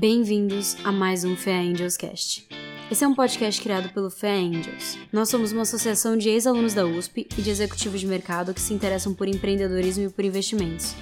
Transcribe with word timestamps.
Bem-vindos 0.00 0.78
a 0.82 0.90
mais 0.90 1.24
um 1.24 1.36
Fé 1.36 1.58
Angels 1.58 1.94
Cast. 1.94 2.48
Esse 2.90 3.04
é 3.04 3.06
um 3.06 3.14
podcast 3.14 3.60
criado 3.60 3.92
pelo 3.92 4.08
Fé 4.08 4.32
Angels. 4.32 4.96
Nós 5.12 5.28
somos 5.28 5.52
uma 5.52 5.60
associação 5.60 6.16
de 6.16 6.30
ex-alunos 6.30 6.72
da 6.72 6.86
USP 6.86 7.28
e 7.36 7.42
de 7.42 7.50
executivos 7.50 8.00
de 8.00 8.06
mercado 8.06 8.54
que 8.54 8.62
se 8.62 8.72
interessam 8.72 9.12
por 9.12 9.28
empreendedorismo 9.28 10.06
e 10.06 10.08
por 10.08 10.24
investimentos. 10.24 10.94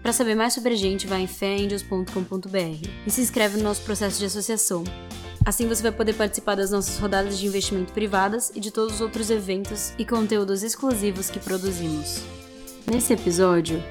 Para 0.00 0.12
saber 0.12 0.36
mais 0.36 0.52
sobre 0.52 0.72
a 0.72 0.76
gente, 0.76 1.04
vai 1.04 1.22
em 1.22 1.26
feangels.com.br 1.26 2.88
e 3.04 3.10
se 3.10 3.20
inscreve 3.20 3.56
no 3.56 3.64
nosso 3.64 3.82
processo 3.82 4.20
de 4.20 4.26
associação. 4.26 4.84
Assim 5.44 5.66
você 5.66 5.82
vai 5.82 5.90
poder 5.90 6.12
participar 6.12 6.54
das 6.54 6.70
nossas 6.70 6.98
rodadas 6.98 7.36
de 7.40 7.46
investimento 7.48 7.92
privadas 7.92 8.52
e 8.54 8.60
de 8.60 8.70
todos 8.70 8.94
os 8.94 9.00
outros 9.00 9.30
eventos 9.30 9.94
e 9.98 10.04
conteúdos 10.04 10.62
exclusivos 10.62 11.28
que 11.28 11.40
produzimos. 11.40 12.22
Nesse 12.86 13.14
episódio, 13.14 13.82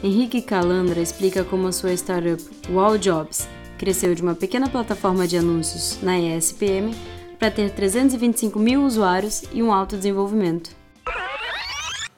Henrique 0.00 0.42
Calandra 0.42 1.00
explica 1.00 1.42
como 1.42 1.66
a 1.66 1.72
sua 1.72 1.92
startup 1.92 2.40
Wall 2.70 2.96
Jobs 2.96 3.48
cresceu 3.80 4.14
de 4.14 4.20
uma 4.20 4.34
pequena 4.34 4.68
plataforma 4.68 5.26
de 5.26 5.38
anúncios 5.38 5.98
na 6.02 6.20
ESPM 6.20 6.94
para 7.38 7.50
ter 7.50 7.70
325 7.70 8.58
mil 8.58 8.84
usuários 8.84 9.42
e 9.54 9.62
um 9.62 9.72
alto 9.72 9.96
desenvolvimento. 9.96 10.76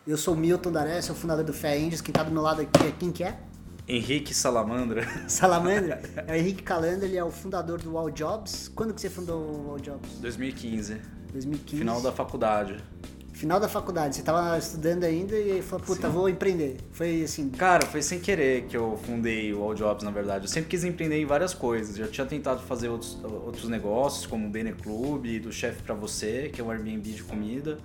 Eu 0.04 0.16
sou 0.16 0.34
Milton 0.34 0.72
Daré, 0.72 1.00
sou 1.00 1.14
fundador 1.14 1.44
do 1.44 1.52
Fé 1.52 1.76
Angels. 1.76 2.00
Quem 2.00 2.10
está 2.10 2.24
do 2.24 2.32
meu 2.32 2.42
lado 2.42 2.62
aqui 2.62 2.84
é 2.84 2.90
quem 2.90 3.12
que 3.12 3.22
é? 3.22 3.38
Henrique 3.86 4.34
Salamandra. 4.34 5.06
Salamandra? 5.30 6.02
É 6.26 6.32
o 6.32 6.34
Henrique 6.34 6.64
Calandra, 6.64 7.06
ele 7.06 7.16
é 7.16 7.22
o 7.22 7.30
fundador 7.30 7.80
do 7.80 7.96
All 7.96 8.10
Jobs. 8.10 8.66
Quando 8.66 8.92
que 8.92 9.00
você 9.00 9.08
fundou 9.08 9.40
o 9.40 9.70
All 9.70 9.78
Jobs? 9.78 10.18
2015. 10.18 11.00
2015. 11.32 11.76
Final 11.76 12.02
da 12.02 12.10
faculdade. 12.10 12.82
Final 13.32 13.58
da 13.58 13.68
faculdade, 13.68 14.14
você 14.14 14.20
estava 14.20 14.56
estudando 14.58 15.04
ainda 15.04 15.36
e 15.36 15.62
falou, 15.62 15.84
puta, 15.84 16.06
Sim. 16.06 16.12
vou 16.12 16.28
empreender. 16.28 16.76
Foi 16.92 17.22
assim. 17.22 17.48
Cara, 17.50 17.86
foi 17.86 18.02
sem 18.02 18.20
querer 18.20 18.66
que 18.66 18.76
eu 18.76 18.98
fundei 19.04 19.52
o 19.54 19.62
All 19.62 19.74
Jobs, 19.74 20.04
na 20.04 20.10
verdade. 20.10 20.44
Eu 20.44 20.48
sempre 20.48 20.68
quis 20.68 20.84
empreender 20.84 21.16
em 21.16 21.24
várias 21.24 21.54
coisas. 21.54 21.96
Já 21.96 22.06
tinha 22.06 22.26
tentado 22.26 22.62
fazer 22.62 22.88
outros, 22.88 23.18
outros 23.24 23.68
negócios, 23.68 24.26
como 24.26 24.46
o 24.46 24.50
Bene 24.50 24.72
Club, 24.72 25.40
do 25.40 25.50
Chefe 25.50 25.82
para 25.82 25.94
Você, 25.94 26.50
que 26.52 26.60
é 26.60 26.64
um 26.64 26.70
Airbnb 26.70 27.10
de 27.10 27.22
comida. 27.22 27.78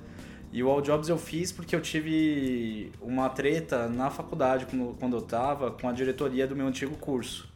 E 0.51 0.61
o 0.61 0.69
All 0.69 0.81
Jobs 0.81 1.07
eu 1.07 1.17
fiz 1.17 1.51
porque 1.51 1.75
eu 1.75 1.81
tive 1.81 2.91
uma 3.01 3.29
treta 3.29 3.87
na 3.87 4.09
faculdade, 4.09 4.67
quando 4.99 5.15
eu 5.15 5.21
tava, 5.21 5.71
com 5.71 5.87
a 5.87 5.91
diretoria 5.91 6.45
do 6.45 6.55
meu 6.55 6.67
antigo 6.67 6.95
curso. 6.97 7.47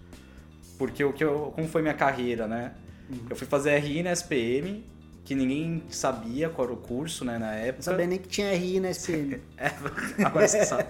Porque 0.77 1.03
o 1.03 1.11
que 1.13 1.23
eu, 1.23 1.51
como 1.53 1.67
foi 1.67 1.81
minha 1.81 1.93
carreira, 1.93 2.47
né? 2.47 2.73
Uhum. 3.09 3.19
Eu 3.29 3.35
fui 3.35 3.45
fazer 3.45 3.77
RI 3.77 4.01
na 4.01 4.11
SPM 4.11 4.83
que 5.23 5.35
ninguém 5.35 5.83
sabia 5.89 6.49
qual 6.49 6.67
era 6.67 6.73
o 6.73 6.77
curso, 6.77 7.23
né, 7.23 7.37
na 7.37 7.53
época. 7.53 7.77
Não 7.77 7.83
sabia 7.83 8.07
nem 8.07 8.17
que 8.17 8.27
tinha 8.27 8.53
RI 8.53 8.79
na 8.79 8.89
SPM. 8.89 9.41
é, 9.57 9.71
agora 10.25 10.47
você 10.47 10.65
sabe. 10.65 10.85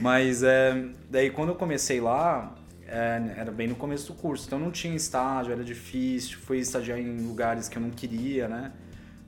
Mas 0.00 0.42
é, 0.42 0.84
daí 1.10 1.30
quando 1.30 1.50
eu 1.50 1.54
comecei 1.54 2.00
lá, 2.00 2.54
é, 2.88 3.20
era 3.36 3.50
bem 3.50 3.68
no 3.68 3.74
começo 3.74 4.12
do 4.12 4.18
curso, 4.18 4.46
então 4.46 4.58
não 4.58 4.70
tinha 4.70 4.94
estágio, 4.94 5.52
era 5.52 5.62
difícil, 5.62 6.38
fui 6.38 6.58
estagiar 6.58 6.98
em 6.98 7.26
lugares 7.26 7.68
que 7.68 7.76
eu 7.76 7.82
não 7.82 7.90
queria, 7.90 8.48
né. 8.48 8.72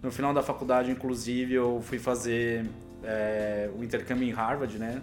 No 0.02 0.10
final 0.12 0.32
da 0.32 0.42
faculdade, 0.42 0.90
inclusive, 0.90 1.54
eu 1.54 1.80
fui 1.82 1.98
fazer 1.98 2.64
é, 3.02 3.68
o 3.76 3.82
intercâmbio 3.82 4.26
em 4.26 4.30
Harvard, 4.30 4.78
né, 4.78 5.02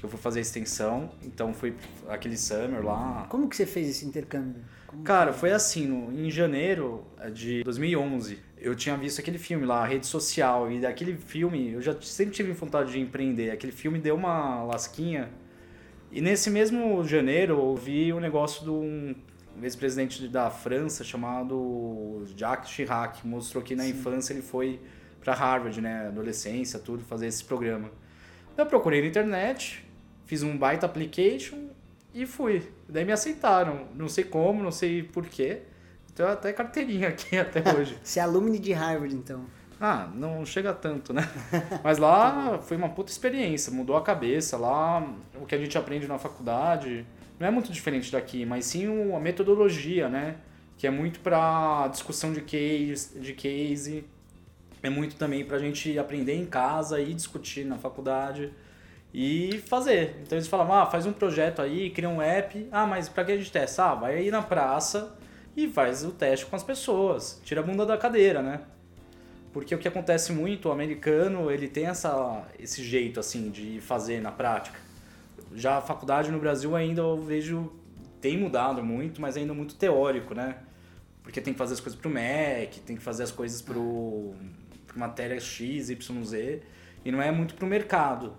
que 0.00 0.06
eu 0.06 0.10
fui 0.10 0.18
fazer 0.18 0.40
extensão, 0.40 1.10
então 1.22 1.52
fui 1.52 1.74
aquele 2.08 2.36
summer 2.36 2.84
lá. 2.84 3.26
Como 3.28 3.48
que 3.48 3.54
você 3.54 3.66
fez 3.66 3.88
esse 3.88 4.06
intercâmbio? 4.06 4.62
Como 4.86 5.04
Cara, 5.04 5.32
foi 5.32 5.52
assim, 5.52 5.86
no, 5.86 6.12
em 6.12 6.30
janeiro 6.30 7.04
de 7.32 7.62
2011, 7.62 8.38
eu 8.58 8.74
tinha 8.74 8.96
visto 8.96 9.20
aquele 9.20 9.38
filme 9.38 9.66
lá, 9.66 9.84
Rede 9.84 10.06
Social, 10.06 10.72
e 10.72 10.80
daquele 10.80 11.16
filme 11.16 11.72
eu 11.72 11.82
já 11.82 11.94
sempre 12.00 12.34
tive 12.34 12.52
vontade 12.52 12.92
de 12.92 12.98
empreender. 12.98 13.50
Aquele 13.50 13.72
filme 13.72 13.98
deu 13.98 14.16
uma 14.16 14.64
lasquinha. 14.64 15.30
E 16.10 16.20
nesse 16.20 16.50
mesmo 16.50 17.04
janeiro 17.04 17.54
eu 17.54 17.76
vi 17.76 18.12
um 18.12 18.20
negócio 18.20 18.64
de 18.64 18.70
um 18.70 19.14
ex-presidente 19.62 20.26
da 20.28 20.50
França 20.50 21.04
chamado 21.04 22.24
Jacques 22.34 22.70
Chirac, 22.70 23.26
mostrou 23.26 23.62
que 23.62 23.76
na 23.76 23.84
Sim. 23.84 23.90
infância 23.90 24.32
ele 24.32 24.42
foi 24.42 24.80
para 25.20 25.34
Harvard, 25.34 25.78
né, 25.80 26.06
adolescência, 26.06 26.78
tudo, 26.78 27.04
fazer 27.04 27.26
esse 27.26 27.44
programa. 27.44 27.90
Eu 28.56 28.66
procurei 28.66 29.00
na 29.00 29.06
internet, 29.06 29.84
fiz 30.30 30.44
um 30.44 30.56
baita 30.56 30.86
application 30.86 31.58
e 32.14 32.24
fui. 32.24 32.62
Daí 32.88 33.04
me 33.04 33.10
aceitaram. 33.10 33.88
Não 33.96 34.08
sei 34.08 34.22
como, 34.22 34.62
não 34.62 34.70
sei 34.70 35.02
porquê. 35.02 35.62
Tenho 36.14 36.28
até 36.28 36.52
carteirinha 36.52 37.08
aqui 37.08 37.34
até 37.36 37.60
hoje. 37.74 37.98
Você 38.00 38.20
é 38.20 38.22
alumni 38.22 38.60
de 38.60 38.72
Harvard, 38.72 39.12
então? 39.12 39.44
Ah, 39.80 40.08
não 40.14 40.46
chega 40.46 40.72
tanto, 40.72 41.12
né? 41.12 41.28
Mas 41.82 41.98
lá 41.98 42.60
foi 42.60 42.76
uma 42.76 42.90
puta 42.90 43.10
experiência, 43.10 43.72
mudou 43.72 43.96
a 43.96 44.02
cabeça. 44.02 44.56
Lá, 44.56 45.04
o 45.34 45.44
que 45.46 45.54
a 45.56 45.58
gente 45.58 45.76
aprende 45.76 46.06
na 46.06 46.16
faculdade 46.16 47.04
não 47.36 47.48
é 47.48 47.50
muito 47.50 47.72
diferente 47.72 48.12
daqui, 48.12 48.46
mas 48.46 48.66
sim 48.66 49.12
a 49.12 49.18
metodologia, 49.18 50.08
né? 50.08 50.36
Que 50.78 50.86
é 50.86 50.90
muito 50.90 51.18
para 51.20 51.88
discussão 51.88 52.32
de 52.32 52.42
case, 52.42 53.18
de 53.18 53.32
case, 53.32 54.04
é 54.80 54.90
muito 54.90 55.16
também 55.16 55.44
para 55.44 55.56
a 55.56 55.60
gente 55.60 55.98
aprender 55.98 56.34
em 56.34 56.46
casa 56.46 57.00
e 57.00 57.14
discutir 57.14 57.64
na 57.64 57.78
faculdade 57.78 58.52
e 59.12 59.62
fazer. 59.66 60.16
Então 60.22 60.38
eles 60.38 60.48
falavam, 60.48 60.74
ah, 60.74 60.86
faz 60.86 61.06
um 61.06 61.12
projeto 61.12 61.60
aí, 61.60 61.90
cria 61.90 62.08
um 62.08 62.22
app. 62.22 62.68
Ah, 62.70 62.86
mas 62.86 63.08
para 63.08 63.24
que 63.24 63.32
a 63.32 63.36
gente 63.36 63.50
testa? 63.50 63.84
Ah, 63.84 63.94
vai 63.94 64.16
aí 64.16 64.30
na 64.30 64.42
praça 64.42 65.16
e 65.56 65.68
faz 65.68 66.04
o 66.04 66.12
teste 66.12 66.46
com 66.46 66.56
as 66.56 66.62
pessoas. 66.62 67.40
Tira 67.44 67.60
a 67.60 67.64
bunda 67.64 67.84
da 67.84 67.96
cadeira, 67.96 68.42
né? 68.42 68.60
Porque 69.52 69.74
o 69.74 69.78
que 69.78 69.88
acontece 69.88 70.32
muito, 70.32 70.68
o 70.68 70.72
americano, 70.72 71.50
ele 71.50 71.66
tem 71.66 71.86
essa, 71.86 72.44
esse 72.58 72.84
jeito 72.84 73.18
assim 73.18 73.50
de 73.50 73.80
fazer 73.80 74.20
na 74.20 74.30
prática. 74.30 74.78
Já 75.54 75.78
a 75.78 75.80
faculdade 75.80 76.30
no 76.30 76.38
Brasil 76.38 76.76
ainda 76.76 77.02
eu 77.02 77.16
vejo 77.16 77.72
tem 78.20 78.36
mudado 78.36 78.84
muito, 78.84 79.20
mas 79.20 79.36
ainda 79.36 79.54
muito 79.54 79.74
teórico, 79.74 80.34
né? 80.34 80.56
Porque 81.22 81.40
tem 81.40 81.52
que 81.52 81.58
fazer 81.58 81.74
as 81.74 81.80
coisas 81.80 81.98
pro 81.98 82.10
MEC, 82.10 82.80
tem 82.80 82.96
que 82.96 83.02
fazer 83.02 83.22
as 83.22 83.32
coisas 83.32 83.62
pro, 83.62 84.34
pro 84.86 84.98
matéria 84.98 85.40
X, 85.40 85.90
Y, 85.90 86.24
Z, 86.24 86.62
e 87.04 87.10
não 87.10 87.20
é 87.20 87.30
muito 87.32 87.54
pro 87.54 87.66
mercado. 87.66 88.34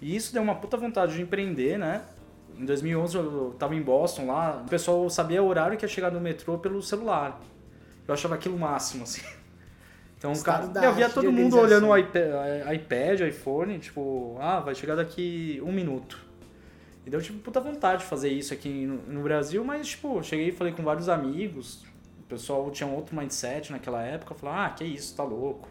E 0.00 0.16
isso 0.16 0.32
deu 0.32 0.42
uma 0.42 0.54
puta 0.54 0.76
vontade 0.76 1.14
de 1.14 1.22
empreender, 1.22 1.78
né? 1.78 2.02
Em 2.56 2.64
2011 2.64 3.16
eu 3.16 3.54
tava 3.58 3.74
em 3.74 3.82
Boston 3.82 4.26
lá, 4.26 4.62
o 4.64 4.68
pessoal 4.68 5.08
sabia 5.08 5.42
o 5.42 5.46
horário 5.46 5.76
que 5.76 5.84
ia 5.84 5.88
chegar 5.88 6.10
no 6.10 6.20
metrô 6.20 6.58
pelo 6.58 6.82
celular. 6.82 7.40
Eu 8.06 8.14
achava 8.14 8.34
aquilo 8.34 8.58
máximo, 8.58 9.04
assim. 9.04 9.22
Então, 10.20 10.34
cara, 10.42 10.70
eu 10.84 10.92
via 10.92 11.08
todo 11.08 11.32
mundo 11.32 11.58
olhando 11.58 11.86
o 11.86 11.96
iPad, 11.96 12.24
iPad, 12.74 13.20
iPhone, 13.20 13.78
tipo, 13.78 14.36
ah, 14.38 14.60
vai 14.60 14.74
chegar 14.74 14.94
daqui 14.94 15.58
um 15.64 15.72
minuto. 15.72 16.18
E 17.06 17.08
deu, 17.08 17.22
tipo, 17.22 17.38
puta 17.38 17.58
vontade 17.58 18.02
de 18.02 18.06
fazer 18.06 18.28
isso 18.28 18.52
aqui 18.52 18.84
no, 18.84 18.96
no 18.96 19.22
Brasil, 19.22 19.64
mas, 19.64 19.88
tipo, 19.88 20.22
cheguei 20.22 20.48
e 20.48 20.52
falei 20.52 20.74
com 20.74 20.82
vários 20.82 21.08
amigos, 21.08 21.86
o 22.18 22.24
pessoal 22.24 22.70
tinha 22.70 22.86
um 22.86 22.94
outro 22.94 23.16
mindset 23.16 23.72
naquela 23.72 24.02
época, 24.02 24.34
falou, 24.34 24.54
ah, 24.54 24.68
que 24.68 24.84
isso, 24.84 25.16
tá 25.16 25.24
louco. 25.24 25.70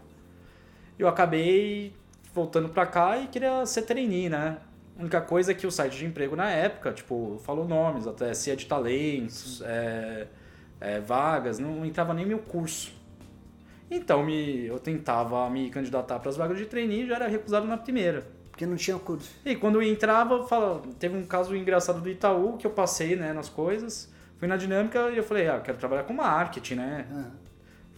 Eu 0.97 1.07
acabei 1.07 1.93
voltando 2.33 2.69
pra 2.69 2.85
cá 2.85 3.17
e 3.17 3.27
queria 3.27 3.65
ser 3.65 3.83
trainee, 3.83 4.29
né? 4.29 4.57
A 4.97 5.01
única 5.01 5.21
coisa 5.21 5.51
é 5.51 5.55
que 5.55 5.65
o 5.65 5.71
site 5.71 5.97
de 5.97 6.05
emprego 6.05 6.35
na 6.35 6.49
época, 6.49 6.91
tipo, 6.91 7.39
falou 7.45 7.65
nomes, 7.67 8.05
até 8.05 8.33
se 8.33 8.51
é 8.51 8.55
de 8.55 8.65
talentos, 8.65 9.61
é, 9.61 10.27
é, 10.79 10.99
vagas, 10.99 11.57
não 11.57 11.85
entrava 11.85 12.13
nem 12.13 12.25
meu 12.25 12.39
curso. 12.39 12.93
Então 13.89 14.23
me, 14.23 14.65
eu 14.65 14.77
tentava 14.77 15.49
me 15.49 15.69
candidatar 15.69 16.19
para 16.19 16.29
as 16.29 16.37
vagas 16.37 16.57
de 16.57 16.65
trainee 16.65 17.03
e 17.03 17.07
já 17.07 17.15
era 17.15 17.27
recusado 17.27 17.65
na 17.65 17.77
primeira. 17.77 18.27
Porque 18.51 18.65
não 18.65 18.75
tinha 18.75 18.99
curso. 18.99 19.31
E 19.45 19.55
quando 19.55 19.81
eu 19.81 19.83
entrava, 19.83 20.45
fala, 20.45 20.81
teve 20.99 21.17
um 21.17 21.25
caso 21.25 21.55
engraçado 21.55 22.01
do 22.01 22.09
Itaú 22.09 22.57
que 22.57 22.67
eu 22.67 22.71
passei 22.71 23.15
né, 23.15 23.31
nas 23.31 23.47
coisas, 23.47 24.11
fui 24.37 24.49
na 24.49 24.57
dinâmica 24.57 25.09
e 25.11 25.17
eu 25.17 25.23
falei, 25.23 25.47
ah, 25.47 25.55
eu 25.55 25.61
quero 25.61 25.77
trabalhar 25.77 26.03
com 26.03 26.13
marketing, 26.13 26.75
né? 26.75 27.07
Ah. 27.09 27.31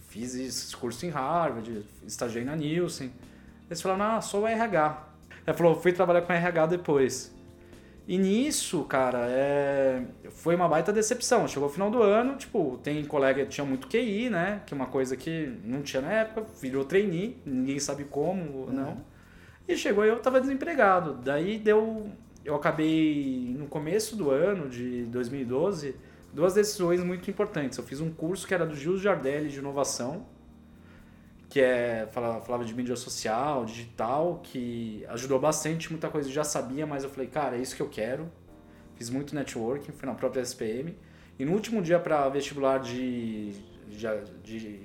Fiz 0.07 0.35
esse 0.35 0.75
curso 0.75 1.03
em 1.05 1.09
Harvard, 1.09 1.83
estagiei 2.05 2.45
na 2.45 2.55
Nielsen. 2.55 3.11
Eles 3.71 3.81
falaram, 3.81 4.17
ah, 4.17 4.19
sou 4.19 4.41
o 4.41 4.47
RH. 4.47 5.07
Ela 5.45 5.57
falou, 5.57 5.79
fui 5.79 5.93
trabalhar 5.93 6.23
com 6.23 6.33
RH 6.33 6.65
depois. 6.65 7.33
E 8.05 8.17
nisso, 8.17 8.83
cara, 8.83 9.27
é... 9.29 10.03
foi 10.29 10.57
uma 10.57 10.67
baita 10.67 10.91
decepção. 10.91 11.47
Chegou 11.47 11.69
o 11.69 11.71
final 11.71 11.89
do 11.89 12.03
ano, 12.03 12.35
tipo, 12.35 12.77
tem 12.83 13.05
colega 13.05 13.45
que 13.45 13.51
tinha 13.51 13.63
muito 13.63 13.87
QI, 13.87 14.29
né? 14.29 14.61
Que 14.65 14.73
é 14.73 14.75
uma 14.75 14.87
coisa 14.87 15.15
que 15.15 15.57
não 15.63 15.81
tinha 15.83 16.01
na 16.01 16.11
época, 16.11 16.45
virou 16.59 16.83
trainee, 16.83 17.41
ninguém 17.45 17.79
sabe 17.79 18.03
como, 18.03 18.69
não. 18.69 19.05
E 19.65 19.77
chegou 19.77 20.03
e 20.03 20.09
eu 20.09 20.19
tava 20.19 20.41
desempregado. 20.41 21.13
Daí 21.23 21.57
deu. 21.57 22.11
Eu 22.43 22.55
acabei 22.55 23.55
no 23.57 23.67
começo 23.67 24.17
do 24.17 24.31
ano 24.31 24.67
de 24.67 25.03
2012, 25.03 25.95
duas 26.33 26.55
decisões 26.55 27.01
muito 27.01 27.31
importantes. 27.31 27.77
Eu 27.77 27.85
fiz 27.85 28.01
um 28.01 28.11
curso 28.11 28.45
que 28.45 28.53
era 28.53 28.65
do 28.65 28.75
Gil 28.75 28.97
Jardelli 28.97 29.47
de 29.47 29.59
inovação, 29.59 30.25
que 31.51 31.59
é 31.59 32.07
falava 32.13 32.63
de 32.63 32.73
mídia 32.73 32.95
social, 32.95 33.65
digital, 33.65 34.39
que 34.41 35.05
ajudou 35.09 35.37
bastante, 35.37 35.91
muita 35.91 36.09
coisa 36.09 36.29
eu 36.29 36.33
já 36.33 36.45
sabia, 36.45 36.87
mas 36.87 37.03
eu 37.03 37.09
falei, 37.09 37.27
cara, 37.27 37.57
é 37.57 37.59
isso 37.59 37.75
que 37.75 37.81
eu 37.81 37.89
quero. 37.89 38.31
Fiz 38.95 39.09
muito 39.09 39.35
networking, 39.35 39.91
fui 39.91 40.07
na 40.07 40.15
própria 40.15 40.41
SPM. 40.41 40.95
E 41.37 41.43
no 41.43 41.51
último 41.51 41.81
dia 41.81 41.99
para 41.99 42.29
vestibular 42.29 42.79
de, 42.79 43.51
de, 43.89 43.99
de, 44.41 44.79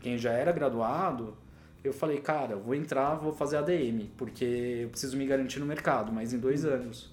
quem 0.00 0.18
já 0.18 0.32
era 0.32 0.50
graduado, 0.50 1.36
eu 1.84 1.92
falei, 1.92 2.20
cara, 2.20 2.56
vou 2.56 2.74
entrar, 2.74 3.14
vou 3.14 3.32
fazer 3.32 3.58
ADM, 3.58 4.08
porque 4.16 4.80
eu 4.82 4.88
preciso 4.88 5.16
me 5.16 5.24
garantir 5.24 5.60
no 5.60 5.66
mercado, 5.66 6.10
mas 6.10 6.32
em 6.32 6.38
dois 6.38 6.64
anos. 6.64 7.11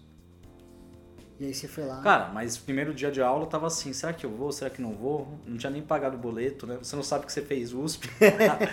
E 1.39 1.45
aí 1.45 1.53
você 1.53 1.68
foi 1.68 1.86
lá. 1.86 2.01
Cara, 2.01 2.30
mas 2.33 2.57
primeiro 2.57 2.94
dia 2.94 3.09
de 3.09 3.21
aula 3.21 3.44
eu 3.44 3.47
tava 3.47 3.68
assim, 3.68 3.94
será 3.94 4.12
que 4.12 4.25
eu 4.25 4.30
vou, 4.30 4.51
será 4.51 4.69
que 4.69 4.81
não 4.81 4.94
vou? 4.94 5.39
Não 5.45 5.57
tinha 5.57 5.69
nem 5.69 5.81
pagado 5.81 6.18
o 6.18 6.19
boleto, 6.19 6.68
né? 6.68 6.77
Você 6.81 6.95
não 6.95 7.03
sabe 7.03 7.25
que 7.25 7.31
você 7.31 7.41
fez 7.41 7.74
USP. 7.74 8.09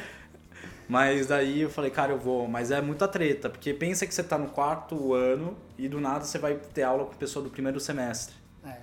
mas 0.88 1.26
daí 1.28 1.60
eu 1.62 1.70
falei, 1.70 1.90
cara, 1.90 2.12
eu 2.12 2.18
vou. 2.18 2.48
Mas 2.48 2.70
é 2.72 2.80
muita 2.80 3.06
treta, 3.06 3.48
porque 3.48 3.72
pensa 3.72 4.06
que 4.06 4.12
você 4.12 4.22
tá 4.22 4.36
no 4.36 4.48
quarto 4.48 5.14
ano 5.14 5.56
e 5.78 5.88
do 5.88 6.00
nada 6.00 6.24
você 6.24 6.38
vai 6.38 6.56
ter 6.56 6.82
aula 6.82 7.04
com 7.06 7.14
pessoa 7.14 7.42
do 7.44 7.50
primeiro 7.50 7.78
semestre. 7.78 8.34
É. 8.64 8.76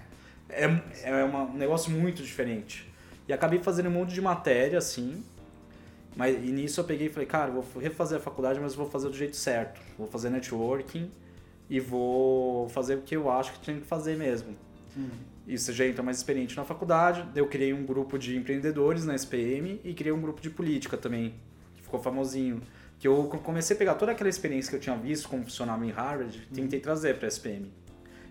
É, 0.49 0.81
é 1.03 1.23
uma- 1.23 1.43
um 1.43 1.53
negócio 1.53 1.91
muito 1.91 2.23
diferente. 2.23 2.89
E 3.27 3.33
acabei 3.33 3.59
fazendo 3.59 3.87
um 3.89 3.91
monte 3.93 4.13
de 4.13 4.21
matéria, 4.21 4.77
assim. 4.77 5.23
Mas 6.15 6.35
e 6.35 6.51
nisso 6.51 6.79
eu 6.79 6.83
peguei 6.85 7.07
e 7.07 7.09
falei, 7.09 7.27
cara, 7.27 7.51
vou 7.51 7.65
refazer 7.81 8.17
a 8.17 8.21
faculdade, 8.21 8.59
mas 8.59 8.75
vou 8.75 8.89
fazer 8.89 9.09
do 9.09 9.15
jeito 9.15 9.35
certo. 9.35 9.81
Vou 9.97 10.07
fazer 10.07 10.29
networking 10.29 11.09
e 11.73 11.79
vou 11.79 12.69
fazer 12.69 12.93
o 12.93 13.01
que 13.01 13.15
eu 13.15 13.31
acho 13.31 13.53
que 13.53 13.59
tinha 13.61 13.75
que 13.75 13.87
fazer 13.87 14.15
mesmo. 14.15 14.55
E 15.47 15.57
você 15.57 15.73
já 15.73 15.87
entra 15.87 16.03
mais 16.03 16.17
experiente 16.17 16.55
na 16.55 16.63
faculdade. 16.63 17.25
Eu 17.35 17.47
criei 17.47 17.73
um 17.73 17.83
grupo 17.83 18.19
de 18.19 18.37
empreendedores 18.37 19.05
na 19.05 19.15
SPM 19.15 19.81
e 19.83 19.91
criei 19.91 20.13
um 20.13 20.21
grupo 20.21 20.39
de 20.39 20.51
política 20.51 20.95
também, 20.95 21.33
que 21.75 21.81
ficou 21.81 21.99
famosinho. 21.99 22.61
Que 22.99 23.07
eu 23.07 23.23
comecei 23.43 23.75
a 23.75 23.79
pegar 23.79 23.95
toda 23.95 24.11
aquela 24.11 24.29
experiência 24.29 24.69
que 24.69 24.75
eu 24.75 24.79
tinha 24.79 24.95
visto 24.95 25.27
como 25.27 25.41
funcionava 25.41 25.83
em 25.83 25.89
Harvard, 25.89 26.47
tentei 26.53 26.79
trazer 26.79 27.17
para 27.17 27.25
a 27.25 27.29
SPM. 27.29 27.71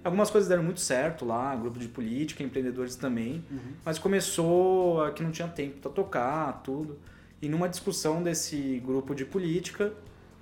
Algumas 0.05 0.31
coisas 0.31 0.49
deram 0.49 0.63
muito 0.63 0.79
certo 0.79 1.25
lá, 1.25 1.53
grupo 1.57 1.81
de 1.81 1.89
política, 1.89 2.45
empreendedores 2.45 2.95
também, 2.95 3.45
mas 3.85 3.99
começou 3.99 5.03
a 5.03 5.11
que 5.11 5.21
não 5.21 5.33
tinha 5.33 5.49
tempo 5.49 5.81
para 5.81 5.91
tocar, 5.91 6.63
tudo. 6.63 6.97
E 7.41 7.49
numa 7.49 7.69
discussão 7.69 8.23
desse 8.23 8.81
grupo 8.87 9.17
de 9.17 9.25
política, 9.25 9.93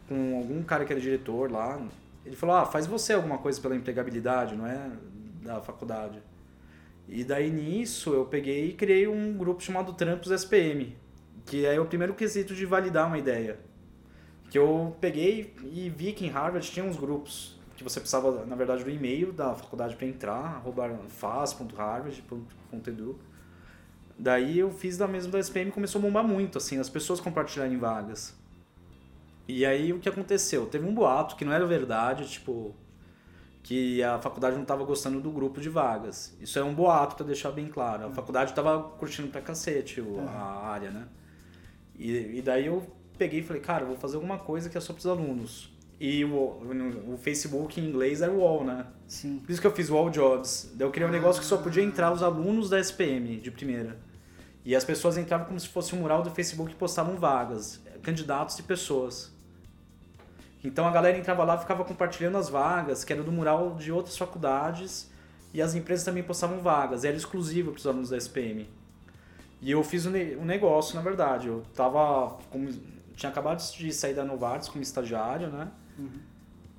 com 0.06 0.36
algum 0.36 0.62
cara 0.62 0.84
que 0.84 0.92
era 0.92 1.00
diretor 1.00 1.50
lá, 1.50 1.80
ele 2.24 2.36
falou: 2.36 2.56
Ah, 2.56 2.64
faz 2.66 2.86
você 2.86 3.12
alguma 3.12 3.38
coisa 3.38 3.60
pela 3.60 3.76
empregabilidade, 3.76 4.56
não 4.56 4.66
é? 4.66 4.90
Da 5.42 5.60
faculdade. 5.60 6.22
E 7.08 7.24
daí 7.24 7.50
nisso 7.50 8.14
eu 8.14 8.24
peguei 8.24 8.68
e 8.68 8.72
criei 8.72 9.08
um 9.08 9.36
grupo 9.36 9.62
chamado 9.62 9.92
Trampos 9.92 10.30
SPM, 10.30 10.96
que 11.44 11.66
é 11.66 11.78
o 11.80 11.86
primeiro 11.86 12.14
quesito 12.14 12.54
de 12.54 12.64
validar 12.64 13.08
uma 13.08 13.18
ideia. 13.18 13.58
Que 14.48 14.56
eu 14.58 14.96
peguei 15.00 15.52
e 15.62 15.90
vi 15.90 16.12
que 16.12 16.24
em 16.26 16.28
Harvard 16.28 16.70
tinha 16.70 16.84
uns 16.84 16.96
grupos 16.96 17.58
que 17.76 17.84
você 17.84 17.98
precisava, 17.98 18.44
na 18.44 18.54
verdade, 18.54 18.84
do 18.84 18.90
e-mail 18.90 19.32
da 19.32 19.54
faculdade 19.54 19.96
para 19.96 20.06
entrar, 20.06 20.62
faz.harvard.edu. 21.08 23.18
Daí 24.18 24.58
eu 24.58 24.70
fiz 24.70 24.98
da 24.98 25.08
mesma 25.08 25.32
da 25.32 25.38
SPM 25.38 25.70
e 25.70 25.72
começou 25.72 25.98
a 25.98 26.02
bombar 26.02 26.22
muito, 26.22 26.58
assim, 26.58 26.78
as 26.78 26.90
pessoas 26.90 27.20
compartilharem 27.20 27.78
vagas. 27.78 28.38
E 29.58 29.66
aí 29.66 29.92
o 29.92 29.98
que 29.98 30.08
aconteceu? 30.08 30.66
Teve 30.66 30.86
um 30.86 30.94
boato 30.94 31.36
que 31.36 31.44
não 31.44 31.52
era 31.52 31.64
verdade, 31.66 32.28
tipo, 32.28 32.74
que 33.62 34.02
a 34.02 34.18
faculdade 34.18 34.54
não 34.56 34.62
estava 34.62 34.84
gostando 34.84 35.20
do 35.20 35.30
grupo 35.30 35.60
de 35.60 35.68
vagas. 35.68 36.36
Isso 36.40 36.58
é 36.58 36.64
um 36.64 36.74
boato 36.74 37.16
para 37.16 37.26
deixar 37.26 37.50
bem 37.50 37.68
claro. 37.68 38.06
A 38.06 38.10
faculdade 38.10 38.50
estava 38.50 38.82
curtindo 38.82 39.28
pra 39.28 39.40
cacete 39.40 40.00
o- 40.00 40.20
a 40.20 40.66
área, 40.68 40.90
né? 40.90 41.06
E, 41.98 42.38
e 42.38 42.42
daí 42.42 42.66
eu 42.66 42.86
peguei 43.18 43.40
e 43.40 43.42
falei, 43.42 43.60
cara, 43.60 43.84
vou 43.84 43.96
fazer 43.96 44.16
alguma 44.16 44.38
coisa 44.38 44.70
que 44.70 44.78
é 44.78 44.80
só 44.80 44.92
pros 44.92 45.06
alunos. 45.06 45.70
E 45.98 46.24
o, 46.24 46.30
o 47.12 47.18
Facebook 47.22 47.78
em 47.78 47.84
inglês 47.86 48.22
era 48.22 48.32
o 48.32 48.38
UOL, 48.38 48.64
né? 48.64 48.86
Sim. 49.06 49.38
Por 49.40 49.52
isso 49.52 49.60
que 49.60 49.66
eu 49.66 49.72
fiz 49.74 49.90
o 49.90 49.96
All 49.96 50.08
Jobs. 50.08 50.70
Daí 50.74 50.86
eu 50.86 50.90
criei 50.90 51.06
um 51.06 51.12
negócio 51.12 51.42
que 51.42 51.46
só 51.46 51.58
podia 51.58 51.82
entrar 51.82 52.10
os 52.10 52.22
alunos 52.22 52.70
da 52.70 52.80
SPM 52.80 53.36
de 53.36 53.50
primeira. 53.50 53.98
E 54.64 54.74
as 54.74 54.82
pessoas 54.84 55.18
entravam 55.18 55.46
como 55.46 55.60
se 55.60 55.68
fosse 55.68 55.94
um 55.94 55.98
mural 55.98 56.22
do 56.22 56.30
Facebook 56.30 56.72
e 56.72 56.74
postavam 56.74 57.16
vagas, 57.16 57.80
candidatos 58.02 58.58
e 58.58 58.62
pessoas. 58.62 59.30
Então 60.62 60.86
a 60.86 60.90
galera 60.90 61.16
entrava 61.16 61.42
lá 61.44 61.56
e 61.56 61.58
ficava 61.60 61.84
compartilhando 61.84 62.36
as 62.36 62.48
vagas, 62.48 63.02
que 63.04 63.12
era 63.12 63.22
do 63.22 63.32
mural 63.32 63.74
de 63.76 63.90
outras 63.90 64.16
faculdades, 64.16 65.10
e 65.54 65.60
as 65.62 65.74
empresas 65.74 66.04
também 66.04 66.22
postavam 66.22 66.60
vagas, 66.60 67.04
era 67.04 67.16
exclusivo 67.16 67.72
para 67.72 67.78
os 67.78 67.86
alunos 67.86 68.10
da 68.10 68.16
SPM. 68.16 68.68
E 69.62 69.70
eu 69.70 69.82
fiz 69.82 70.06
um, 70.06 70.10
ne- 70.10 70.36
um 70.36 70.44
negócio, 70.44 70.94
na 70.94 71.02
verdade. 71.02 71.48
Eu 71.48 71.62
tava. 71.74 72.38
Como, 72.50 72.68
tinha 73.14 73.30
acabado 73.30 73.58
de 73.76 73.92
sair 73.92 74.14
da 74.14 74.24
Novartis 74.24 74.68
como 74.68 74.82
estagiário, 74.82 75.48
né? 75.48 75.68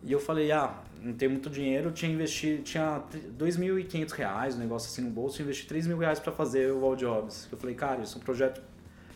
E 0.03 0.11
eu 0.11 0.19
falei, 0.19 0.51
ah, 0.51 0.73
não 0.99 1.13
tenho 1.13 1.29
muito 1.29 1.47
dinheiro, 1.47 1.89
eu 1.89 1.93
tinha 1.93 2.11
investido, 2.11 2.63
tinha 2.63 3.03
2.500 3.37 4.11
reais, 4.13 4.55
um 4.55 4.59
negócio 4.59 4.89
assim 4.89 5.03
no 5.03 5.11
bolso, 5.11 5.39
eu 5.39 5.43
investi 5.43 5.67
3 5.67 5.85
mil 5.85 5.97
reais 5.99 6.19
para 6.19 6.31
fazer 6.31 6.71
o 6.71 6.83
All 6.83 6.95
Jobs. 6.95 7.47
Eu 7.51 7.57
falei, 7.59 7.75
cara, 7.75 8.01
isso 8.01 8.17
é 8.17 8.21
um 8.21 8.23
projeto 8.23 8.59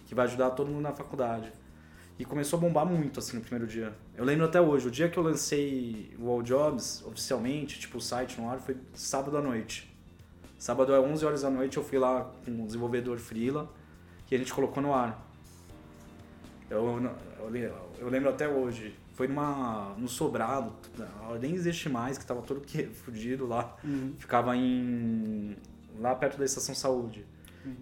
que 0.06 0.14
vai 0.14 0.26
ajudar 0.26 0.52
todo 0.52 0.70
mundo 0.70 0.82
na 0.84 0.92
faculdade. 0.92 1.52
E 2.18 2.24
começou 2.24 2.58
a 2.58 2.62
bombar 2.62 2.86
muito, 2.86 3.20
assim, 3.20 3.36
no 3.36 3.42
primeiro 3.42 3.68
dia. 3.68 3.94
Eu 4.16 4.24
lembro 4.24 4.46
até 4.46 4.62
hoje, 4.62 4.88
o 4.88 4.92
dia 4.92 5.10
que 5.10 5.18
eu 5.18 5.24
lancei 5.24 6.16
o 6.18 6.30
All 6.30 6.42
Jobs, 6.42 7.04
oficialmente, 7.06 7.78
tipo, 7.78 7.98
o 7.98 8.02
site 8.02 8.40
no 8.40 8.50
ar, 8.50 8.60
foi 8.60 8.78
sábado 8.94 9.38
à 9.38 9.42
noite. 9.42 9.94
Sábado 10.58 10.96
às 10.96 11.04
11 11.04 11.26
horas 11.26 11.42
da 11.42 11.50
noite 11.50 11.76
eu 11.76 11.84
fui 11.84 12.00
lá 12.00 12.32
com 12.46 12.64
o 12.64 12.66
desenvolvedor 12.66 13.18
Freela 13.18 13.70
e 14.32 14.36
a 14.36 14.38
gente 14.38 14.54
colocou 14.54 14.82
no 14.82 14.94
ar. 14.94 15.30
Eu, 16.70 17.00
eu, 17.54 17.74
eu 18.00 18.10
lembro 18.10 18.30
até 18.30 18.48
hoje. 18.48 18.96
Foi 19.14 19.28
numa, 19.28 19.94
no 19.98 20.08
sobrado, 20.08 20.74
nem 21.40 21.54
existe 21.54 21.88
mais, 21.88 22.18
que 22.18 22.26
tava 22.26 22.42
todo 22.42 22.62
que, 22.66 22.84
fudido 22.86 23.46
lá. 23.46 23.76
Ficava 24.18 24.56
em. 24.56 25.56
lá 26.00 26.16
perto 26.16 26.38
da 26.38 26.46
estação 26.46 26.74
saúde. 26.74 27.26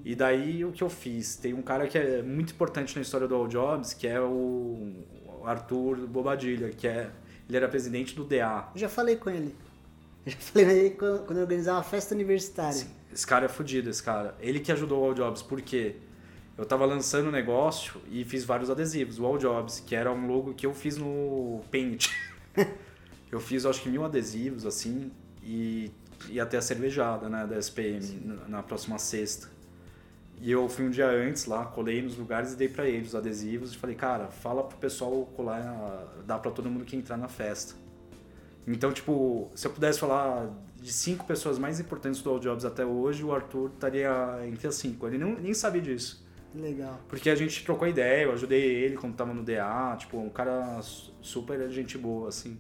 E 0.04 0.16
daí 0.16 0.64
o 0.64 0.72
que 0.72 0.84
eu 0.84 0.90
fiz? 0.90 1.36
Tem 1.36 1.54
um 1.54 1.62
cara 1.62 1.88
que 1.88 1.98
é 1.98 2.22
muito 2.22 2.54
importante 2.54 2.96
na 2.96 3.02
história 3.02 3.28
do 3.28 3.36
All 3.36 3.48
Jobs, 3.48 3.94
que 3.94 4.08
é 4.08 4.20
o 4.20 4.94
Arthur 5.46 6.08
Bobadilha, 6.08 6.70
que 6.70 6.88
é. 6.88 7.10
Ele 7.48 7.58
era 7.58 7.68
presidente 7.68 8.16
do 8.16 8.24
DA. 8.24 8.70
Eu 8.74 8.80
já 8.80 8.90
falei 8.90 9.18
com 9.18 9.30
ele. 9.30 9.54
Eu 10.26 10.32
já 10.32 10.38
falei 10.38 10.66
com 10.92 11.06
ele 11.06 11.20
quando 11.26 11.38
eu 11.38 11.42
organizava 11.42 11.78
uma 11.80 11.84
festa 11.84 12.16
universitária. 12.16 12.88
Esse 13.12 13.28
cara 13.28 13.46
é 13.46 13.50
fudido, 13.50 13.90
esse 13.90 14.02
cara. 14.02 14.36
Ele 14.40 14.60
que 14.60 14.72
ajudou 14.72 15.02
o 15.02 15.06
All 15.06 15.14
Jobs, 15.14 15.42
por 15.42 15.62
quê? 15.62 15.98
Eu 16.58 16.66
tava 16.66 16.86
lançando 16.86 17.28
o 17.28 17.32
negócio 17.32 18.00
e 18.10 18.24
fiz 18.24 18.44
vários 18.44 18.70
adesivos, 18.70 19.20
o 19.20 19.26
All 19.26 19.38
Jobs, 19.38 19.80
que 19.80 19.96
era 19.96 20.12
um 20.12 20.28
logo 20.28 20.54
que 20.54 20.66
eu 20.66 20.74
fiz 20.74 20.98
no 20.98 21.62
Paint. 21.72 22.08
eu 23.32 23.40
fiz, 23.40 23.66
acho 23.66 23.82
que 23.82 23.90
mil 23.90 24.06
adesivos, 24.06 24.66
assim, 24.66 25.12
e 25.44 25.92
ia 26.30 26.46
ter 26.46 26.58
a 26.58 26.62
cervejada, 26.62 27.28
né, 27.28 27.46
da 27.46 27.58
SPM, 27.58 28.02
na 28.48 28.62
próxima 28.64 28.98
sexta. 28.98 29.50
E 30.44 30.52
eu 30.52 30.68
fui 30.68 30.84
um 30.86 30.90
dia 30.90 31.08
antes 31.08 31.46
lá, 31.46 31.64
colei 31.64 32.02
nos 32.02 32.18
lugares 32.18 32.52
e 32.52 32.58
dei 32.58 32.68
pra 32.68 32.86
eles 32.86 33.08
os 33.08 33.16
adesivos 33.16 33.72
e 33.74 33.78
falei, 33.78 33.96
cara, 33.96 34.28
fala 34.28 34.62
pro 34.62 34.78
pessoal 34.78 35.26
colar, 35.38 36.06
dá 36.28 36.38
pra 36.38 36.52
todo 36.52 36.70
mundo 36.70 36.84
que 36.84 36.98
entrar 36.98 37.16
na 37.16 37.30
festa. 37.30 37.76
Então, 38.68 38.92
tipo, 38.92 39.50
se 39.56 39.66
eu 39.66 39.72
pudesse 39.72 40.02
falar 40.02 40.50
de 40.76 40.92
cinco 40.92 41.26
pessoas 41.26 41.58
mais 41.58 41.80
importantes 41.80 42.22
do 42.22 42.30
All 42.30 42.40
Jobs 42.40 42.66
até 42.66 42.86
hoje, 42.86 43.24
o 43.24 43.34
Arthur 43.34 43.72
estaria 43.74 44.12
entre 44.46 44.68
as 44.68 44.76
cinco. 44.76 45.08
Ele 45.08 45.18
não, 45.18 45.32
nem 45.36 45.54
sabia 45.54 45.82
disso. 45.82 46.22
Legal. 46.54 47.00
Porque 47.08 47.30
a 47.30 47.36
gente 47.36 47.64
trocou 47.64 47.88
ideia, 47.88 48.24
eu 48.26 48.34
ajudei 48.34 48.62
ele 48.62 48.98
quando 48.98 49.16
tava 49.16 49.34
no 49.34 49.44
DA, 49.44 49.96
tipo, 49.98 50.18
um 50.18 50.30
cara 50.30 50.82
su- 50.82 51.14
super 51.22 51.70
gente 51.70 51.98
boa, 51.98 52.28
assim. 52.28 52.58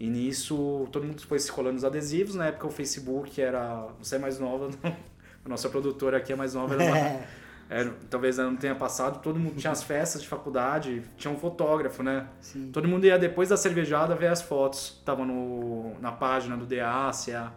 E 0.00 0.08
nisso, 0.08 0.88
todo 0.90 1.04
mundo 1.06 1.20
foi 1.26 1.38
se 1.38 1.52
colando 1.52 1.76
os 1.76 1.84
adesivos. 1.84 2.34
Na 2.34 2.46
época, 2.46 2.66
o 2.66 2.70
Facebook 2.70 3.38
era. 3.40 3.86
Você 3.98 4.16
é 4.16 4.18
mais 4.18 4.38
nova, 4.38 4.70
não. 4.82 5.11
A 5.44 5.48
nossa 5.48 5.68
produtora 5.68 6.16
aqui 6.18 6.32
é 6.32 6.36
mais 6.36 6.54
nova, 6.54 6.74
era, 6.74 6.84
É. 6.98 7.26
era- 7.68 7.94
talvez 8.08 8.38
ela 8.38 8.50
não 8.50 8.56
tenha 8.56 8.74
passado. 8.74 9.20
Todo 9.22 9.38
mundo 9.38 9.56
tinha 9.56 9.72
as 9.72 9.82
festas 9.82 10.22
de 10.22 10.28
faculdade, 10.28 11.02
tinha 11.16 11.32
um 11.32 11.36
fotógrafo, 11.38 12.02
né? 12.02 12.26
Sim. 12.40 12.70
Todo 12.72 12.86
mundo 12.86 13.04
ia 13.06 13.18
depois 13.18 13.48
da 13.48 13.56
cervejada 13.56 14.14
ver 14.14 14.28
as 14.28 14.40
fotos 14.42 14.90
que 14.90 14.98
estavam 15.00 15.24
no, 15.24 15.98
na 16.00 16.12
página 16.12 16.56
do 16.56 16.64
DA, 16.66 17.10
CA. 17.12 17.52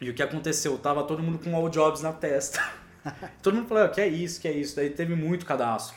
E 0.00 0.08
o 0.08 0.14
que 0.14 0.22
aconteceu? 0.22 0.78
Tava 0.78 1.02
todo 1.04 1.22
mundo 1.22 1.38
com 1.38 1.54
all 1.54 1.68
jobs 1.68 2.00
na 2.02 2.12
testa. 2.12 2.60
todo 3.42 3.54
mundo 3.54 3.68
falou, 3.68 3.84
"Ah, 3.84 3.88
que 3.88 4.00
é 4.00 4.06
isso, 4.08 4.40
que 4.40 4.48
é 4.48 4.52
isso. 4.52 4.76
Daí 4.76 4.90
teve 4.90 5.14
muito 5.14 5.44
cadastro. 5.44 5.96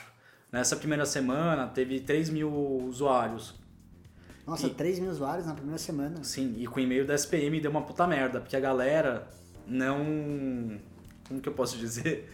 Nessa 0.52 0.76
primeira 0.76 1.06
semana 1.06 1.68
teve 1.68 2.00
3 2.00 2.30
mil 2.30 2.52
usuários. 2.88 3.56
Nossa, 4.46 4.68
E- 4.68 4.72
3 4.74 5.00
mil 5.00 5.10
usuários 5.10 5.46
na 5.48 5.54
primeira 5.54 5.78
semana. 5.78 6.22
Sim, 6.24 6.56
e 6.58 6.68
com 6.68 6.80
o 6.80 6.84
e-mail 6.84 7.06
da 7.08 7.14
SPM 7.16 7.60
deu 7.62 7.72
uma 7.72 7.82
puta 7.82 8.06
merda, 8.06 8.40
porque 8.42 8.56
a 8.56 8.60
galera 8.60 9.26
não. 9.68 10.80
Como 11.28 11.42
que 11.42 11.50
eu 11.50 11.54
posso 11.54 11.78
dizer? 11.78 12.30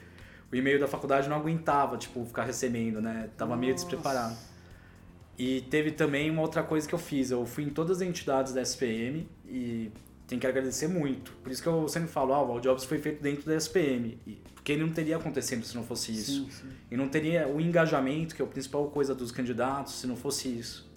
O 0.52 0.56
e-mail 0.56 0.80
da 0.80 0.88
faculdade 0.88 1.30
não 1.30 1.38
aguentava, 1.38 1.98
tipo, 1.98 2.26
ficar 2.26 2.44
recebendo, 2.44 3.02
né? 3.02 3.30
Tava 3.38 3.56
meio 3.56 3.74
Nossa. 3.74 3.86
despreparado. 3.86 4.36
E 5.38 5.62
teve 5.62 5.92
também 5.92 6.30
uma 6.30 6.42
outra 6.42 6.64
coisa 6.64 6.88
que 6.88 6.94
eu 6.94 7.00
fiz. 7.00 7.32
Eu 7.32 7.46
fui 7.46 7.64
em 7.64 7.70
todas 7.70 8.02
as 8.02 8.08
entidades 8.08 8.52
da 8.52 8.62
SPM 8.62 9.28
e 9.48 9.92
tem 10.28 10.38
que 10.38 10.46
agradecer 10.46 10.88
muito. 10.88 11.32
Por 11.44 11.52
isso 11.52 11.62
que 11.62 11.70
eu 11.70 11.88
sempre 11.88 12.10
falo, 12.10 12.34
ah, 12.34 12.44
o 12.44 12.52
All 12.52 12.60
Jobs 12.60 12.84
foi 12.84 13.00
feito 13.00 13.22
dentro 13.22 13.46
da 13.46 13.56
SPM. 13.56 14.18
Porque 14.54 14.74
ele 14.74 14.82
não 14.82 14.92
teria 14.92 15.18
acontecido 15.18 15.66
se 15.66 15.76
não 15.76 15.84
fosse 15.84 16.12
isso. 16.12 16.46
Sim, 16.46 16.50
sim. 16.52 16.70
E 16.92 16.98
não 16.98 17.08
teria 17.08 17.48
o 17.48 17.62
engajamento, 17.62 18.36
que 18.36 18.42
é 18.42 18.46
a 18.46 18.48
principal 18.48 18.88
coisa 18.90 19.16
dos 19.16 19.32
candidatos, 19.32 20.00
se 20.00 20.08
não 20.08 20.18
fosse 20.18 20.50
isso. 20.50 20.90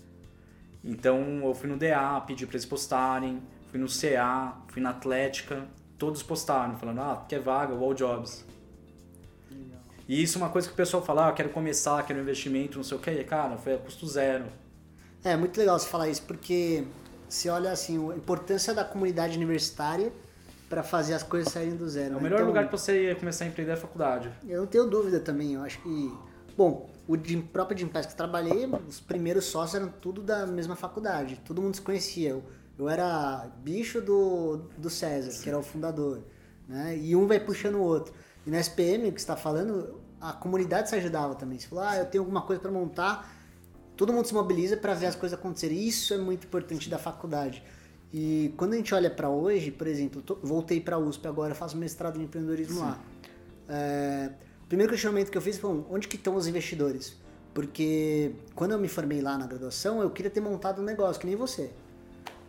Então 0.85 1.41
eu 1.45 1.55
fui 1.55 1.69
no 1.69 1.77
DA, 1.77 2.21
pedi 2.27 2.47
para 2.47 2.57
eles 2.57 2.67
postarem, 2.67 3.41
fui 3.71 3.79
no 3.79 3.87
CA, 3.87 4.61
fui 4.69 4.83
na 4.83 4.91
Atlética, 4.91 5.67
todos 6.03 6.21
postaram, 6.21 6.77
falando, 6.77 6.99
ah, 6.99 7.25
quer 7.29 7.39
vaga, 7.39 7.73
All 7.75 7.95
Jobs. 7.95 8.45
Legal. 9.49 9.79
E 10.09 10.21
isso 10.21 10.37
é 10.37 10.43
uma 10.43 10.51
coisa 10.51 10.67
que 10.67 10.75
o 10.75 10.77
pessoal 10.77 11.01
fala, 11.01 11.29
ah, 11.29 11.33
quero 11.33 11.51
começar, 11.51 12.05
quero 12.05 12.19
investimento, 12.19 12.77
não 12.77 12.83
sei 12.83 12.97
o 12.97 13.01
que, 13.01 13.23
cara, 13.23 13.57
foi 13.57 13.75
a 13.75 13.79
custo 13.79 14.05
zero. 14.09 14.47
É 15.23 15.37
muito 15.37 15.57
legal 15.57 15.79
você 15.79 15.87
falar 15.87 16.09
isso, 16.09 16.23
porque 16.23 16.83
você 17.29 17.49
olha 17.49 17.71
assim, 17.71 18.11
a 18.11 18.17
importância 18.17 18.75
da 18.75 18.85
comunidade 18.85 19.37
universitária 19.37 20.13
para 20.69 20.83
fazer 20.83 21.15
as 21.15 21.23
coisas 21.23 21.53
saírem 21.53 21.77
do 21.77 21.89
zero. 21.89 22.15
É 22.15 22.17
o 22.17 22.17
né? 22.17 22.23
melhor 22.25 22.39
Então, 22.39 22.49
lugar 22.49 22.65
que 22.65 22.73
você 22.73 23.15
começar 23.15 23.45
a 23.45 23.47
empreender 23.47 23.71
é 23.71 23.75
a 23.75 23.77
faculdade. 23.77 24.29
Eu 24.49 24.63
não 24.63 24.67
tenho 24.67 24.91
dúvida 24.91 25.21
também, 25.21 25.55
eu 25.55 25.63
acho 25.63 25.81
que. 25.83 26.13
Bom, 26.57 26.91
o 27.07 27.17
de, 27.17 27.37
próprio 27.37 27.77
de 27.77 27.85
Impes 27.85 28.07
que 28.07 28.13
eu 28.13 28.17
trabalhei, 28.17 28.69
os 28.89 28.99
primeiros 28.99 29.45
sócios 29.45 29.81
eram 29.81 29.89
tudo 29.89 30.21
da 30.21 30.49
mesma 30.49 30.75
faculdade, 30.75 31.41
todo 31.45 31.63
mundo 31.63 31.77
se 31.77 31.81
conhecia. 31.81 32.43
Eu, 32.79 32.89
era 32.89 33.49
bicho 33.63 34.01
do, 34.01 34.69
do 34.79 34.89
César, 34.91 35.43
que 35.43 35.49
era 35.49 35.59
o 35.59 35.63
fundador, 35.63 36.23
né? 36.69 36.97
E 36.97 37.15
um 37.15 37.27
vai 37.27 37.39
puxando 37.39 37.77
o 37.77 37.83
outro. 37.83 38.13
E 38.47 38.51
na 38.51 38.59
SPM, 38.59 39.13
que 39.13 39.21
está 39.21 39.37
falando, 39.37 40.01
a 40.21 40.33
comunidade 40.33 40.89
se 40.89 40.95
ajudava 40.97 41.35
também. 41.35 41.59
Você 41.59 41.69
falou, 41.69 41.85
ah, 41.85 41.97
eu 41.97 42.07
tenho 42.07 42.23
alguma 42.23 42.43
coisa 42.43 42.61
para 42.61 42.71
montar, 42.71 43.31
todo 43.97 44.13
mundo 44.13 44.27
se 44.27 44.35
mobiliza 44.35 44.77
para 44.77 44.95
ver 44.95 45.07
as 45.07 45.15
coisas 45.15 45.39
acontecerem. 45.39 45.79
Isso 45.87 46.13
é 46.15 46.19
muito 46.19 46.47
importante 46.47 46.89
da 46.89 46.99
faculdade. 46.99 47.63
E 48.13 48.53
quando 48.57 48.73
a 48.75 48.77
gente 48.77 48.95
olha 48.95 49.11
para 49.11 49.29
hoje, 49.31 49.71
por 49.71 49.87
exemplo, 49.87 50.21
tô- 50.23 50.39
voltei 50.43 50.81
para 50.81 50.97
a 50.97 50.99
USP 50.99 51.27
agora, 51.29 51.55
faço 51.55 51.77
mestrado 51.77 52.19
em 52.21 52.25
empreendedorismo 52.25 52.81
lá. 52.81 53.01
É, 53.69 54.31
o 54.65 54.67
primeiro 54.67 54.91
questionamento 54.93 55.31
que 55.31 55.39
eu 55.39 55.43
fiz 55.43 55.57
foi 55.59 55.85
onde 55.91 56.09
que 56.09 56.17
estão 56.17 56.35
os 56.37 56.47
investidores? 56.47 57.17
Porque 57.55 58.35
quando 58.55 58.73
eu 58.73 58.79
me 58.79 58.89
formei 58.89 59.21
lá 59.21 59.37
na 59.39 59.47
graduação, 59.47 60.01
eu 60.03 60.11
queria 60.11 60.31
ter 60.31 60.41
montado 60.41 60.81
um 60.83 60.85
negócio, 60.85 61.21
que 61.21 61.27
nem 61.27 61.37
você. 61.37 61.71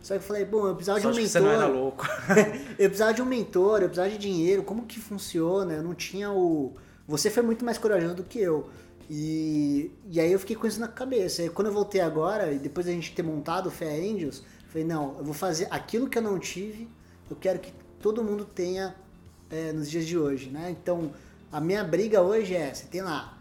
Só 0.04 0.12
que 0.12 0.20
eu 0.20 0.26
falei, 0.26 0.44
bom, 0.44 0.66
eu 0.66 0.74
precisava 0.74 1.00
Só 1.00 1.10
de 1.10 1.18
um 1.18 1.22
que 1.22 1.28
você 1.28 1.40
não 1.40 1.50
era 1.50 1.66
mentor. 1.66 1.80
louco. 1.80 2.06
eu 2.78 2.90
precisava 2.90 3.14
de 3.14 3.22
um 3.22 3.24
mentor, 3.24 3.80
eu 3.80 3.88
precisava 3.88 4.10
de 4.10 4.18
dinheiro, 4.18 4.62
como 4.62 4.84
que 4.84 5.00
funciona? 5.00 5.72
Eu 5.72 5.82
não 5.82 5.94
tinha 5.94 6.30
o. 6.30 6.74
Você 7.08 7.30
foi 7.30 7.42
muito 7.42 7.64
mais 7.64 7.78
corajoso 7.78 8.14
do 8.16 8.22
que 8.22 8.38
eu. 8.38 8.68
E, 9.08 9.90
e 10.10 10.20
aí 10.20 10.30
eu 10.30 10.38
fiquei 10.38 10.56
com 10.56 10.66
isso 10.66 10.78
na 10.78 10.88
cabeça. 10.88 11.42
E 11.42 11.48
quando 11.48 11.68
eu 11.68 11.72
voltei 11.72 12.02
agora, 12.02 12.52
e 12.52 12.58
depois 12.58 12.84
da 12.84 12.92
gente 12.92 13.14
ter 13.14 13.22
montado 13.22 13.68
o 13.68 13.70
Fé 13.70 13.98
Angels, 13.98 14.40
eu 14.40 14.68
falei, 14.68 14.86
não, 14.86 15.16
eu 15.16 15.24
vou 15.24 15.32
fazer 15.32 15.68
aquilo 15.70 16.06
que 16.06 16.18
eu 16.18 16.22
não 16.22 16.38
tive, 16.38 16.86
eu 17.30 17.36
quero 17.36 17.58
que 17.58 17.72
todo 17.98 18.22
mundo 18.22 18.44
tenha 18.44 18.94
é, 19.50 19.72
nos 19.72 19.90
dias 19.90 20.04
de 20.04 20.18
hoje, 20.18 20.50
né? 20.50 20.68
Então, 20.70 21.12
a 21.50 21.62
minha 21.62 21.82
briga 21.82 22.20
hoje 22.20 22.54
é, 22.54 22.74
você 22.74 22.84
tem 22.84 23.00
lá 23.00 23.38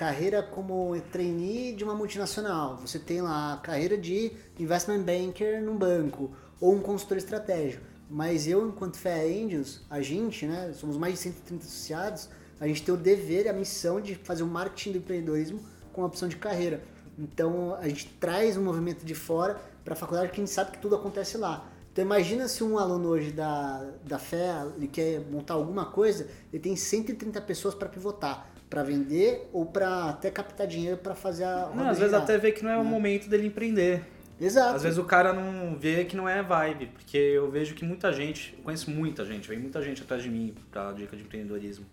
carreira 0.00 0.42
como 0.42 0.98
trainee 1.12 1.74
de 1.74 1.84
uma 1.84 1.94
multinacional, 1.94 2.78
você 2.78 2.98
tem 2.98 3.20
lá 3.20 3.52
a 3.52 3.56
carreira 3.58 3.98
de 3.98 4.32
investment 4.58 5.02
banker 5.02 5.62
num 5.62 5.76
banco 5.76 6.30
ou 6.58 6.74
um 6.74 6.80
consultor 6.80 7.18
estratégico. 7.18 7.84
Mas 8.08 8.48
eu, 8.48 8.66
enquanto 8.66 8.96
Fé 8.96 9.22
Angels, 9.26 9.82
a 9.90 10.00
gente, 10.00 10.46
né, 10.46 10.72
somos 10.74 10.96
mais 10.96 11.12
de 11.12 11.20
130 11.20 11.66
associados, 11.66 12.30
a 12.58 12.66
gente 12.66 12.82
tem 12.82 12.94
o 12.94 12.96
dever 12.96 13.46
a 13.46 13.52
missão 13.52 14.00
de 14.00 14.14
fazer 14.14 14.42
o 14.42 14.46
marketing 14.46 14.92
do 14.92 14.98
empreendedorismo 14.98 15.60
com 15.92 16.02
opção 16.02 16.30
de 16.30 16.36
carreira. 16.36 16.82
Então, 17.18 17.74
a 17.74 17.86
gente 17.86 18.06
traz 18.18 18.56
um 18.56 18.64
movimento 18.64 19.04
de 19.04 19.14
fora 19.14 19.60
para 19.84 19.92
a 19.92 19.96
faculdade 19.96 20.32
que 20.32 20.40
a 20.40 20.42
gente 20.42 20.50
sabe 20.50 20.70
que 20.70 20.78
tudo 20.78 20.96
acontece 20.96 21.36
lá. 21.36 21.70
Então 21.92 22.04
imagina 22.04 22.46
se 22.46 22.62
um 22.62 22.78
aluno 22.78 23.08
hoje 23.08 23.32
da, 23.32 23.84
da 24.04 24.18
Fé, 24.18 24.64
ele 24.76 24.86
quer 24.86 25.20
montar 25.30 25.54
alguma 25.54 25.84
coisa, 25.84 26.28
ele 26.52 26.62
tem 26.62 26.76
130 26.76 27.40
pessoas 27.42 27.74
para 27.74 27.88
pivotar, 27.88 28.49
para 28.70 28.84
vender 28.84 29.50
ou 29.52 29.66
para 29.66 30.10
até 30.10 30.30
captar 30.30 30.66
dinheiro 30.66 30.96
para 30.96 31.16
fazer 31.16 31.42
a 31.42 31.70
Não, 31.74 31.88
às 31.88 31.98
vezes 31.98 32.14
até 32.14 32.38
vê 32.38 32.52
que 32.52 32.62
não 32.62 32.70
é 32.70 32.78
o 32.78 32.84
momento 32.84 33.28
dele 33.28 33.48
empreender. 33.48 34.02
Exato. 34.40 34.76
Às 34.76 34.84
vezes 34.84 34.98
o 34.98 35.04
cara 35.04 35.34
não 35.34 35.76
vê 35.76 36.04
que 36.04 36.16
não 36.16 36.26
é 36.26 36.42
vibe, 36.42 36.86
porque 36.86 37.18
eu 37.18 37.50
vejo 37.50 37.74
que 37.74 37.84
muita 37.84 38.10
gente, 38.12 38.54
eu 38.56 38.62
conheço 38.62 38.90
muita 38.90 39.24
gente, 39.24 39.46
vem 39.46 39.58
muita 39.58 39.82
gente 39.82 40.02
atrás 40.02 40.22
de 40.22 40.30
mim 40.30 40.54
pra 40.70 40.92
dica 40.92 41.14
de 41.14 41.24
empreendedorismo. 41.24 41.84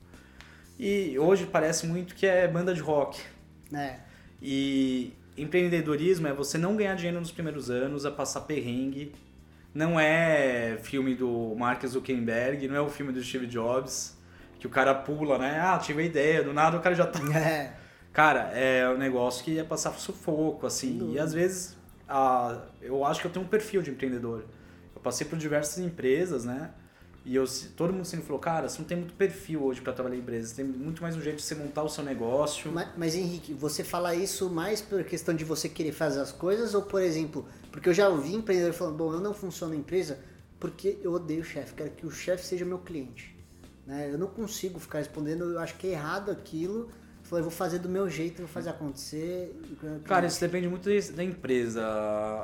E 0.80 1.18
hoje 1.20 1.48
parece 1.48 1.88
muito 1.88 2.16
que 2.16 2.26
é 2.26 2.48
banda 2.48 2.74
de 2.74 2.80
rock. 2.80 3.20
É. 3.74 3.96
E 4.42 5.14
empreendedorismo 5.36 6.28
é 6.28 6.34
você 6.34 6.58
não 6.58 6.78
ganhar 6.78 6.96
dinheiro 6.96 7.20
nos 7.20 7.32
primeiros 7.32 7.70
anos, 7.70 8.06
é 8.06 8.12
passar 8.12 8.42
perrengue. 8.42 9.12
Não 9.74 10.00
é 10.00 10.78
filme 10.82 11.16
do 11.16 11.54
Mark 11.56 11.86
Zuckerberg, 11.86 12.68
não 12.68 12.76
é 12.76 12.82
o 12.82 12.90
filme 12.90 13.12
do 13.12 13.22
Steve 13.22 13.46
Jobs, 13.46 14.17
que 14.60 14.68
o 14.68 14.70
cara 14.70 14.94
pula, 14.94 15.38
né? 15.38 15.60
Ah, 15.60 15.78
tive 15.78 16.02
a 16.02 16.06
ideia, 16.06 16.44
do 16.44 16.54
nada 16.54 16.78
o 16.78 16.82
cara 16.82 16.96
já 16.96 17.06
tá 17.06 17.20
É. 17.38 17.74
Cara, 18.12 18.50
é 18.54 18.90
um 18.90 18.98
negócio 18.98 19.44
que 19.44 19.60
é 19.60 19.64
passar 19.64 19.94
sufoco, 19.94 20.66
assim. 20.66 21.14
E 21.14 21.20
às 21.20 21.34
vezes, 21.34 21.78
a, 22.10 22.64
eu 22.82 23.06
acho 23.06 23.22
que 23.22 23.28
eu 23.28 23.32
tenho 23.32 23.46
um 23.46 23.48
perfil 23.48 23.82
de 23.84 23.92
empreendedor. 23.92 24.44
Eu 24.96 25.02
passei 25.02 25.28
por 25.28 25.38
diversas 25.38 25.78
empresas, 25.78 26.44
né? 26.44 26.72
E 27.24 27.36
eu, 27.36 27.44
todo 27.76 27.94
mundo 27.94 28.06
sempre 28.06 28.26
falou, 28.26 28.40
cara, 28.40 28.70
você 28.70 28.80
não 28.80 28.88
tem 28.88 28.98
muito 28.98 29.14
perfil 29.14 29.64
hoje 29.64 29.82
para 29.82 29.94
trabalhar 29.94 30.16
em 30.16 30.20
empresas. 30.20 30.54
Tem 30.54 30.66
muito 30.66 31.02
mais 31.02 31.16
um 31.16 31.22
jeito 31.22 31.36
de 31.36 31.44
você 31.44 31.54
montar 31.54 31.84
o 31.84 31.90
seu 31.90 32.04
negócio. 32.04 32.72
Mas, 32.72 32.88
mas, 32.98 33.16
Henrique, 33.16 33.54
você 33.54 33.84
fala 33.84 34.16
isso 34.16 34.50
mais 34.50 34.82
por 34.82 35.04
questão 35.04 35.36
de 35.36 35.44
você 35.44 35.70
querer 35.70 35.92
fazer 35.92 36.22
as 36.22 36.32
coisas 36.32 36.74
ou, 36.74 36.82
por 36.82 37.02
exemplo, 37.02 37.46
porque 37.72 37.90
eu 37.90 37.94
já 37.94 38.10
ouvi 38.10 38.34
empreendedor 38.34 38.74
falando, 38.74 38.96
bom, 38.96 39.14
eu 39.14 39.20
não 39.20 39.34
funciono 39.34 39.74
na 39.74 39.80
empresa 39.80 40.18
porque 40.60 40.98
eu 41.04 41.14
odeio 41.14 41.42
o 41.42 41.46
chefe, 41.46 41.76
quero 41.76 41.92
que 41.92 42.06
o 42.08 42.12
chefe 42.12 42.44
seja 42.44 42.66
meu 42.66 42.80
cliente. 42.80 43.37
Né? 43.88 44.12
Eu 44.12 44.18
não 44.18 44.28
consigo 44.28 44.78
ficar 44.80 45.00
respondendo, 45.00 45.46
eu 45.54 45.60
acho 45.60 45.76
que 45.78 45.88
é 45.88 45.92
errado 45.92 46.30
aquilo. 46.30 46.90
Eu 46.90 47.30
falei, 47.30 47.42
vou 47.42 47.52
fazer 47.52 47.80
do 47.80 47.90
meu 47.90 48.10
jeito, 48.10 48.40
vou 48.40 48.48
fazer 48.48 48.70
acontecer. 48.70 49.58
Cara, 50.04 50.28
isso 50.28 50.40
depende 50.42 50.68
muito 50.68 50.90
da- 51.14 51.24
empresa. 51.24 51.82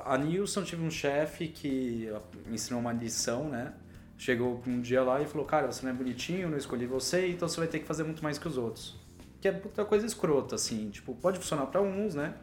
A 0.06 0.18
Nilson 0.18 0.64
tive 0.64 0.84
um 0.84 0.90
chefe 0.92 1.50
que 1.50 2.10
me 2.48 2.56
ensinou 2.56 2.80
uma 2.80 2.94
lição, 2.94 3.50
né? 3.50 3.74
Chegou 4.18 4.62
um 4.66 4.80
dia 4.80 5.04
lá 5.04 5.22
e 5.22 5.26
falou, 5.26 5.46
cara, 5.46 5.70
você 5.72 5.86
não 5.86 5.92
é 5.92 5.96
bonitinho, 5.96 6.50
não 6.50 6.58
escolhi 6.58 6.86
você, 6.86 7.28
então 7.28 7.48
você 7.48 7.58
vai 7.60 7.68
ter 7.68 7.80
que 7.80 7.86
fazer 7.86 8.04
muito 8.04 8.24
mais 8.24 8.38
que 8.38 8.48
os 8.48 8.58
outros. 8.58 8.98
Que 9.42 9.50
é 9.50 9.52
puta 9.52 9.84
coisa 9.84 10.06
escrota, 10.06 10.56
assim. 10.56 10.90
Tipo, 10.90 11.14
pode 11.16 11.40
funcionar 11.40 11.66
pra 11.66 11.82
uns, 11.82 12.16
né? 12.16 12.36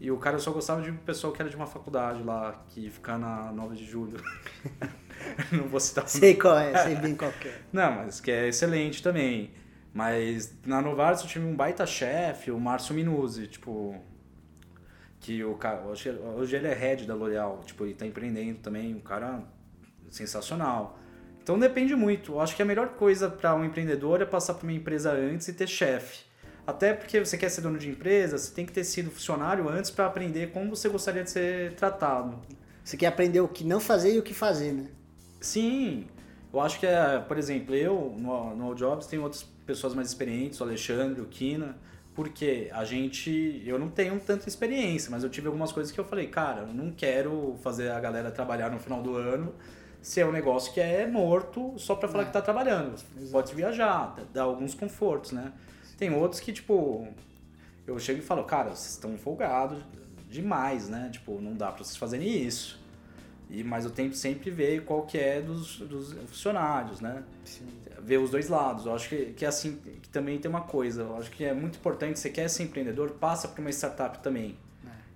E 0.00 0.10
o 0.10 0.16
cara 0.18 0.38
só 0.40 0.50
gostava 0.50 0.82
de 0.82 0.90
um 0.90 0.96
pessoal 0.96 1.32
que 1.32 1.40
era 1.40 1.48
de 1.48 1.54
uma 1.56 1.66
faculdade 1.66 2.22
lá, 2.22 2.64
que 2.68 2.90
fica 2.90 3.16
na 3.16 3.52
9 3.52 3.76
de 3.76 3.84
julho. 3.84 4.18
não 5.52 5.68
vou 5.68 5.80
citar 5.80 6.08
Sei 6.08 6.34
qual 6.34 6.58
é, 6.58 6.76
sei 6.84 6.96
bem 6.96 7.14
qual 7.14 7.30
é. 7.30 7.54
não, 7.72 7.96
mas 7.96 8.20
que 8.20 8.30
é 8.30 8.48
excelente 8.48 9.02
também. 9.02 9.52
Mas 9.92 10.52
na 10.66 10.82
Novartis 10.82 11.22
eu 11.22 11.28
tive 11.28 11.46
um 11.46 11.54
baita 11.54 11.86
chefe, 11.86 12.50
o 12.50 12.58
Márcio 12.58 12.94
Minuzzi, 12.94 13.46
tipo. 13.46 13.94
Que 15.20 15.44
o 15.44 15.54
cara. 15.54 15.82
Hoje, 15.82 16.10
hoje 16.10 16.56
ele 16.56 16.66
é 16.66 16.74
head 16.74 17.06
da 17.06 17.14
L'Oréal, 17.14 17.62
tipo, 17.64 17.84
ele 17.84 17.94
tá 17.94 18.04
empreendendo 18.04 18.58
também, 18.58 18.94
um 18.94 19.00
cara 19.00 19.42
sensacional. 20.10 20.98
Então 21.42 21.58
depende 21.58 21.94
muito. 21.94 22.32
Eu 22.32 22.40
acho 22.40 22.56
que 22.56 22.62
a 22.62 22.64
melhor 22.64 22.88
coisa 22.90 23.28
para 23.28 23.54
um 23.54 23.64
empreendedor 23.64 24.20
é 24.20 24.24
passar 24.24 24.54
por 24.54 24.64
uma 24.64 24.72
empresa 24.72 25.12
antes 25.12 25.46
e 25.46 25.52
ter 25.52 25.68
chefe. 25.68 26.24
Até 26.66 26.94
porque 26.94 27.20
você 27.20 27.36
quer 27.36 27.50
ser 27.50 27.60
dono 27.60 27.78
de 27.78 27.90
empresa, 27.90 28.38
você 28.38 28.52
tem 28.52 28.64
que 28.64 28.72
ter 28.72 28.84
sido 28.84 29.10
funcionário 29.10 29.68
antes 29.68 29.90
para 29.90 30.06
aprender 30.06 30.50
como 30.50 30.74
você 30.74 30.88
gostaria 30.88 31.22
de 31.22 31.30
ser 31.30 31.74
tratado. 31.74 32.40
Você 32.82 32.96
quer 32.96 33.06
aprender 33.06 33.40
o 33.40 33.48
que 33.48 33.62
não 33.64 33.78
fazer 33.78 34.14
e 34.14 34.18
o 34.18 34.22
que 34.22 34.32
fazer, 34.32 34.72
né? 34.72 34.86
Sim, 35.44 36.06
eu 36.52 36.58
acho 36.60 36.80
que, 36.80 36.86
é, 36.86 37.18
por 37.20 37.36
exemplo, 37.36 37.74
eu 37.74 38.14
no, 38.18 38.56
no 38.56 38.64
All 38.64 38.74
Jobs 38.74 39.06
tenho 39.06 39.22
outras 39.22 39.42
pessoas 39.66 39.94
mais 39.94 40.08
experientes, 40.08 40.58
o 40.60 40.64
Alexandre, 40.64 41.20
o 41.20 41.26
Kina, 41.26 41.76
porque 42.14 42.70
a 42.72 42.82
gente, 42.84 43.62
eu 43.66 43.78
não 43.78 43.88
tenho 43.90 44.18
tanta 44.20 44.48
experiência, 44.48 45.10
mas 45.10 45.22
eu 45.22 45.28
tive 45.28 45.46
algumas 45.48 45.70
coisas 45.70 45.92
que 45.92 45.98
eu 46.00 46.04
falei, 46.04 46.28
cara, 46.28 46.62
eu 46.62 46.72
não 46.72 46.90
quero 46.92 47.56
fazer 47.62 47.90
a 47.90 48.00
galera 48.00 48.30
trabalhar 48.30 48.70
no 48.70 48.78
final 48.78 49.02
do 49.02 49.16
ano 49.16 49.54
se 50.00 50.20
é 50.20 50.26
um 50.26 50.32
negócio 50.32 50.72
que 50.72 50.80
é 50.80 51.06
morto 51.06 51.74
só 51.78 51.94
pra 51.94 52.08
falar 52.08 52.22
É. 52.24 52.26
que 52.26 52.32
tá 52.32 52.40
trabalhando. 52.42 52.94
Pode 53.32 53.54
viajar, 53.54 54.14
dá- 54.16 54.22
dá 54.32 54.42
alguns 54.44 54.74
confortos, 54.74 55.32
né? 55.32 55.52
Tem 55.98 56.10
outros 56.14 56.40
que, 56.40 56.52
tipo, 56.52 57.06
eu 57.86 57.98
chego 57.98 58.20
e 58.20 58.22
falo, 58.22 58.44
cara, 58.44 58.70
vocês 58.70 58.92
estão 58.92 59.16
folgados 59.18 59.78
demais, 60.30 60.88
né? 60.88 61.08
Tipo, 61.12 61.40
não 61.40 61.54
dá 61.54 61.68
pra 61.72 61.82
vocês 61.84 61.96
fazerem 61.96 62.28
isso. 62.28 62.82
E, 63.50 63.62
mas 63.62 63.84
eu 63.84 63.90
tento 63.90 64.16
sempre 64.16 64.50
ver 64.50 64.84
qual 64.84 65.02
que 65.02 65.18
é 65.18 65.40
dos, 65.40 65.78
dos 65.78 66.12
funcionários, 66.28 67.00
né? 67.00 67.22
Ver 68.00 68.18
os 68.18 68.30
dois 68.30 68.48
lados. 68.48 68.86
Eu 68.86 68.94
acho 68.94 69.08
que, 69.08 69.26
que 69.32 69.46
assim, 69.46 69.76
que 70.02 70.08
também 70.08 70.38
tem 70.38 70.50
uma 70.50 70.62
coisa. 70.62 71.02
Eu 71.02 71.16
acho 71.16 71.30
que 71.30 71.44
é 71.44 71.54
muito 71.54 71.78
importante, 71.78 72.18
você 72.18 72.30
quer 72.30 72.48
ser 72.48 72.64
empreendedor, 72.64 73.10
passa 73.12 73.48
por 73.48 73.60
uma 73.60 73.70
startup 73.70 74.18
também. 74.18 74.56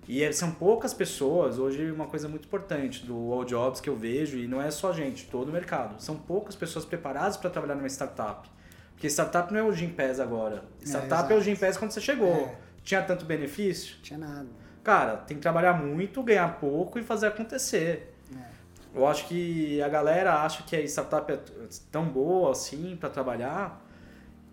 E 0.07 0.23
é- 0.23 0.31
são 0.31 0.49
poucas 0.51 0.91
pessoas, 0.91 1.59
hoje 1.59 1.91
uma 1.91 2.07
coisa 2.07 2.27
muito 2.27 2.45
importante 2.45 3.05
do 3.05 3.31
All 3.31 3.45
Jobs 3.45 3.79
que 3.79 3.87
eu 3.87 3.95
vejo, 3.95 4.37
e 4.37 4.47
não 4.47 4.59
é 4.59 4.71
só 4.71 4.89
a 4.89 4.93
gente, 4.93 5.27
todo 5.27 5.49
o 5.49 5.51
mercado. 5.51 6.01
São 6.01 6.15
poucas 6.15 6.55
pessoas 6.55 6.83
preparadas 6.83 7.37
para 7.37 7.49
trabalhar 7.49 7.75
numa 7.75 7.87
startup. 7.87 8.49
Porque 8.93 9.07
startup 9.07 9.53
não 9.53 9.59
é 9.59 9.63
o 9.63 9.71
Gympass 9.71 10.19
agora. 10.19 10.63
Startup 10.83 11.31
é, 11.31 11.35
o 11.35 11.39
exato. 11.39 11.41
Gympass 11.41 11.77
quando 11.77 11.91
você 11.91 12.01
chegou. 12.01 12.33
É. 12.33 12.55
Tinha 12.83 13.03
tanto 13.03 13.23
benefício? 13.23 13.97
Tinha 14.01 14.17
nada. 14.17 14.47
Cara, 14.83 15.15
tem 15.17 15.37
que 15.37 15.41
trabalhar 15.41 15.73
muito, 15.73 16.23
ganhar 16.23 16.59
pouco 16.59 16.97
e 16.97 17.03
fazer 17.03 17.27
acontecer. 17.27 18.15
Eu 18.93 19.05
acho 19.07 19.27
que 19.27 19.81
a 19.81 19.87
galera 19.89 20.41
acha 20.43 20.63
que 20.63 20.75
a 20.75 20.81
startup 20.81 21.31
é 21.31 21.39
tão 21.91 22.05
boa 22.05 22.51
assim 22.51 22.97
para 22.99 23.09
trabalhar, 23.09 23.85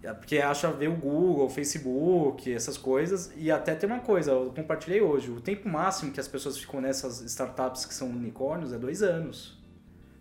é 0.02 0.12
porque 0.12 0.38
acha 0.38 0.70
ver 0.70 0.88
o 0.88 0.94
Google, 0.96 1.46
o 1.46 1.48
Facebook, 1.50 2.52
essas 2.52 2.76
coisas. 2.76 3.32
E 3.36 3.50
até 3.50 3.74
tem 3.74 3.88
uma 3.88 4.00
coisa, 4.00 4.30
eu 4.32 4.52
compartilhei 4.54 5.00
hoje: 5.00 5.30
o 5.30 5.40
tempo 5.40 5.68
máximo 5.68 6.12
que 6.12 6.20
as 6.20 6.28
pessoas 6.28 6.58
ficam 6.58 6.80
nessas 6.80 7.20
startups 7.22 7.86
que 7.86 7.94
são 7.94 8.08
unicórnios 8.10 8.72
é 8.72 8.78
dois 8.78 9.02
anos. 9.02 9.56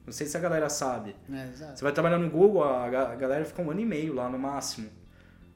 Não 0.06 0.14
sei 0.14 0.28
se 0.28 0.38
a 0.38 0.40
galera 0.40 0.70
sabe. 0.70 1.16
É. 1.32 1.76
Você 1.76 1.84
vai 1.84 1.92
trabalhar 1.92 2.18
no 2.20 2.30
Google, 2.30 2.64
a 2.64 2.88
ga- 2.90 3.10
a 3.12 3.16
galera 3.16 3.44
fica 3.44 3.62
um 3.62 3.72
ano 3.72 3.80
e 3.82 3.86
meio 3.86 4.14
lá 4.14 4.30
no 4.30 4.38
máximo. 4.40 4.88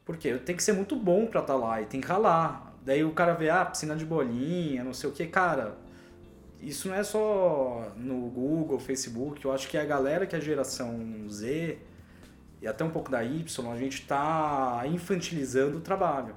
Por 0.04 0.18
quê? 0.18 0.34
Tem 0.38 0.56
que 0.56 0.64
ser 0.64 0.74
muito 0.74 0.96
bom 0.96 1.28
pra 1.28 1.40
estar 1.42 1.56
lá 1.56 1.80
e 1.82 1.86
tem 1.86 2.02
que 2.02 2.08
ralar. 2.08 2.74
Daí 2.84 3.04
o 3.04 3.12
cara 3.12 3.34
vê, 3.36 3.50
ah, 3.52 3.64
piscina 3.64 3.96
de 3.96 4.04
bolinha, 4.06 4.84
não 4.84 4.92
sei 4.94 5.08
o 5.08 5.14
que, 5.14 5.28
cara. 5.28 5.78
Isso 6.62 6.88
não 6.90 6.96
é 6.96 7.04
só 7.04 7.92
no 7.96 8.30
Google, 8.30 8.80
Facebook, 8.80 9.44
eu 9.46 9.52
acho 9.52 9.68
que 9.68 9.78
a 9.78 9.86
galera 9.86 10.26
que 10.26 10.36
é 10.36 10.40
a 10.40 10.42
geração 10.42 11.28
Z 11.30 11.78
e 12.62 12.68
até 12.68 12.84
um 12.84 12.90
pouco 12.90 13.10
da 13.10 13.24
Y, 13.24 13.72
a 13.72 13.78
gente 13.78 14.02
está 14.02 14.84
infantilizando 14.86 15.78
o 15.78 15.82
trabalho. 15.82 16.36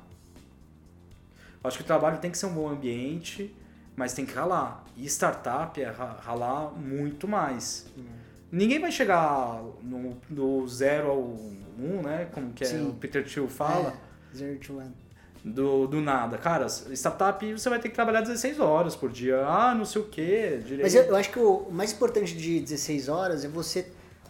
Eu 1.62 1.68
acho 1.68 1.76
que 1.76 1.82
o 1.82 1.86
trabalho 1.86 2.18
tem 2.18 2.30
que 2.30 2.38
ser 2.38 2.46
um 2.46 2.54
bom 2.54 2.68
ambiente, 2.68 3.54
mas 3.96 4.12
tem 4.12 4.24
que 4.24 4.32
ralar. 4.32 4.84
E 4.96 5.06
startup 5.06 5.80
é 5.80 5.90
ralar 5.90 6.70
muito 6.72 7.26
mais. 7.26 7.86
Hum. 7.96 8.04
Ninguém 8.50 8.78
vai 8.78 8.92
chegar 8.92 9.62
no, 9.82 10.16
do 10.28 10.66
zero 10.68 11.10
ao 11.10 11.22
um, 11.22 12.02
né? 12.02 12.28
Como 12.32 12.52
que 12.52 12.64
é, 12.64 12.82
o 12.82 12.92
Peter 12.92 13.24
Thiel 13.24 13.48
fala. 13.48 13.94
É, 14.32 14.36
zero 14.36 14.58
to 14.58 14.78
one 14.78 15.01
do, 15.44 15.86
do 15.86 16.00
nada. 16.00 16.38
Cara, 16.38 16.66
startup 16.66 17.52
você 17.52 17.68
vai 17.68 17.78
ter 17.78 17.88
que 17.88 17.94
trabalhar 17.94 18.20
16 18.20 18.60
horas 18.60 18.94
por 18.94 19.10
dia. 19.10 19.44
Ah, 19.46 19.74
não 19.74 19.84
sei 19.84 20.02
o 20.02 20.04
que. 20.04 20.58
Direito. 20.58 20.82
Mas 20.82 20.94
eu, 20.94 21.02
eu, 21.04 21.16
acho 21.16 21.30
que 21.30 21.38
o 21.38 21.68
mais 21.70 21.92
importante 21.92 22.36
de 22.36 22.60
16 22.60 23.08
horas 23.08 23.44
é 23.44 23.48
você 23.48 23.86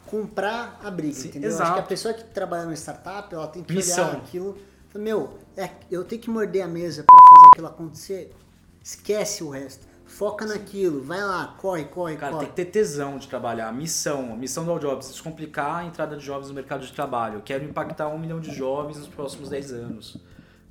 comprar 0.07 0.81
a 0.83 0.90
briga, 0.90 1.14
Sim, 1.14 1.28
entendeu? 1.28 1.50
Exato. 1.50 1.64
Acho 1.64 1.75
que 1.75 1.81
a 1.81 1.87
pessoa 1.87 2.14
que 2.14 2.25
trabalha 2.25 2.64
numa 2.64 2.75
startup, 2.75 3.35
ela 3.35 3.47
tem 3.47 3.62
que 3.62 3.73
Missão. 3.73 4.09
olhar 4.09 4.16
aquilo. 4.19 4.59
Meu, 4.95 5.38
é, 5.57 5.71
eu 5.90 6.04
tenho 6.04 6.21
que 6.21 6.28
morder 6.28 6.62
a 6.62 6.69
mesa 6.69 7.02
para 7.02 7.16
fazer 7.16 7.47
aquilo 7.49 7.66
acontecer. 7.66 8.35
Esquece 8.83 9.45
o 9.45 9.50
resto. 9.50 9.87
Foca 10.04 10.45
naquilo, 10.45 11.02
vai 11.02 11.23
lá, 11.23 11.57
corre, 11.59 11.85
corre, 11.87 12.16
Cara, 12.16 12.33
corre. 12.33 12.45
tem 12.45 12.50
que 12.50 12.57
ter 12.57 12.66
tesão 12.66 13.16
de 13.16 13.26
trabalhar, 13.26 13.73
missão, 13.73 14.35
a 14.35 14.37
missão 14.37 14.62
do 14.62 14.71
All 14.71 14.78
Jobs, 14.78 15.09
descomplicar 15.09 15.76
a 15.76 15.85
entrada 15.87 16.16
de 16.16 16.23
jovens 16.23 16.49
no 16.49 16.54
mercado 16.54 16.85
de 16.85 16.92
trabalho. 16.92 17.37
Eu 17.37 17.40
quero 17.40 17.64
impactar 17.64 18.09
um 18.09 18.19
milhão 18.19 18.38
de 18.38 18.54
jovens 18.54 18.99
nos 18.99 19.09
próximos 19.09 19.49
10 19.49 19.73
anos. 19.73 20.19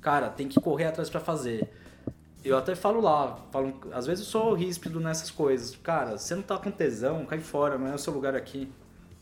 Cara, 0.02 0.28
tem 0.28 0.48
que 0.48 0.60
correr 0.60 0.86
atrás 0.86 1.08
para 1.08 1.20
fazer. 1.20 1.70
Eu 2.44 2.58
até 2.58 2.74
falo 2.74 3.00
lá, 3.00 3.38
falo, 3.52 3.72
às 3.92 4.04
vezes 4.04 4.24
eu 4.24 4.30
sou 4.30 4.52
ríspido 4.52 4.98
nessas 4.98 5.30
coisas. 5.30 5.76
Cara, 5.76 6.18
você 6.18 6.34
não 6.34 6.42
tá 6.42 6.58
com 6.58 6.70
tesão, 6.70 7.24
cai 7.24 7.38
fora, 7.38 7.78
não 7.78 7.86
é 7.86 7.94
o 7.94 7.98
seu 7.98 8.12
lugar 8.12 8.34
aqui. 8.34 8.68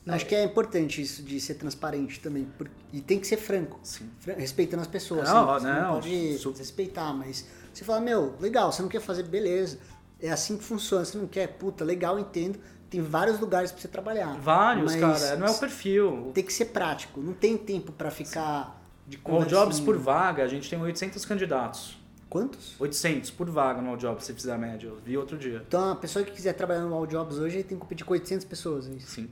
Não, 0.06 0.14
acho 0.14 0.24
que 0.24 0.34
é 0.34 0.42
importante 0.42 1.02
isso 1.02 1.22
de 1.22 1.38
ser 1.38 1.54
transparente 1.54 2.18
também. 2.20 2.48
E 2.90 3.02
tem 3.02 3.20
que 3.20 3.26
ser 3.26 3.36
franco. 3.36 3.78
Sim. 3.82 4.08
Respeitando 4.38 4.80
as 4.80 4.88
pessoas. 4.88 5.28
Não, 5.28 5.50
assim, 5.50 5.66
não, 5.66 5.82
não 5.82 5.94
pode 5.94 6.38
su... 6.38 6.52
respeitar, 6.52 7.12
mas 7.12 7.46
você 7.72 7.84
fala, 7.84 8.00
meu, 8.00 8.34
legal, 8.40 8.72
você 8.72 8.80
não 8.80 8.88
quer 8.88 9.00
fazer, 9.00 9.24
beleza. 9.24 9.78
É 10.18 10.30
assim 10.30 10.56
que 10.56 10.64
funciona. 10.64 11.04
Você 11.04 11.18
não 11.18 11.26
quer, 11.26 11.46
puta, 11.48 11.84
legal, 11.84 12.18
entendo. 12.18 12.58
Tem 12.88 13.02
vários 13.02 13.38
lugares 13.38 13.70
para 13.70 13.82
você 13.82 13.88
trabalhar. 13.88 14.36
Vários, 14.40 14.94
cara. 14.96 15.36
Não 15.36 15.46
é 15.46 15.50
o 15.50 15.58
perfil. 15.58 16.30
Tem 16.34 16.42
que 16.42 16.52
ser 16.52 16.66
prático. 16.66 17.20
Não 17.20 17.34
tem 17.34 17.56
tempo 17.58 17.92
para 17.92 18.10
ficar. 18.10 18.79
De 19.10 19.48
Jobs 19.48 19.80
por 19.80 19.98
vaga, 19.98 20.44
a 20.44 20.46
gente 20.46 20.70
tem 20.70 20.80
800 20.80 21.24
candidatos. 21.24 21.98
Quantos? 22.28 22.76
800 22.78 23.30
por 23.32 23.50
vaga 23.50 23.82
no 23.82 23.90
All 23.90 23.96
Jobs, 23.96 24.24
se 24.24 24.32
fizer 24.32 24.52
a 24.52 24.58
média. 24.58 24.86
Eu 24.86 24.96
vi 25.04 25.18
outro 25.18 25.36
dia. 25.36 25.64
Então, 25.66 25.90
a 25.90 25.96
pessoa 25.96 26.24
que 26.24 26.30
quiser 26.30 26.52
trabalhar 26.52 26.82
no 26.82 26.94
All 26.94 27.06
Jobs 27.06 27.38
hoje 27.38 27.64
tem 27.64 27.76
que 27.76 27.82
competir 27.82 28.06
com 28.06 28.12
800 28.12 28.44
pessoas, 28.44 28.88
é 28.88 28.92
isso? 28.92 29.08
Sim. 29.08 29.28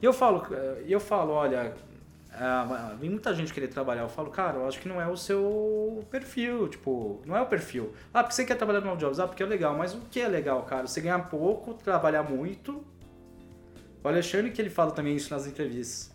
E 0.00 0.04
eu 0.04 0.12
falo, 0.12 0.44
eu 0.84 0.98
falo 0.98 1.32
olha, 1.32 1.72
é, 2.32 2.96
vem 2.98 3.10
muita 3.10 3.32
gente 3.34 3.52
querer 3.52 3.68
trabalhar. 3.68 4.02
Eu 4.02 4.08
falo, 4.08 4.30
cara, 4.30 4.58
eu 4.58 4.66
acho 4.66 4.80
que 4.80 4.88
não 4.88 5.00
é 5.00 5.06
o 5.06 5.16
seu 5.16 6.04
perfil. 6.10 6.68
Tipo, 6.68 7.22
não 7.24 7.36
é 7.36 7.40
o 7.40 7.46
perfil. 7.46 7.92
Ah, 8.12 8.22
porque 8.22 8.34
você 8.34 8.44
quer 8.44 8.56
trabalhar 8.56 8.80
no 8.80 8.90
All 8.90 8.96
Jobs? 8.96 9.20
Ah, 9.20 9.28
porque 9.28 9.42
é 9.42 9.46
legal. 9.46 9.76
Mas 9.76 9.94
o 9.94 9.98
que 10.10 10.20
é 10.20 10.26
legal, 10.26 10.62
cara? 10.64 10.86
Você 10.86 11.00
ganhar 11.00 11.20
pouco, 11.30 11.74
trabalhar 11.74 12.24
muito. 12.24 12.84
O 14.02 14.08
Alexandre 14.08 14.50
que 14.50 14.60
ele 14.60 14.70
fala 14.70 14.90
também 14.90 15.14
isso 15.14 15.32
nas 15.32 15.46
entrevistas. 15.46 16.11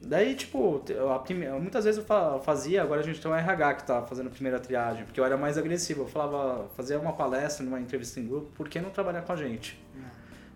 Daí, 0.00 0.34
tipo, 0.34 0.82
primeira, 1.24 1.58
muitas 1.58 1.84
vezes 1.84 2.02
eu 2.08 2.40
fazia, 2.40 2.82
agora 2.82 3.00
a 3.00 3.04
gente 3.04 3.20
tem 3.20 3.30
um 3.30 3.34
RH 3.34 3.74
que 3.74 3.86
tá 3.86 4.02
fazendo 4.02 4.28
a 4.28 4.30
primeira 4.30 4.58
triagem, 4.58 5.04
porque 5.04 5.18
eu 5.18 5.24
era 5.24 5.36
mais 5.36 5.58
agressivo. 5.58 6.02
Eu 6.02 6.06
falava, 6.06 6.68
fazia 6.76 6.98
uma 6.98 7.12
palestra 7.12 7.64
numa 7.64 7.80
entrevista 7.80 8.20
em 8.20 8.26
grupo, 8.26 8.50
por 8.54 8.68
que 8.68 8.80
não 8.80 8.90
trabalhar 8.90 9.22
com 9.22 9.32
a 9.32 9.36
gente? 9.36 9.78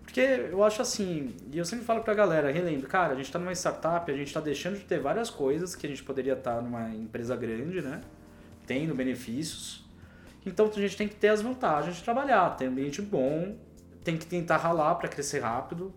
Porque 0.03 0.19
eu 0.19 0.63
acho 0.63 0.81
assim, 0.81 1.33
e 1.51 1.57
eu 1.57 1.65
sempre 1.65 1.85
falo 1.85 2.01
pra 2.01 2.13
galera, 2.13 2.51
relembro, 2.51 2.87
cara, 2.87 3.13
a 3.13 3.15
gente 3.15 3.31
tá 3.31 3.39
numa 3.39 3.53
startup, 3.53 4.09
a 4.11 4.15
gente 4.15 4.33
tá 4.33 4.39
deixando 4.39 4.77
de 4.77 4.85
ter 4.85 4.99
várias 4.99 5.29
coisas 5.29 5.75
que 5.75 5.87
a 5.87 5.89
gente 5.89 6.03
poderia 6.03 6.33
estar 6.33 6.55
tá 6.55 6.61
numa 6.61 6.89
empresa 6.89 7.35
grande, 7.35 7.81
né? 7.81 8.01
Tendo 8.67 8.93
benefícios. 8.93 9.83
Então 10.45 10.69
a 10.69 10.79
gente 10.79 10.97
tem 10.97 11.07
que 11.07 11.15
ter 11.15 11.29
as 11.29 11.41
vantagens 11.41 11.95
de 11.95 12.03
trabalhar, 12.03 12.49
ter 12.57 12.67
um 12.67 12.71
ambiente 12.71 13.01
bom, 13.01 13.55
tem 14.03 14.17
que 14.17 14.25
tentar 14.25 14.57
ralar 14.57 14.95
para 14.95 15.07
crescer 15.07 15.39
rápido. 15.39 15.93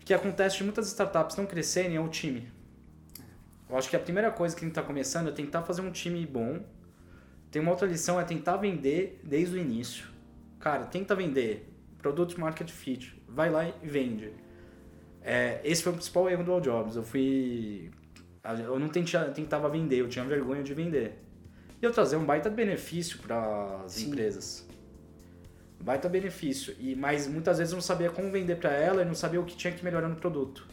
O 0.00 0.04
que 0.04 0.12
acontece 0.12 0.58
de 0.58 0.64
muitas 0.64 0.88
startups 0.88 1.36
não 1.36 1.46
crescerem 1.46 1.96
é 1.96 2.00
o 2.00 2.08
time 2.08 2.57
eu 3.68 3.76
acho 3.76 3.90
que 3.90 3.96
a 3.96 4.00
primeira 4.00 4.30
coisa 4.30 4.54
que 4.56 4.64
a 4.64 4.66
gente 4.66 4.72
está 4.72 4.82
começando 4.82 5.28
é 5.28 5.32
tentar 5.32 5.62
fazer 5.62 5.82
um 5.82 5.90
time 5.90 6.24
bom. 6.26 6.60
Tem 7.50 7.60
uma 7.60 7.70
outra 7.70 7.86
lição 7.86 8.18
é 8.18 8.24
tentar 8.24 8.56
vender 8.56 9.20
desde 9.22 9.56
o 9.56 9.58
início. 9.58 10.06
Cara, 10.58 10.84
tenta 10.84 11.14
vender. 11.14 11.68
Produto 11.98 12.38
Market 12.40 12.70
Fit. 12.70 13.20
Vai 13.28 13.50
lá 13.50 13.68
e 13.68 13.74
vende. 13.82 14.32
É, 15.20 15.60
esse 15.64 15.82
foi 15.82 15.92
o 15.92 15.94
principal 15.94 16.30
erro 16.30 16.44
do 16.44 16.52
All 16.52 16.60
Jobs. 16.60 16.96
Eu 16.96 17.02
fui. 17.02 17.90
Eu 18.64 18.78
não 18.78 18.88
tentava, 18.88 19.68
vender, 19.68 19.96
eu 19.96 20.08
tinha 20.08 20.24
vergonha 20.24 20.62
de 20.62 20.72
vender. 20.72 21.18
E 21.82 21.84
eu 21.84 21.92
trazia 21.92 22.18
um 22.18 22.24
baita 22.24 22.48
benefício 22.48 23.18
para 23.18 23.82
as 23.84 24.00
empresas. 24.00 24.66
Baita 25.80 26.08
benefício. 26.08 26.74
E, 26.78 26.94
mas 26.94 27.26
muitas 27.26 27.58
vezes 27.58 27.72
eu 27.72 27.76
não 27.76 27.82
sabia 27.82 28.08
como 28.08 28.30
vender 28.30 28.56
para 28.56 28.72
ela 28.72 29.02
e 29.02 29.04
não 29.04 29.14
sabia 29.14 29.40
o 29.40 29.44
que 29.44 29.54
tinha 29.54 29.72
que 29.72 29.84
melhorar 29.84 30.08
no 30.08 30.16
produto. 30.16 30.66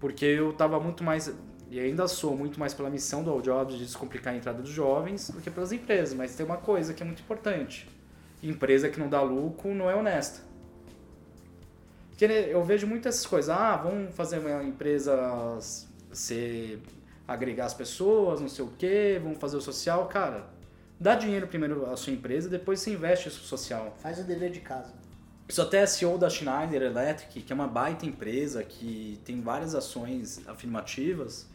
Porque 0.00 0.24
eu 0.24 0.50
estava 0.50 0.80
muito 0.80 1.04
mais 1.04 1.32
e 1.70 1.80
ainda 1.80 2.06
sou 2.06 2.36
muito 2.36 2.60
mais 2.60 2.72
pela 2.72 2.88
missão 2.88 3.22
do 3.22 3.30
All 3.30 3.40
Jobs 3.40 3.76
de 3.76 3.84
descomplicar 3.84 4.34
a 4.34 4.36
entrada 4.36 4.62
dos 4.62 4.70
jovens 4.70 5.30
do 5.30 5.40
que 5.40 5.50
pelas 5.50 5.72
empresas. 5.72 6.14
Mas 6.14 6.34
tem 6.34 6.46
uma 6.46 6.56
coisa 6.56 6.94
que 6.94 7.02
é 7.02 7.06
muito 7.06 7.20
importante: 7.20 7.88
empresa 8.42 8.88
que 8.88 9.00
não 9.00 9.08
dá 9.08 9.20
lucro 9.22 9.74
não 9.74 9.90
é 9.90 9.94
honesta. 9.94 10.40
Porque 12.10 12.24
eu 12.24 12.62
vejo 12.64 12.86
muitas 12.86 13.16
essas 13.16 13.26
coisas. 13.26 13.50
Ah, 13.50 13.76
vamos 13.76 14.14
fazer 14.14 14.38
uma 14.38 14.62
empresa 14.62 15.58
ser 16.12 16.80
agregar 17.26 17.66
as 17.66 17.74
pessoas, 17.74 18.40
não 18.40 18.48
sei 18.48 18.64
o 18.64 18.68
quê, 18.78 19.20
vamos 19.22 19.38
fazer 19.38 19.56
o 19.56 19.60
social. 19.60 20.06
Cara, 20.06 20.46
dá 20.98 21.14
dinheiro 21.14 21.46
primeiro 21.46 21.90
à 21.90 21.96
sua 21.96 22.12
empresa, 22.12 22.48
depois 22.48 22.80
você 22.80 22.92
investe 22.92 23.28
isso 23.28 23.40
social. 23.44 23.94
Faz 24.00 24.18
o 24.18 24.24
dever 24.24 24.50
de 24.50 24.60
casa. 24.60 24.94
Sou 25.48 25.64
até 25.64 25.84
CEO 25.86 26.18
da 26.18 26.28
Schneider 26.28 26.82
Electric, 26.82 27.42
que 27.42 27.52
é 27.52 27.54
uma 27.54 27.68
baita 27.68 28.04
empresa 28.04 28.64
que 28.64 29.20
tem 29.24 29.40
várias 29.40 29.74
ações 29.74 30.40
afirmativas. 30.48 31.46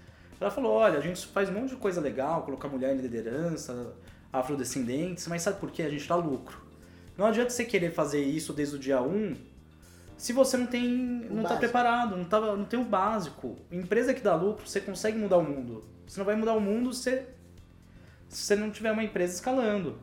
Ela 0.41 0.49
falou: 0.49 0.73
olha, 0.73 0.97
a 0.97 1.01
gente 1.01 1.25
faz 1.27 1.49
um 1.49 1.54
monte 1.54 1.69
de 1.69 1.75
coisa 1.75 2.01
legal, 2.01 2.41
colocar 2.41 2.67
mulher 2.67 2.95
em 2.95 2.99
liderança, 2.99 3.93
afrodescendentes, 4.34 5.27
mas 5.27 5.43
sabe 5.43 5.60
por 5.60 5.71
quê? 5.71 5.84
A 5.84 5.89
gente 5.89 6.08
dá 6.08 6.15
lucro. 6.15 6.60
Não 7.15 7.27
adianta 7.27 7.51
você 7.51 7.63
querer 7.63 7.91
fazer 7.91 8.23
isso 8.23 8.51
desde 8.51 8.75
o 8.75 8.80
dia 8.80 9.01
1 9.01 9.36
se 10.17 10.34
você 10.34 10.56
não 10.56 10.67
tem. 10.67 10.88
não 11.30 11.41
está 11.41 11.56
preparado, 11.56 12.15
não, 12.15 12.25
tá, 12.25 12.39
não 12.39 12.65
tem 12.65 12.80
o 12.80 12.84
básico. 12.84 13.56
Empresa 13.71 14.13
que 14.13 14.21
dá 14.21 14.36
lucro, 14.36 14.67
você 14.67 14.80
consegue 14.80 15.17
mudar 15.17 15.38
o 15.38 15.43
mundo. 15.43 15.84
Você 16.06 16.19
não 16.19 16.25
vai 16.25 16.36
mudar 16.36 16.54
o 16.54 16.62
mundo 16.62 16.93
se, 16.93 17.23
se 18.30 18.43
você 18.43 18.56
não 18.56 18.69
tiver 18.69 18.91
uma 18.91 19.04
empresa 19.04 19.34
escalando. 19.34 19.97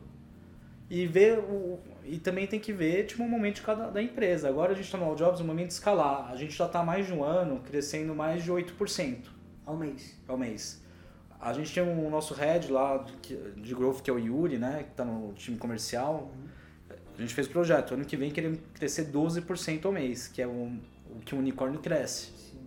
E 0.89 1.05
ver 1.05 1.39
o, 1.39 1.79
e 2.03 2.17
também 2.17 2.47
tem 2.47 2.59
que 2.59 2.73
ver 2.73 3.05
tipo, 3.05 3.23
o 3.23 3.25
um 3.25 3.29
momento 3.29 3.55
de 3.55 3.61
cada, 3.61 3.89
da 3.89 4.01
empresa. 4.01 4.49
Agora 4.49 4.71
a 4.71 4.75
gente 4.75 4.85
está 4.85 4.97
no 4.97 5.05
All 5.05 5.15
Jobs, 5.15 5.39
no 5.39 5.47
momento 5.47 5.67
de 5.67 5.73
escalar. 5.73 6.29
A 6.31 6.35
gente 6.35 6.53
já 6.53 6.65
está 6.65 6.83
mais 6.83 7.07
de 7.07 7.13
um 7.13 7.23
ano 7.23 7.61
crescendo 7.61 8.13
mais 8.13 8.43
de 8.43 8.51
8%. 8.51 9.38
Ao 9.69 9.77
mês. 9.77 10.15
Ao 10.27 10.35
mês. 10.35 10.81
A 11.39 11.53
gente 11.53 11.71
tem 11.71 11.83
o 11.83 12.09
nosso 12.09 12.33
head 12.33 12.71
lá 12.71 12.97
de, 13.21 13.37
de 13.61 13.75
growth, 13.75 14.01
que 14.01 14.09
é 14.09 14.13
o 14.13 14.17
Yuri, 14.17 14.57
né? 14.57 14.83
Que 14.83 14.89
está 14.89 15.05
no 15.05 15.31
time 15.33 15.57
comercial. 15.57 16.31
Uhum. 16.33 16.97
A 17.15 17.21
gente 17.21 17.35
fez 17.35 17.45
o 17.45 17.51
projeto. 17.51 17.93
Ano 17.93 18.03
que 18.03 18.17
vem 18.17 18.31
queremos 18.31 18.59
crescer 18.73 19.11
12% 19.11 19.85
ao 19.85 19.91
mês, 19.91 20.27
que 20.27 20.41
é 20.41 20.47
o, 20.47 20.71
o 21.11 21.19
que 21.23 21.35
o 21.35 21.37
unicórnio 21.37 21.79
cresce. 21.79 22.31
Sim. 22.35 22.57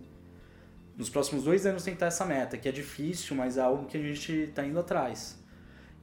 Nos 0.97 1.09
próximos 1.09 1.43
dois 1.43 1.65
anos 1.65 1.83
tentar 1.83 2.05
essa 2.05 2.23
meta, 2.23 2.57
que 2.57 2.69
é 2.69 2.71
difícil, 2.71 3.35
mas 3.35 3.57
é 3.57 3.61
algo 3.61 3.85
que 3.85 3.97
a 3.97 4.01
gente 4.01 4.31
está 4.31 4.65
indo 4.65 4.79
atrás. 4.79 5.37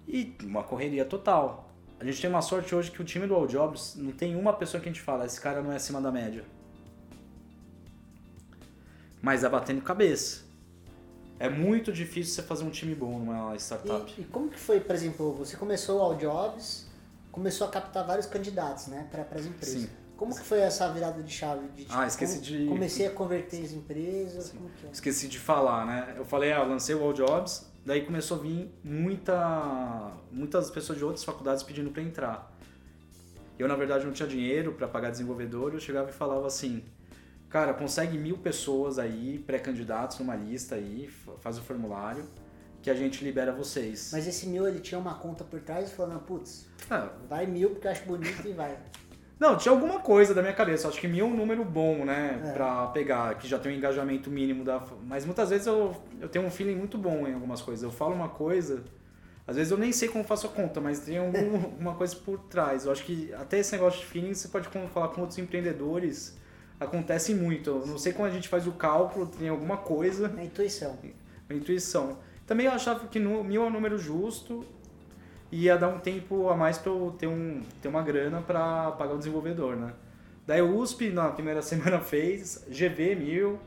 E 0.06 0.36
uma 0.42 0.62
correria 0.62 1.06
total. 1.06 1.72
A 1.98 2.04
gente 2.04 2.20
tem 2.20 2.28
uma 2.28 2.42
sorte 2.42 2.74
hoje 2.74 2.90
que 2.90 3.00
o 3.00 3.04
time 3.06 3.26
do 3.26 3.34
All 3.34 3.46
Jobs 3.46 3.96
não 3.96 4.12
tem 4.12 4.36
uma 4.36 4.52
pessoa 4.52 4.82
que 4.82 4.88
a 4.90 4.92
gente 4.92 5.02
fala, 5.02 5.24
esse 5.24 5.40
cara 5.40 5.62
não 5.62 5.72
é 5.72 5.76
acima 5.76 5.98
da 5.98 6.12
média. 6.12 6.44
Mas 9.22 9.44
é 9.44 9.48
batendo 9.48 9.80
cabeça. 9.80 10.49
É 11.40 11.48
muito 11.48 11.90
difícil 11.90 12.34
você 12.34 12.42
fazer 12.42 12.64
um 12.64 12.70
time 12.70 12.94
bom 12.94 13.18
numa 13.18 13.56
startup. 13.56 14.12
E, 14.18 14.20
e 14.20 14.24
como 14.26 14.50
que 14.50 14.60
foi, 14.60 14.78
por 14.78 14.94
exemplo, 14.94 15.32
você 15.32 15.56
começou 15.56 16.02
ao 16.02 16.14
Jobs, 16.14 16.86
começou 17.32 17.66
a 17.66 17.70
captar 17.70 18.06
vários 18.06 18.26
candidatos, 18.26 18.88
né, 18.88 19.08
para 19.10 19.22
as 19.22 19.46
empresas. 19.46 19.82
Sim. 19.82 19.88
Como 20.18 20.36
que 20.36 20.42
foi 20.42 20.60
essa 20.60 20.86
virada 20.92 21.22
de 21.22 21.32
chave? 21.32 21.66
De, 21.68 21.84
tipo, 21.84 21.96
ah, 21.96 22.06
esqueci 22.06 22.42
de... 22.42 22.66
Comecei 22.66 23.06
a 23.06 23.10
converter 23.10 23.64
as 23.64 23.72
empresas, 23.72 24.52
é? 24.54 24.90
Esqueci 24.92 25.28
de 25.28 25.38
falar, 25.38 25.86
né? 25.86 26.14
Eu 26.18 26.26
falei, 26.26 26.52
ah, 26.52 26.58
eu 26.58 26.68
lancei 26.68 26.94
o 26.94 27.02
All 27.02 27.14
Jobs, 27.14 27.66
daí 27.86 28.04
começou 28.04 28.36
a 28.36 28.40
vir 28.42 28.70
muita, 28.84 30.12
muitas 30.30 30.70
pessoas 30.70 30.98
de 30.98 31.04
outras 31.06 31.24
faculdades 31.24 31.62
pedindo 31.62 31.90
para 31.90 32.02
entrar. 32.02 32.54
Eu, 33.58 33.66
na 33.66 33.76
verdade, 33.76 34.04
não 34.04 34.12
tinha 34.12 34.28
dinheiro 34.28 34.74
para 34.74 34.86
pagar 34.86 35.10
desenvolvedor, 35.10 35.72
eu 35.72 35.80
chegava 35.80 36.10
e 36.10 36.12
falava 36.12 36.46
assim, 36.46 36.84
Cara, 37.50 37.74
consegue 37.74 38.16
mil 38.16 38.38
pessoas 38.38 38.98
aí, 38.98 39.42
pré-candidatos 39.44 40.18
numa 40.20 40.36
lista 40.36 40.76
aí, 40.76 41.10
faz 41.40 41.58
o 41.58 41.60
formulário, 41.60 42.24
que 42.80 42.88
a 42.88 42.94
gente 42.94 43.24
libera 43.24 43.52
vocês. 43.52 44.10
Mas 44.12 44.26
esse 44.26 44.46
mil, 44.46 44.66
ele 44.66 44.78
tinha 44.78 44.98
uma 44.98 45.14
conta 45.14 45.42
por 45.42 45.60
trás 45.60 45.90
e 45.90 45.94
falou, 45.94 46.14
não, 46.14 46.20
putz, 46.20 46.68
ah. 46.88 47.10
vai 47.28 47.46
mil 47.46 47.70
porque 47.70 47.88
eu 47.88 47.90
acho 47.90 48.04
bonito 48.04 48.46
e 48.46 48.52
vai. 48.52 48.78
Não, 49.40 49.56
tinha 49.56 49.72
alguma 49.72 50.00
coisa 50.00 50.34
da 50.34 50.42
minha 50.42 50.52
cabeça. 50.52 50.86
Acho 50.86 51.00
que 51.00 51.08
mil 51.08 51.26
é 51.26 51.28
um 51.28 51.34
número 51.34 51.64
bom, 51.64 52.04
né? 52.04 52.40
É. 52.44 52.52
Pra 52.52 52.86
pegar, 52.88 53.34
que 53.36 53.48
já 53.48 53.58
tem 53.58 53.72
um 53.72 53.74
engajamento 53.74 54.30
mínimo 54.30 54.62
da. 54.62 54.84
Mas 55.06 55.24
muitas 55.24 55.48
vezes 55.48 55.66
eu, 55.66 55.96
eu 56.20 56.28
tenho 56.28 56.44
um 56.44 56.50
feeling 56.50 56.76
muito 56.76 56.98
bom 56.98 57.26
em 57.26 57.32
algumas 57.32 57.62
coisas. 57.62 57.82
Eu 57.82 57.90
falo 57.90 58.14
uma 58.14 58.28
coisa, 58.28 58.84
às 59.46 59.56
vezes 59.56 59.72
eu 59.72 59.78
nem 59.78 59.92
sei 59.92 60.08
como 60.08 60.22
faço 60.22 60.46
a 60.46 60.50
conta, 60.50 60.78
mas 60.78 61.00
tem 61.00 61.16
algum, 61.16 61.54
alguma 61.56 61.94
coisa 61.94 62.14
por 62.14 62.38
trás. 62.50 62.84
Eu 62.84 62.92
acho 62.92 63.02
que 63.02 63.32
até 63.32 63.58
esse 63.58 63.72
negócio 63.72 64.00
de 64.00 64.06
feeling 64.06 64.34
você 64.34 64.46
pode 64.46 64.68
falar 64.68 65.08
com 65.08 65.22
outros 65.22 65.38
empreendedores. 65.38 66.38
Acontece 66.80 67.34
muito. 67.34 67.84
Não 67.86 67.98
sei 67.98 68.12
como 68.12 68.26
a 68.26 68.30
gente 68.30 68.48
faz 68.48 68.66
o 68.66 68.72
cálculo, 68.72 69.26
tem 69.26 69.48
alguma 69.48 69.76
coisa. 69.76 70.32
É 70.38 70.44
intuição. 70.44 70.98
A 71.48 71.54
intuição. 71.54 72.16
Também 72.46 72.66
eu 72.66 72.72
achava 72.72 73.06
que 73.06 73.20
mil 73.20 73.62
é 73.62 73.66
um 73.66 73.70
número 73.70 73.98
justo 73.98 74.66
e 75.52 75.64
ia 75.64 75.76
dar 75.76 75.88
um 75.88 75.98
tempo 75.98 76.48
a 76.48 76.56
mais 76.56 76.78
para 76.78 76.90
eu 76.90 77.14
ter, 77.18 77.26
um, 77.26 77.62
ter 77.82 77.88
uma 77.88 78.02
grana 78.02 78.40
para 78.40 78.92
pagar 78.92 79.14
o 79.14 79.18
desenvolvedor, 79.18 79.76
né? 79.76 79.92
Daí 80.46 80.62
o 80.62 80.76
USP 80.78 81.10
na 81.10 81.28
primeira 81.30 81.60
semana 81.62 82.00
fez, 82.00 82.64
GV 82.68 83.14
mil, 83.14 83.58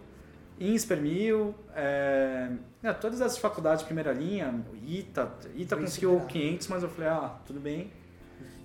INSPER 0.60 1.02
mil, 1.02 1.56
é, 1.76 2.50
né, 2.82 2.94
todas 2.94 3.22
essas 3.22 3.38
faculdades 3.38 3.80
de 3.80 3.86
primeira 3.86 4.12
linha, 4.12 4.54
ITA, 4.86 5.32
ITA 5.56 5.78
conseguiu 5.78 6.12
superado. 6.12 6.34
500, 6.34 6.68
mas 6.68 6.84
eu 6.84 6.90
falei, 6.90 7.10
ah, 7.10 7.36
tudo 7.46 7.60
bem. 7.60 7.92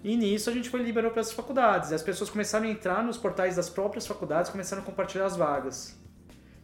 E 0.02 0.16
nisso 0.16 0.48
a 0.48 0.52
gente 0.52 0.70
foi 0.70 0.82
liberou 0.82 1.10
para 1.10 1.20
essas 1.20 1.32
faculdades. 1.32 1.90
E 1.90 1.94
as 1.94 2.02
pessoas 2.02 2.30
começaram 2.30 2.66
a 2.66 2.70
entrar 2.70 3.02
nos 3.02 3.16
portais 3.18 3.56
das 3.56 3.68
próprias 3.68 4.06
faculdades, 4.06 4.50
começaram 4.50 4.82
a 4.82 4.84
compartilhar 4.84 5.26
as 5.26 5.36
vagas. 5.36 5.96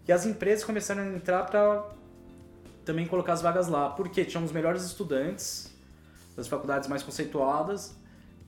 E 0.07 0.13
as 0.13 0.25
empresas 0.27 0.65
começaram 0.65 1.03
a 1.03 1.07
entrar 1.07 1.45
para 1.45 1.85
também 2.85 3.07
colocar 3.07 3.33
as 3.33 3.43
vagas 3.43 3.69
lá, 3.69 3.91
porque 3.91 4.25
tinham 4.25 4.45
os 4.45 4.53
melhores 4.53 4.85
estudantes 4.85 5.73
das 6.37 6.47
faculdades 6.47 6.89
mais 6.89 7.03
conceituadas 7.03 7.97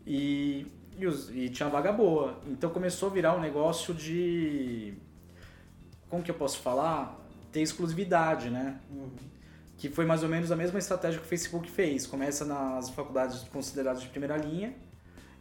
e, 0.07 0.67
e, 0.99 1.07
os- 1.07 1.31
e 1.31 1.49
tinha 1.49 1.69
vaga 1.69 1.93
boa. 1.93 2.39
Então 2.47 2.71
começou 2.71 3.09
a 3.09 3.13
virar 3.13 3.35
um 3.35 3.41
negócio 3.41 3.95
de. 3.95 4.95
Como 6.09 6.23
que 6.23 6.31
eu 6.31 6.35
posso 6.35 6.59
falar? 6.61 7.17
Ter 7.51 7.61
exclusividade, 7.63 8.51
né? 8.51 8.79
Uhum. 8.91 9.11
Que 9.77 9.89
foi 9.89 10.05
mais 10.07 10.23
ou 10.23 10.29
menos 10.29 10.51
a 10.51 10.57
mesma 10.57 10.79
estratégia 10.79 11.21
que 11.21 11.27
o 11.27 11.29
Facebook 11.29 11.71
fez. 11.71 12.07
Começa 12.07 12.45
nas 12.45 12.91
faculdades 12.91 13.43
consideradas 13.49 14.03
de 14.03 14.09
primeira 14.09 14.37
linha 14.37 14.75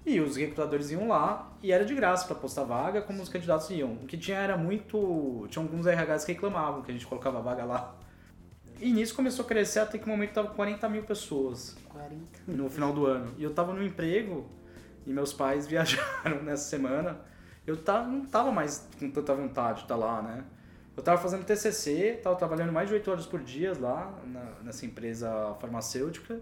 e 0.05 0.19
os 0.19 0.35
recrutadores 0.35 0.91
iam 0.91 1.07
lá 1.07 1.51
e 1.63 1.71
era 1.71 1.83
de 1.83 1.95
graça 1.95 2.27
para 2.27 2.35
postar 2.35 2.63
vaga, 2.63 3.01
como 3.01 3.23
os 3.23 3.27
candidatos 3.27 3.71
iam. 3.71 3.93
O 3.93 4.05
que 4.05 4.15
tinha 4.15 4.37
era 4.37 4.55
muito. 4.55 5.47
Tinha 5.49 5.63
alguns 5.63 5.87
RHs 5.87 6.25
que 6.25 6.33
reclamavam 6.33 6.83
que 6.83 6.91
a 6.91 6.93
gente 6.93 7.07
colocava 7.07 7.41
vaga 7.41 7.65
lá. 7.65 7.95
E 8.79 8.91
nisso 8.91 9.15
começou 9.15 9.45
a 9.45 9.47
crescer 9.47 9.79
até 9.79 9.97
que 9.97 10.05
no 10.05 10.11
momento 10.11 10.33
tava 10.33 10.49
40 10.49 10.87
mil 10.89 11.03
pessoas 11.03 11.75
40. 11.89 12.21
no 12.47 12.69
final 12.69 12.93
do 12.93 13.07
ano. 13.07 13.33
E 13.37 13.43
eu 13.43 13.51
tava 13.51 13.73
no 13.73 13.83
emprego 13.83 14.45
e 15.07 15.11
meus 15.11 15.33
pais 15.33 15.65
viajaram 15.67 16.43
nessa 16.43 16.69
semana. 16.69 17.19
Eu 17.65 17.77
tava, 17.77 18.05
não 18.07 18.25
tava 18.25 18.51
mais 18.51 18.87
com 18.99 19.09
tanta 19.09 19.33
vontade 19.33 19.79
de 19.79 19.85
estar 19.85 19.95
lá, 19.95 20.21
né? 20.21 20.43
Eu 20.95 21.03
tava 21.03 21.21
fazendo 21.21 21.43
TCC, 21.45 22.19
tava 22.23 22.35
trabalhando 22.37 22.71
mais 22.71 22.87
de 22.87 22.93
8 22.95 23.11
horas 23.11 23.25
por 23.25 23.41
dia 23.41 23.73
lá 23.79 24.17
na- 24.25 24.55
nessa 24.63 24.85
empresa 24.85 25.53
farmacêutica 25.59 26.39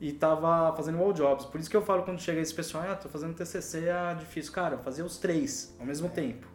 e 0.00 0.12
tava 0.12 0.74
fazendo 0.74 0.98
all 1.02 1.12
jobs. 1.12 1.44
Por 1.46 1.60
isso 1.60 1.68
que 1.68 1.76
eu 1.76 1.82
falo 1.82 2.02
quando 2.02 2.20
chega 2.20 2.40
esse 2.40 2.54
pessoal, 2.54 2.84
ah, 2.88 2.96
tô 2.96 3.08
fazendo 3.08 3.34
TCC, 3.34 3.88
é 3.88 4.14
difícil. 4.14 4.52
Cara, 4.52 4.78
fazia 4.78 5.04
os 5.04 5.18
três 5.18 5.74
ao 5.78 5.84
mesmo 5.86 6.08
tempo. 6.08 6.46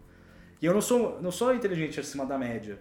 E 0.62 0.66
eu 0.66 0.74
não 0.74 0.82
sou, 0.82 1.22
não 1.22 1.32
sou 1.32 1.54
inteligente 1.54 2.00
acima 2.00 2.26
da 2.26 2.38
média. 2.38 2.80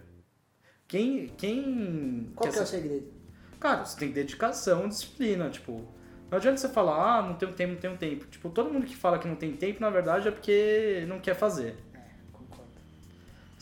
Quem, 0.88 1.29
quem 1.37 2.33
Qual 2.35 2.50
que 2.50 2.59
é 2.59 2.62
o 2.62 2.66
segredo? 2.66 3.12
Cara, 3.61 3.85
você 3.85 3.98
tem 3.98 4.11
dedicação, 4.12 4.88
disciplina, 4.88 5.50
tipo. 5.50 5.87
Não 6.31 6.38
adianta 6.38 6.57
você 6.59 6.68
falar, 6.68 7.18
ah, 7.18 7.22
não 7.22 7.35
tenho 7.35 7.53
tempo, 7.53 7.72
não 7.74 7.81
tenho 7.81 7.96
tempo. 7.96 8.27
Tipo, 8.27 8.48
todo 8.50 8.70
mundo 8.72 8.87
que 8.87 8.96
fala 8.96 9.18
que 9.18 9.29
não 9.29 9.37
tem 9.37 9.53
tempo, 9.57 9.81
na 9.81 9.90
verdade, 9.90 10.29
é 10.29 10.31
porque 10.31 11.05
não 11.09 11.20
quer 11.20 11.35
fazer. 11.35 11.77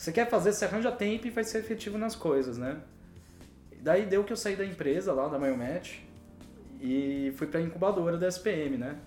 Você 0.02 0.10
quer 0.10 0.28
fazer, 0.28 0.52
você 0.52 0.64
arranja 0.64 0.90
tempo 0.90 1.28
e 1.28 1.30
vai 1.30 1.44
ser 1.44 1.58
efetivo 1.58 1.96
nas 1.96 2.16
coisas, 2.16 2.58
né? 2.58 2.80
Daí 3.80 4.04
deu 4.04 4.24
que 4.24 4.32
eu 4.32 4.36
saí 4.36 4.56
da 4.56 4.66
empresa 4.66 5.12
lá, 5.12 5.28
da 5.28 5.38
Maiomet, 5.38 6.02
e 6.80 7.32
fui 7.36 7.46
pra 7.46 7.60
incubadora 7.60 8.18
da 8.18 8.26
SPM, 8.26 8.76
né? 8.78 8.98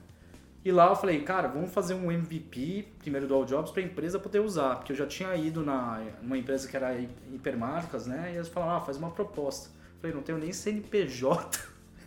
E 0.64 0.72
lá 0.72 0.88
eu 0.88 0.96
falei, 0.96 1.22
cara, 1.22 1.50
vamos 1.50 1.74
fazer 1.74 1.96
um 1.96 2.10
MVP, 2.10 2.88
primeiro 3.00 3.28
do 3.28 3.36
All 3.36 3.44
Jobs, 3.44 3.72
pra 3.72 3.82
empresa 3.82 4.18
poder 4.20 4.40
usar. 4.40 4.78
Porque 4.78 4.94
eu 4.94 4.96
já 4.96 5.06
tinha 5.06 5.36
ido 5.36 5.66
na, 5.66 6.02
numa 6.22 6.38
empresa 6.38 6.66
que 6.66 6.78
era 6.78 6.94
hi- 6.98 7.10
hipermarcas, 7.34 8.08
né? 8.08 8.32
E 8.32 8.38
eles 8.38 8.48
falaram, 8.48 8.78
ah, 8.78 8.82
faz 8.82 8.96
uma 8.96 9.12
proposta. 9.12 9.68
Eu 9.96 10.00
falei, 10.00 10.16
não 10.16 10.24
tenho 10.24 10.38
nem 10.38 10.54
CNPJ. 10.54 11.60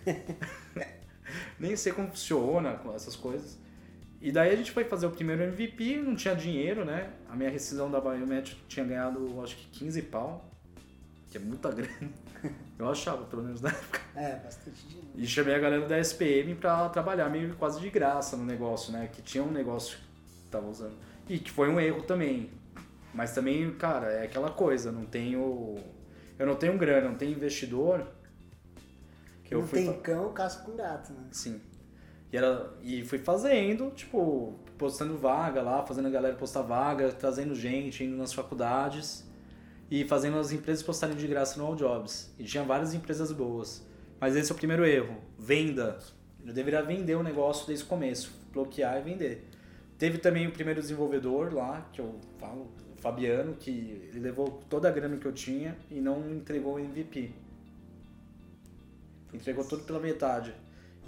nem 1.60 1.76
sei 1.76 1.92
como 1.92 2.08
funciona 2.08 2.80
essas 2.94 3.14
coisas. 3.14 3.58
E 4.20 4.32
daí 4.32 4.52
a 4.52 4.56
gente 4.56 4.72
foi 4.72 4.84
fazer 4.84 5.06
o 5.06 5.10
primeiro 5.10 5.42
MVP, 5.44 5.96
não 5.98 6.16
tinha 6.16 6.34
dinheiro, 6.34 6.84
né? 6.84 7.12
A 7.28 7.36
minha 7.36 7.50
rescisão 7.50 7.90
da 7.90 8.00
Biomet 8.00 8.56
tinha 8.66 8.84
ganhado, 8.84 9.40
acho 9.42 9.56
que 9.56 9.78
15 9.78 10.02
pau, 10.02 10.50
que 11.30 11.36
é 11.36 11.40
muita 11.40 11.70
grana. 11.72 12.10
Eu 12.78 12.88
achava, 12.88 13.24
pelo 13.26 13.42
menos 13.42 13.60
na 13.60 13.70
época. 13.70 14.00
É, 14.16 14.36
bastante 14.36 14.86
dinheiro. 14.86 15.08
E 15.14 15.26
chamei 15.26 15.54
a 15.54 15.58
galera 15.58 15.86
da 15.86 15.98
SPM 15.98 16.54
pra 16.56 16.88
trabalhar 16.88 17.28
meio 17.28 17.54
quase 17.56 17.80
de 17.80 17.90
graça 17.90 18.36
no 18.36 18.44
negócio, 18.44 18.92
né? 18.92 19.08
Que 19.12 19.22
tinha 19.22 19.42
um 19.42 19.50
negócio 19.50 19.98
que 19.98 20.50
tava 20.50 20.68
usando. 20.68 20.96
E 21.28 21.38
que 21.38 21.50
foi 21.50 21.68
um 21.68 21.80
erro 21.80 22.02
também. 22.02 22.50
Mas 23.12 23.34
também, 23.34 23.72
cara, 23.74 24.12
é 24.12 24.24
aquela 24.24 24.50
coisa, 24.50 24.92
não 24.92 25.04
tenho. 25.04 25.76
Eu 26.38 26.46
não 26.46 26.54
tenho 26.54 26.76
grana, 26.78 27.08
não 27.08 27.16
tenho 27.16 27.32
investidor. 27.32 28.06
Que 29.42 29.54
eu 29.54 29.60
não 29.60 29.66
fui 29.66 29.84
tem 29.84 30.00
cão, 30.00 30.32
caça 30.32 30.62
com 30.62 30.76
gato, 30.76 31.12
né? 31.12 31.28
Sim. 31.32 31.60
E, 32.32 32.36
era, 32.36 32.70
e 32.82 33.02
fui 33.04 33.18
fazendo, 33.18 33.90
tipo, 33.90 34.54
postando 34.76 35.16
vaga 35.16 35.62
lá, 35.62 35.84
fazendo 35.84 36.08
a 36.08 36.10
galera 36.10 36.36
postar 36.36 36.62
vaga, 36.62 37.10
trazendo 37.12 37.54
gente, 37.54 38.04
indo 38.04 38.16
nas 38.16 38.32
faculdades 38.32 39.26
e 39.90 40.04
fazendo 40.04 40.38
as 40.38 40.52
empresas 40.52 40.82
postarem 40.82 41.16
de 41.16 41.26
graça 41.26 41.58
no 41.58 41.66
All 41.66 41.74
Jobs. 41.74 42.32
E 42.38 42.44
tinha 42.44 42.62
várias 42.62 42.94
empresas 42.94 43.32
boas. 43.32 43.86
Mas 44.20 44.36
esse 44.36 44.50
é 44.50 44.54
o 44.54 44.58
primeiro 44.58 44.84
erro. 44.84 45.16
Venda. 45.38 45.98
Eu 46.44 46.52
deveria 46.52 46.82
vender 46.82 47.14
o 47.14 47.22
negócio 47.22 47.66
desde 47.66 47.84
o 47.84 47.88
começo. 47.88 48.32
Bloquear 48.52 48.98
e 48.98 49.02
vender. 49.02 49.48
Teve 49.98 50.18
também 50.18 50.46
o 50.46 50.52
primeiro 50.52 50.80
desenvolvedor 50.80 51.52
lá, 51.52 51.88
que 51.92 52.00
eu 52.00 52.14
falo, 52.38 52.70
o 52.96 53.00
Fabiano, 53.00 53.54
que 53.54 53.70
ele 54.10 54.20
levou 54.20 54.62
toda 54.68 54.88
a 54.88 54.92
grana 54.92 55.16
que 55.16 55.26
eu 55.26 55.32
tinha 55.32 55.76
e 55.90 56.00
não 56.00 56.30
entregou 56.30 56.74
o 56.74 56.78
MVP. 56.78 57.32
Entregou 59.32 59.64
tudo 59.64 59.84
pela 59.84 59.98
metade. 59.98 60.54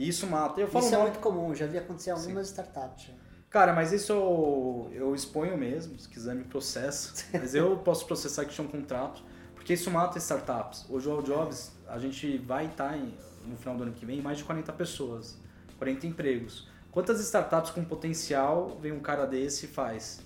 E 0.00 0.08
isso 0.08 0.26
mata. 0.26 0.58
Eu 0.58 0.66
falo 0.66 0.82
Isso 0.86 0.94
é 0.94 0.98
muito 0.98 1.18
comum, 1.18 1.54
já 1.54 1.66
vi 1.66 1.76
acontecer 1.76 2.10
algumas 2.10 2.46
startups. 2.46 3.04
já. 3.08 3.12
Cara, 3.50 3.74
mas 3.74 3.92
isso 3.92 4.12
eu, 4.12 4.90
eu 4.94 5.14
exponho 5.14 5.58
mesmo, 5.58 5.98
se 5.98 6.08
quiser 6.08 6.34
me 6.34 6.44
processa. 6.44 7.22
Mas 7.36 7.52
eu 7.54 7.76
posso 7.78 8.06
processar 8.06 8.44
que 8.46 8.54
tinha 8.54 8.64
um 8.66 8.70
contrato, 8.70 9.22
porque 9.56 9.74
isso 9.74 9.90
mata 9.90 10.16
startups. 10.18 10.86
Hoje 10.88 11.08
o 11.08 11.12
All 11.12 11.20
Jobs, 11.22 11.72
a 11.88 11.98
gente 11.98 12.38
vai 12.38 12.66
estar 12.66 12.96
em- 12.96 13.12
no 13.44 13.56
final 13.56 13.76
do 13.76 13.82
ano 13.82 13.92
que 13.92 14.06
vem 14.06 14.20
em 14.20 14.22
mais 14.22 14.38
de 14.38 14.44
40 14.44 14.72
pessoas, 14.72 15.36
40 15.78 16.06
empregos. 16.06 16.68
Quantas 16.92 17.20
startups 17.20 17.72
com 17.72 17.84
potencial 17.84 18.78
vem 18.80 18.92
um 18.92 19.00
cara 19.00 19.26
desse 19.26 19.66
e 19.66 19.68
faz? 19.68 20.20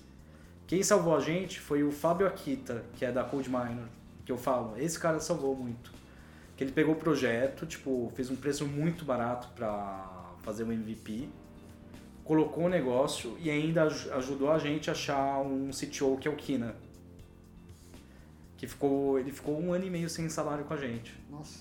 Quem 0.67 0.83
salvou 0.83 1.15
a 1.15 1.19
gente 1.19 1.59
foi 1.59 1.83
o 1.83 1.91
Fábio 1.91 2.27
Akita, 2.27 2.83
que 2.93 3.03
é 3.03 3.11
da 3.11 3.23
Code 3.23 3.49
Minor, 3.49 3.87
que 4.23 4.31
eu 4.31 4.37
falo, 4.37 4.77
esse 4.77 4.97
cara 4.99 5.19
salvou 5.19 5.55
muito. 5.55 5.91
Que 6.55 6.63
ele 6.63 6.71
pegou 6.71 6.93
o 6.93 6.97
projeto, 6.97 7.65
tipo, 7.65 8.11
fez 8.15 8.29
um 8.29 8.35
preço 8.35 8.65
muito 8.65 9.03
barato 9.03 9.49
para 9.55 10.33
fazer 10.41 10.63
o 10.63 10.71
MVP, 10.71 11.27
colocou 12.23 12.65
o 12.65 12.69
negócio 12.69 13.37
e 13.39 13.49
ainda 13.49 13.83
aj- 13.83 14.09
ajudou 14.11 14.51
a 14.51 14.57
gente 14.57 14.89
a 14.89 14.93
achar 14.93 15.41
um 15.41 15.69
CTO 15.71 16.17
que 16.17 16.27
é 16.27 16.31
o 16.31 16.35
Kina. 16.35 16.75
Que 18.57 18.67
ficou, 18.67 19.19
ele 19.19 19.31
ficou 19.33 19.59
um 19.59 19.73
ano 19.73 19.85
e 19.85 19.89
meio 19.89 20.09
sem 20.09 20.29
salário 20.29 20.63
com 20.63 20.73
a 20.73 20.77
gente. 20.77 21.13
Nossa. 21.29 21.59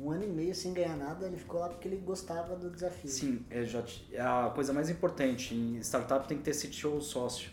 Um 0.00 0.10
ano 0.10 0.24
e 0.24 0.26
meio 0.28 0.52
sem 0.52 0.74
ganhar 0.74 0.96
nada, 0.96 1.26
ele 1.26 1.36
ficou 1.36 1.60
lá 1.60 1.68
porque 1.68 1.86
ele 1.86 1.98
gostava 1.98 2.56
do 2.56 2.68
desafio. 2.68 3.08
Sim, 3.08 3.44
é, 3.48 3.62
já, 3.64 3.84
é 4.10 4.20
a 4.20 4.50
coisa 4.52 4.72
mais 4.72 4.90
importante. 4.90 5.54
Em 5.54 5.78
startup 5.80 6.26
tem 6.26 6.36
que 6.38 6.42
ter 6.42 6.52
CTO 6.56 7.00
sócio. 7.00 7.50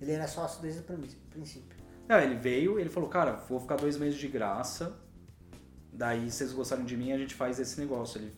Ele 0.00 0.12
era 0.12 0.26
sócio 0.26 0.62
desde 0.62 0.80
o 0.80 0.82
prin- 0.84 1.02
princípio. 1.30 1.73
Não, 2.08 2.18
ele 2.18 2.34
veio, 2.34 2.78
ele 2.78 2.90
falou, 2.90 3.08
cara, 3.08 3.32
vou 3.48 3.58
ficar 3.58 3.76
dois 3.76 3.96
meses 3.96 4.18
de 4.18 4.28
graça. 4.28 4.94
Daí, 5.92 6.30
se 6.30 6.38
vocês 6.38 6.52
gostarem 6.52 6.84
de 6.84 6.96
mim, 6.96 7.12
a 7.12 7.18
gente 7.18 7.34
faz 7.34 7.58
esse 7.58 7.78
negócio. 7.80 8.20
Ele, 8.20 8.32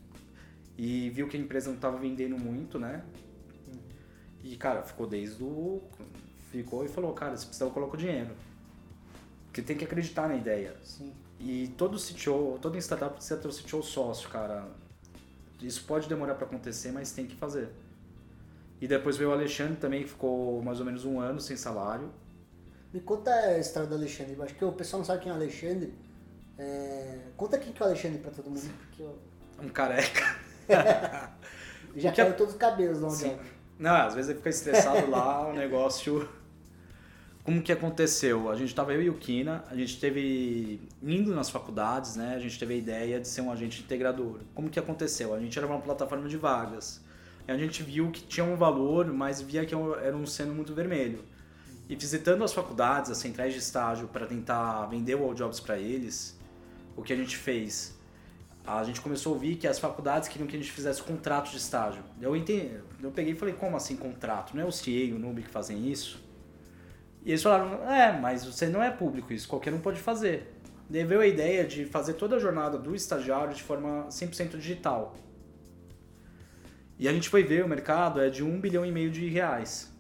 e 0.79 1.11
viu 1.11 1.27
que 1.27 1.37
a 1.37 1.41
empresa 1.41 1.69
não 1.69 1.77
estava 1.77 1.97
vendendo 1.97 2.39
muito, 2.39 2.79
né? 2.79 3.03
E, 4.43 4.57
cara, 4.57 4.83
ficou 4.83 5.07
desde 5.07 5.43
o... 5.43 5.83
Ficou 6.51 6.85
e 6.85 6.89
falou, 6.89 7.13
cara, 7.13 7.37
se 7.37 7.45
precisar 7.45 7.67
eu 7.67 7.71
coloco 7.71 7.97
dinheiro. 7.97 8.31
Porque 9.47 9.63
tem 9.63 9.77
que 9.77 9.85
acreditar 9.85 10.29
na 10.29 10.37
ideia. 10.37 10.77
Sim. 10.83 11.13
E 11.41 11.69
todo 11.77 11.99
CTO, 11.99 12.59
todo 12.61 12.79
startup 12.79 13.15
precisa 13.15 13.37
ter 13.37 13.49
o 13.49 13.53
CTO 13.53 13.83
sócio, 13.83 14.29
cara. 14.29 14.69
Isso 15.61 15.85
pode 15.85 16.09
demorar 16.09 16.35
para 16.35 16.47
acontecer, 16.47 16.93
mas 16.93 17.13
tem 17.13 17.27
que 17.27 17.35
fazer. 17.35 17.71
E 18.81 18.87
depois 18.87 19.17
veio 19.17 19.31
o 19.31 19.33
Alexandre 19.33 19.77
também, 19.77 20.03
que 20.03 20.11
ficou 20.11 20.63
mais 20.63 20.79
ou 20.79 20.87
menos 20.87 21.05
um 21.05 21.19
ano 21.19 21.41
sem 21.41 21.57
salário. 21.57 22.11
Me 22.97 23.03
conta 23.03 23.31
a 23.31 23.59
história 23.59 23.87
do 23.87 23.95
Alexandre. 23.95 24.33
Eu 24.33 24.43
acho 24.43 24.55
que 24.55 24.65
o 24.65 24.73
pessoal 24.73 25.01
não 25.01 25.05
sabe 25.05 25.21
quem 25.23 25.31
é 25.31 25.35
o 25.35 25.37
Alexandre. 25.37 25.93
É, 26.57 27.19
Conta 27.37 27.59
quem 27.59 27.71
que 27.71 27.83
é 27.83 27.85
o 27.85 27.89
Alexandre 27.91 28.19
pra 28.21 28.31
todo 28.31 28.49
mundo, 28.49 28.71
porque 28.87 29.03
eu... 29.03 29.19
Um 29.63 29.69
careca. 29.69 30.35
já 31.95 32.11
que 32.11 32.19
é- 32.23 32.25
caiu 32.25 32.35
todos 32.39 32.55
os 32.55 32.59
cabelos 32.59 33.01
lá 33.03 33.09
onde 33.09 33.37
Não, 33.79 33.95
às 33.95 34.15
vezes 34.15 34.31
ele 34.31 34.39
fica 34.39 34.49
estressado 34.49 35.11
lá, 35.11 35.47
o 35.47 35.53
negócio. 35.53 36.27
Como 37.45 37.61
que 37.61 37.71
aconteceu? 37.71 38.49
A 38.51 38.57
gente 38.57 38.75
tava 38.75 38.95
eu 38.95 39.03
e 39.03 39.11
o 39.11 39.15
Kina, 39.19 39.63
a 39.71 39.75
gente 39.77 40.01
teve 40.01 40.81
indo 41.03 41.35
nas 41.35 41.51
faculdades, 41.51 42.17
né? 42.17 42.35
A 42.35 42.39
gente 42.39 42.59
teve 42.59 42.73
a 42.73 42.77
ideia 42.79 43.21
de 43.21 43.29
ser 43.29 43.43
um 43.43 43.53
agente 43.53 43.83
integrador. 43.83 44.41
Como 44.55 44.71
que 44.71 44.79
aconteceu? 44.79 45.35
A 45.35 45.39
gente 45.39 45.59
era 45.59 45.67
uma 45.67 45.83
plataforma 45.83 46.31
de 46.31 46.39
vagas. 46.39 47.05
E 47.47 47.53
a 47.53 47.59
gente 47.59 47.83
viu 47.83 48.11
que 48.11 48.23
tinha 48.23 48.45
um 48.47 48.57
valor, 48.57 49.13
mas 49.13 49.43
via 49.43 49.67
que 49.67 49.75
era 49.75 50.17
um 50.17 50.25
seno 50.27 50.55
muito 50.55 50.73
vermelho. 50.73 51.23
E 51.89 51.95
visitando 51.95 52.43
as 52.43 52.53
faculdades, 52.53 53.11
as 53.11 53.19
centrais 53.19 53.53
de 53.53 53.61
estágio 53.61 54.09
para 54.09 54.27
tentar 54.27 54.87
vender 54.87 55.15
o 55.15 55.23
All 55.23 55.35
Jobs 55.35 55.61
para 55.61 55.79
eles, 55.79 56.37
o 56.97 57.03
que 57.03 57.13
a 57.13 57.17
gente 57.17 57.37
fez? 57.37 57.97
A 58.67 58.83
gente 58.83 59.01
começou 59.01 59.33
a 59.33 59.35
ouvir 59.35 59.55
que 59.55 59.69
as 59.69 59.79
faculdades 59.79 60.29
queriam 60.29 60.49
que 60.49 60.57
a 60.57 60.59
gente 60.59 60.73
fizesse 60.73 61.01
contrato 61.01 61.51
de 61.51 61.57
estágio. 61.57 62.03
Eu 62.21 62.35
entendi, 62.35 62.73
eu 63.01 63.13
peguei 63.13 63.35
e 63.35 63.37
falei, 63.37 63.55
como 63.55 63.77
assim 63.77 63.97
contrato? 63.97 64.57
Não 64.57 64.65
é 64.65 64.67
o 64.67 64.73
CIE 64.73 65.11
e 65.11 65.13
o 65.13 65.19
NUB 65.19 65.43
que 65.43 65.49
fazem 65.49 65.89
isso? 65.89 66.21
E 67.25 67.31
eles 67.31 67.43
falaram, 67.43 67.89
é, 67.89 68.19
mas 68.19 68.45
você 68.45 68.67
não 68.67 68.83
é 68.83 68.91
público 68.91 69.33
isso, 69.33 69.47
qualquer 69.47 69.73
um 69.73 69.79
pode 69.79 70.01
fazer. 70.01 70.53
Daí 70.91 71.05
veio 71.05 71.21
a 71.21 71.27
ideia 71.27 71.65
de 71.65 71.85
fazer 71.85 72.15
toda 72.15 72.37
a 72.37 72.39
jornada 72.41 72.79
do 72.79 72.95
estagiário 72.95 73.55
de 73.55 73.63
forma 73.63 74.07
100% 74.09 74.57
digital. 74.57 75.17
E 76.99 77.09
a 77.09 77.13
gente 77.13 77.29
foi 77.29 77.45
ver 77.45 77.65
o 77.65 77.69
mercado 77.69 78.21
é 78.21 78.31
de 78.31 78.43
um 78.43 78.61
bilhão 78.61 78.85
e 78.85 78.91
meio 78.91 79.11
de 79.11 79.29
reais. 79.29 79.93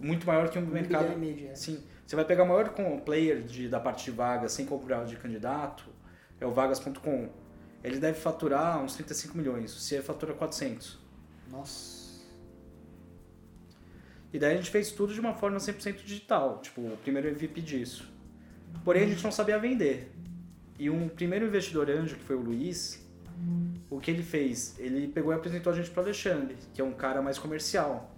Muito 0.00 0.26
maior 0.26 0.48
que 0.50 0.58
um, 0.58 0.66
mercado. 0.66 1.12
e 1.22 1.32
de 1.34 1.42
reais. 1.42 1.58
Sim. 1.58 1.82
Você 2.06 2.16
vai 2.16 2.24
pegar 2.24 2.42
o 2.44 2.48
maior 2.48 2.68
com- 2.70 2.98
player 3.00 3.42
de, 3.42 3.68
da 3.68 3.80
parte 3.80 4.04
de 4.04 4.10
vagas 4.10 4.52
sem 4.52 4.66
comprar 4.66 5.04
de 5.04 5.16
candidato, 5.16 5.84
é 6.40 6.46
o 6.46 6.50
vagas.com. 6.52 7.28
Ele 7.82 7.98
deve 7.98 8.18
faturar 8.18 8.82
uns 8.82 8.94
35 8.94 9.36
milhões, 9.36 9.74
o 9.74 9.78
CIE 9.78 10.00
fatura 10.02 10.32
400. 10.34 10.98
Nossa. 11.50 12.04
E 14.32 14.38
daí 14.38 14.54
a 14.54 14.56
gente 14.56 14.70
fez 14.70 14.90
tudo 14.90 15.14
de 15.14 15.20
uma 15.20 15.34
forma 15.34 15.58
100% 15.58 16.02
digital, 16.02 16.60
tipo, 16.60 16.80
o 16.80 16.96
primeiro 16.98 17.28
MVP 17.28 17.60
disso. 17.60 18.10
Porém, 18.84 19.04
a 19.04 19.06
gente 19.06 19.22
não 19.22 19.30
sabia 19.30 19.58
vender. 19.58 20.12
E 20.78 20.90
um 20.90 21.08
primeiro 21.08 21.46
investidor 21.46 21.88
anjo, 21.88 22.16
que 22.16 22.24
foi 22.24 22.34
o 22.34 22.40
Luiz, 22.40 23.00
o 23.88 24.00
que 24.00 24.10
ele 24.10 24.22
fez? 24.24 24.76
Ele 24.78 25.06
pegou 25.06 25.32
e 25.32 25.36
apresentou 25.36 25.72
a 25.72 25.76
gente 25.76 25.90
para 25.90 26.02
Alexandre, 26.02 26.56
que 26.72 26.80
é 26.80 26.84
um 26.84 26.92
cara 26.92 27.22
mais 27.22 27.38
comercial, 27.38 28.13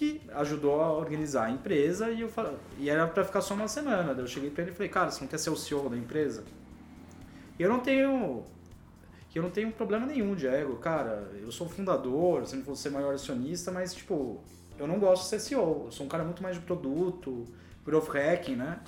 que 0.00 0.22
ajudou 0.32 0.80
a 0.80 0.90
organizar 0.90 1.44
a 1.44 1.50
empresa 1.50 2.10
e, 2.10 2.22
eu 2.22 2.28
fal- 2.30 2.54
e 2.78 2.88
era 2.88 3.06
para 3.06 3.22
ficar 3.22 3.42
só 3.42 3.52
uma 3.52 3.68
semana. 3.68 4.14
Daí 4.14 4.24
eu 4.24 4.26
cheguei 4.26 4.48
para 4.48 4.62
ele 4.62 4.70
e 4.70 4.74
falei, 4.74 4.88
cara, 4.88 5.10
você 5.10 5.20
não 5.20 5.28
quer 5.28 5.36
ser 5.38 5.50
o 5.50 5.56
CEO 5.56 5.90
da 5.90 5.96
empresa? 5.96 6.42
E 7.58 7.62
eu 7.62 7.68
não 7.68 7.80
tenho 7.80 8.42
eu 9.34 9.42
não 9.42 9.50
tenho 9.50 9.70
problema 9.70 10.06
nenhum 10.06 10.34
de 10.34 10.46
ego, 10.46 10.76
cara. 10.76 11.30
Eu 11.42 11.52
sou 11.52 11.68
fundador, 11.68 12.46
sempre 12.46 12.64
vou 12.64 12.74
ser 12.74 12.88
maior 12.88 13.12
acionista, 13.14 13.70
mas 13.70 13.92
tipo, 13.94 14.42
eu 14.78 14.86
não 14.86 14.98
gosto 14.98 15.24
de 15.24 15.28
ser 15.28 15.38
CEO. 15.38 15.82
Eu 15.84 15.92
sou 15.92 16.06
um 16.06 16.08
cara 16.08 16.24
muito 16.24 16.42
mais 16.42 16.56
de 16.56 16.62
produto, 16.62 17.44
growth 17.84 18.08
hacking, 18.08 18.56
né? 18.56 18.80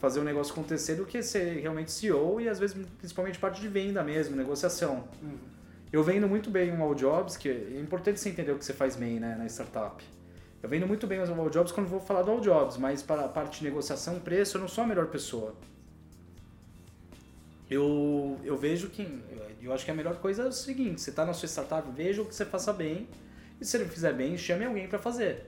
Fazer 0.00 0.18
o 0.18 0.24
negócio 0.24 0.52
acontecer 0.52 0.96
do 0.96 1.06
que 1.06 1.22
ser 1.22 1.60
realmente 1.60 1.92
CEO 1.92 2.40
e 2.40 2.48
às 2.48 2.58
vezes 2.58 2.76
principalmente 2.98 3.38
parte 3.38 3.60
de 3.60 3.68
venda 3.68 4.02
mesmo, 4.02 4.34
negociação. 4.34 5.04
Eu 5.92 6.02
vendo 6.02 6.26
muito 6.26 6.50
bem 6.50 6.72
um 6.72 6.82
All 6.82 6.94
Jobs, 6.96 7.36
que 7.36 7.48
é 7.48 7.78
importante 7.80 8.18
você 8.18 8.30
entender 8.30 8.50
o 8.50 8.58
que 8.58 8.64
você 8.64 8.72
faz 8.74 8.96
bem 8.96 9.20
né, 9.20 9.36
na 9.38 9.46
startup. 9.46 10.04
Eu 10.66 10.70
vendo 10.70 10.84
muito 10.84 11.06
bem 11.06 11.20
os 11.20 11.30
All 11.30 11.48
Jobs 11.48 11.70
quando 11.70 11.86
vou 11.86 12.00
falar 12.00 12.22
do 12.22 12.30
All 12.32 12.40
Jobs, 12.40 12.76
mas 12.76 13.00
para 13.00 13.26
a 13.26 13.28
parte 13.28 13.60
de 13.60 13.64
negociação, 13.66 14.18
preço, 14.18 14.56
eu 14.56 14.60
não 14.60 14.66
sou 14.66 14.82
a 14.82 14.86
melhor 14.88 15.06
pessoa. 15.06 15.54
Eu, 17.70 18.36
eu 18.42 18.56
vejo 18.56 18.90
que. 18.90 19.06
Eu 19.62 19.72
acho 19.72 19.84
que 19.84 19.92
a 19.92 19.94
melhor 19.94 20.16
coisa 20.16 20.42
é 20.42 20.46
o 20.48 20.50
seguinte: 20.50 21.00
você 21.00 21.10
está 21.10 21.24
na 21.24 21.32
sua 21.32 21.46
startup, 21.46 21.88
veja 21.92 22.20
o 22.20 22.24
que 22.26 22.34
você 22.34 22.44
faça 22.44 22.72
bem, 22.72 23.06
e 23.60 23.64
se 23.64 23.78
não 23.78 23.86
fizer 23.86 24.12
bem, 24.12 24.36
chame 24.36 24.64
alguém 24.64 24.88
para 24.88 24.98
fazer. 24.98 25.46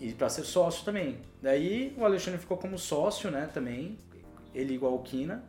E 0.00 0.12
para 0.12 0.30
ser 0.30 0.44
sócio 0.44 0.82
também. 0.82 1.18
Daí 1.42 1.94
o 1.98 2.06
Alexandre 2.06 2.40
ficou 2.40 2.56
como 2.56 2.78
sócio, 2.78 3.30
né, 3.30 3.50
também, 3.52 3.98
ele 4.54 4.72
igual 4.72 4.94
o 4.94 5.02
Kina. 5.02 5.44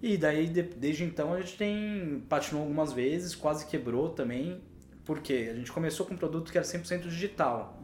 E 0.00 0.16
daí, 0.16 0.48
de- 0.48 0.62
desde 0.62 1.04
então, 1.04 1.34
a 1.34 1.40
gente 1.42 1.58
tem 1.58 2.24
patinou 2.26 2.62
algumas 2.62 2.94
vezes, 2.94 3.34
quase 3.34 3.66
quebrou 3.66 4.08
também, 4.08 4.62
porque 5.08 5.48
a 5.50 5.54
gente 5.54 5.72
começou 5.72 6.04
com 6.04 6.12
um 6.12 6.18
produto 6.18 6.52
que 6.52 6.58
era 6.58 6.66
100% 6.66 7.04
digital. 7.08 7.80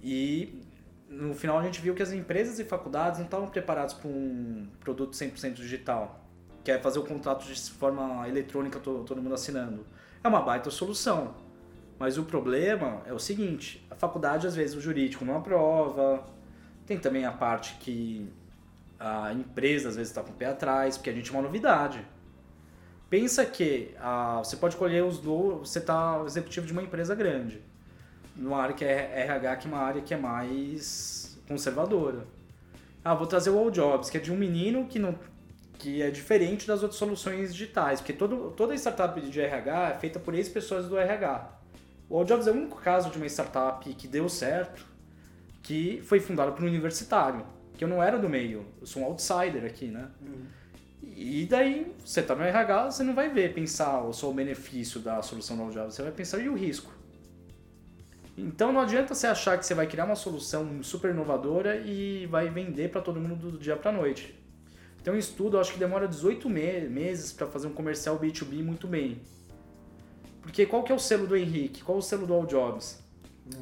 E 0.00 0.62
no 1.08 1.34
final 1.34 1.58
a 1.58 1.64
gente 1.64 1.80
viu 1.80 1.96
que 1.96 2.02
as 2.02 2.12
empresas 2.12 2.60
e 2.60 2.64
faculdades 2.64 3.18
não 3.18 3.24
estavam 3.26 3.48
preparadas 3.48 3.92
para 3.92 4.08
um 4.08 4.68
produto 4.78 5.14
100% 5.14 5.54
digital, 5.54 6.24
que 6.62 6.70
é 6.70 6.78
fazer 6.78 7.00
o 7.00 7.04
contrato 7.04 7.44
de 7.44 7.60
forma 7.72 8.28
eletrônica, 8.28 8.78
to- 8.78 9.02
todo 9.04 9.20
mundo 9.20 9.34
assinando. 9.34 9.84
É 10.22 10.28
uma 10.28 10.40
baita 10.40 10.70
solução. 10.70 11.34
Mas 11.98 12.16
o 12.16 12.22
problema 12.22 13.02
é 13.04 13.12
o 13.12 13.18
seguinte, 13.18 13.84
a 13.90 13.96
faculdade 13.96 14.46
às 14.46 14.54
vezes 14.54 14.76
o 14.76 14.80
jurídico 14.80 15.24
não 15.24 15.38
aprova, 15.38 16.24
tem 16.86 16.96
também 17.00 17.24
a 17.24 17.32
parte 17.32 17.74
que 17.80 18.32
a 19.00 19.32
empresa 19.32 19.88
às 19.88 19.96
vezes 19.96 20.10
está 20.12 20.22
com 20.22 20.30
o 20.30 20.34
pé 20.34 20.46
atrás, 20.46 20.96
porque 20.96 21.10
a 21.10 21.12
gente 21.12 21.28
é 21.28 21.32
uma 21.32 21.42
novidade. 21.42 22.06
Pensa 23.10 23.44
que 23.46 23.94
ah, 23.98 24.40
você 24.44 24.56
pode 24.56 24.76
colher 24.76 25.02
os 25.02 25.18
do, 25.18 25.60
você 25.60 25.78
está 25.78 26.22
executivo 26.26 26.66
de 26.66 26.72
uma 26.72 26.82
empresa 26.82 27.14
grande, 27.14 27.62
numa 28.36 28.58
área 28.58 28.74
que 28.74 28.84
é 28.84 29.22
RH, 29.24 29.56
que 29.56 29.66
é 29.66 29.70
uma 29.70 29.80
área 29.80 30.02
que 30.02 30.12
é 30.12 30.16
mais 30.16 31.38
conservadora. 31.48 32.26
Ah, 33.02 33.14
vou 33.14 33.26
trazer 33.26 33.48
o 33.48 33.58
All 33.58 33.70
Jobs, 33.70 34.10
que 34.10 34.18
é 34.18 34.20
de 34.20 34.30
um 34.30 34.36
menino 34.36 34.86
que 34.86 34.98
não 34.98 35.18
que 35.78 36.02
é 36.02 36.10
diferente 36.10 36.66
das 36.66 36.82
outras 36.82 36.98
soluções 36.98 37.54
digitais, 37.54 38.00
porque 38.00 38.12
todo, 38.12 38.50
toda 38.50 38.74
startup 38.74 39.20
de 39.20 39.40
RH 39.40 39.90
é 39.90 39.98
feita 39.98 40.18
por 40.18 40.34
ex-pessoas 40.34 40.88
do 40.88 40.98
RH. 40.98 41.52
O 42.10 42.18
All 42.18 42.24
Jobs 42.24 42.48
é 42.48 42.50
o 42.50 42.54
único 42.54 42.80
caso 42.80 43.10
de 43.10 43.16
uma 43.16 43.26
startup 43.26 43.88
que 43.94 44.08
deu 44.08 44.28
certo, 44.28 44.84
que 45.62 46.02
foi 46.04 46.18
fundada 46.18 46.50
por 46.50 46.64
um 46.64 46.66
universitário, 46.66 47.46
que 47.76 47.84
eu 47.84 47.88
não 47.88 48.02
era 48.02 48.18
do 48.18 48.28
meio, 48.28 48.66
eu 48.80 48.86
sou 48.86 49.02
um 49.02 49.04
outsider 49.06 49.64
aqui, 49.64 49.86
né? 49.86 50.08
E 51.02 51.46
daí, 51.46 51.94
você 52.04 52.22
tá 52.22 52.34
no 52.34 52.42
RH, 52.42 52.90
você 52.90 53.02
não 53.02 53.14
vai 53.14 53.28
ver, 53.28 53.54
pensar 53.54 54.02
o 54.02 54.12
só 54.12 54.30
o 54.30 54.34
benefício 54.34 55.00
da 55.00 55.20
solução 55.22 55.56
do 55.56 55.62
All 55.64 55.70
Jobs, 55.70 55.94
você 55.94 56.02
vai 56.02 56.12
pensar 56.12 56.38
e 56.38 56.48
o 56.48 56.54
risco. 56.54 56.92
Então 58.36 58.72
não 58.72 58.80
adianta 58.80 59.14
você 59.14 59.26
achar 59.26 59.58
que 59.58 59.66
você 59.66 59.74
vai 59.74 59.86
criar 59.86 60.04
uma 60.04 60.14
solução 60.14 60.80
super 60.82 61.10
inovadora 61.10 61.76
e 61.76 62.26
vai 62.26 62.48
vender 62.48 62.90
para 62.90 63.00
todo 63.00 63.20
mundo 63.20 63.50
do 63.50 63.58
dia 63.58 63.76
para 63.76 63.90
noite. 63.90 64.38
Tem 65.02 65.12
um 65.12 65.16
estudo, 65.16 65.58
acho 65.58 65.72
que 65.72 65.78
demora 65.78 66.06
18 66.06 66.48
me- 66.48 66.88
meses 66.88 67.32
para 67.32 67.46
fazer 67.46 67.66
um 67.66 67.72
comercial 67.72 68.18
B2B 68.18 68.62
muito 68.62 68.86
bem. 68.86 69.20
Porque 70.40 70.66
qual 70.66 70.82
que 70.82 70.92
é 70.92 70.94
o 70.94 70.98
selo 70.98 71.26
do 71.26 71.36
Henrique? 71.36 71.82
Qual 71.82 71.96
é 71.96 71.98
o 71.98 72.02
selo 72.02 72.26
do 72.26 72.34
All 72.34 72.46
Jobs? 72.46 73.02
É. 73.54 73.60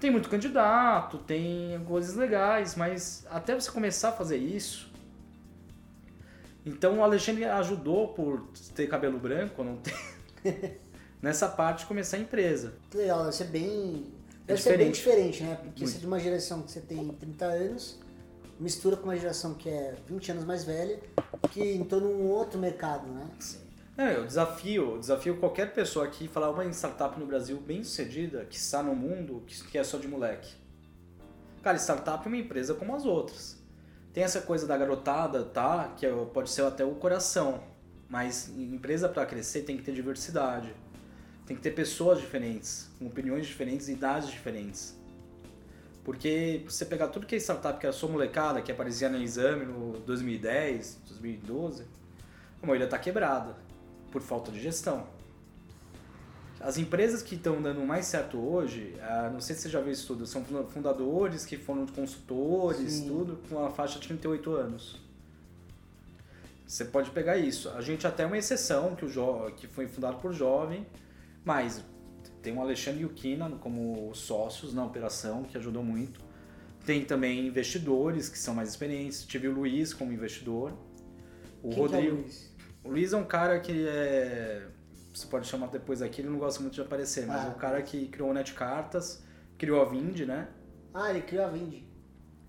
Tem 0.00 0.10
muito 0.10 0.28
candidato, 0.28 1.18
tem 1.18 1.78
coisas 1.86 2.14
legais, 2.14 2.76
mas 2.76 3.26
até 3.30 3.54
você 3.54 3.70
começar 3.70 4.10
a 4.10 4.12
fazer 4.12 4.36
isso. 4.36 4.87
Então 6.66 6.98
o 6.98 7.02
Alexandre 7.02 7.44
ajudou 7.44 8.08
por 8.08 8.48
ter 8.74 8.86
cabelo 8.86 9.18
branco, 9.18 9.62
não 9.64 9.76
ter. 9.76 9.94
nessa 11.22 11.48
parte 11.48 11.86
começar 11.86 12.16
a 12.16 12.20
empresa. 12.20 12.74
Legal, 12.94 13.24
deve 13.24 13.36
ser 13.36 13.44
bem. 13.44 14.06
É 14.44 14.52
Deve 14.52 14.62
ser 14.62 14.78
bem 14.78 14.90
diferente. 14.90 15.32
diferente, 15.32 15.42
né? 15.42 15.56
Porque 15.56 15.82
Muito. 15.82 15.90
você 15.90 15.96
é 15.98 16.00
de 16.00 16.06
uma 16.06 16.18
geração 16.18 16.62
que 16.62 16.70
você 16.70 16.80
tem 16.80 17.06
30 17.08 17.44
anos, 17.44 17.98
mistura 18.58 18.96
com 18.96 19.04
uma 19.04 19.16
geração 19.16 19.52
que 19.52 19.68
é 19.68 19.94
20 20.06 20.32
anos 20.32 20.44
mais 20.44 20.64
velha, 20.64 20.98
que 21.50 21.74
entrou 21.74 22.00
num 22.00 22.26
outro 22.28 22.58
mercado, 22.58 23.06
né? 23.08 23.28
Não, 23.94 24.06
eu 24.06 24.24
desafio, 24.24 24.92
eu 24.92 24.98
desafio 24.98 25.36
qualquer 25.38 25.74
pessoa 25.74 26.06
aqui 26.06 26.28
falar 26.28 26.50
uma 26.50 26.64
startup 26.72 27.18
no 27.20 27.26
Brasil 27.26 27.58
bem 27.60 27.82
sucedida, 27.84 28.46
que 28.48 28.56
está 28.56 28.82
no 28.82 28.94
mundo, 28.94 29.42
que, 29.46 29.62
que 29.64 29.76
é 29.76 29.84
só 29.84 29.98
de 29.98 30.08
moleque. 30.08 30.54
Cara, 31.62 31.76
startup 31.76 32.24
é 32.24 32.28
uma 32.28 32.36
empresa 32.36 32.74
como 32.74 32.94
as 32.94 33.04
outras. 33.04 33.57
Tem 34.12 34.24
essa 34.24 34.40
coisa 34.40 34.66
da 34.66 34.76
garotada, 34.76 35.44
tá? 35.44 35.92
Que 35.96 36.06
é- 36.06 36.24
pode 36.32 36.50
ser 36.50 36.62
até 36.62 36.84
o 36.84 36.94
coração. 36.94 37.62
Mas 38.08 38.48
empresa 38.48 39.08
para 39.08 39.26
crescer 39.26 39.62
tem 39.62 39.76
que 39.76 39.82
ter 39.82 39.92
diversidade. 39.92 40.74
Tem 41.46 41.56
que 41.56 41.62
ter 41.62 41.70
pessoas 41.70 42.20
diferentes, 42.20 42.90
com 42.98 43.06
opiniões 43.06 43.46
diferentes 43.46 43.88
idades 43.88 44.30
diferentes. 44.30 44.98
Porque 46.04 46.64
você 46.66 46.86
pegar 46.86 47.08
tudo 47.08 47.26
que 47.26 47.34
é 47.34 47.38
startup 47.38 47.78
que 47.78 47.84
era 47.84 47.92
só 47.92 48.08
molecada, 48.08 48.62
que 48.62 48.72
aparecia 48.72 49.10
no 49.10 49.18
exame 49.18 49.66
no 49.66 49.98
2010, 50.00 50.98
2012, 51.06 51.84
a 52.62 52.66
maioria 52.66 52.86
está 52.86 52.98
quebrada 52.98 53.54
por 54.10 54.22
falta 54.22 54.50
de 54.50 54.58
gestão. 54.58 55.06
As 56.60 56.76
empresas 56.76 57.22
que 57.22 57.36
estão 57.36 57.62
dando 57.62 57.80
mais 57.82 58.06
certo 58.06 58.36
hoje, 58.36 58.94
ah, 59.00 59.30
não 59.32 59.40
sei 59.40 59.54
se 59.54 59.62
você 59.62 59.68
já 59.68 59.80
viu 59.80 59.92
isso 59.92 60.06
tudo, 60.08 60.26
são 60.26 60.44
funda- 60.44 60.64
fundadores 60.64 61.46
que 61.46 61.56
foram 61.56 61.86
consultores, 61.86 62.94
Sim. 62.94 63.08
tudo, 63.08 63.38
com 63.48 63.64
a 63.64 63.70
faixa 63.70 63.98
de 64.00 64.08
38 64.08 64.52
anos. 64.52 65.00
Você 66.66 66.84
pode 66.84 67.10
pegar 67.10 67.38
isso. 67.38 67.70
A 67.70 67.80
gente 67.80 68.06
até 68.06 68.24
é 68.24 68.26
uma 68.26 68.36
exceção, 68.36 68.94
que, 68.96 69.04
o 69.04 69.08
jo 69.08 69.50
que 69.56 69.66
foi 69.66 69.86
fundado 69.86 70.18
por 70.18 70.32
jovem, 70.32 70.84
mas 71.44 71.82
tem 72.42 72.52
o 72.54 72.60
Alexandre 72.60 73.02
e 73.02 73.04
o 73.06 73.10
Kina 73.10 73.48
como 73.60 74.12
sócios 74.14 74.74
na 74.74 74.84
operação, 74.84 75.44
que 75.44 75.56
ajudou 75.56 75.82
muito. 75.84 76.20
Tem 76.84 77.04
também 77.04 77.46
investidores 77.46 78.28
que 78.28 78.38
são 78.38 78.54
mais 78.54 78.68
experientes. 78.68 79.24
Tive 79.24 79.48
o 79.48 79.52
Luiz 79.52 79.94
como 79.94 80.12
investidor. 80.12 80.72
O 81.62 81.68
Quem 81.70 81.70
que 81.70 81.78
é 81.78 81.82
o 81.82 81.86
Rodrigo. 81.86 82.16
Luiz? 82.16 82.52
O 82.84 82.88
Luiz 82.90 83.12
é 83.12 83.16
um 83.16 83.24
cara 83.24 83.60
que 83.60 83.86
é. 83.86 84.66
Você 85.12 85.26
pode 85.26 85.46
chamar 85.46 85.68
depois 85.68 86.00
aqui, 86.02 86.20
ele 86.20 86.28
não 86.30 86.38
gosta 86.38 86.60
muito 86.60 86.74
de 86.74 86.80
aparecer, 86.80 87.26
mas 87.26 87.44
Ah. 87.44 87.48
o 87.48 87.54
cara 87.54 87.82
que 87.82 88.06
criou 88.08 88.30
o 88.30 88.32
Net 88.34 88.52
Cartas, 88.54 89.22
criou 89.56 89.80
a 89.80 89.84
Vind, 89.84 90.20
né? 90.20 90.48
Ah, 90.94 91.10
ele 91.10 91.22
criou 91.22 91.44
a 91.44 91.48
Vind. 91.48 91.82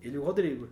Ele 0.00 0.16
e 0.16 0.18
o 0.18 0.24
Rodrigo. 0.24 0.68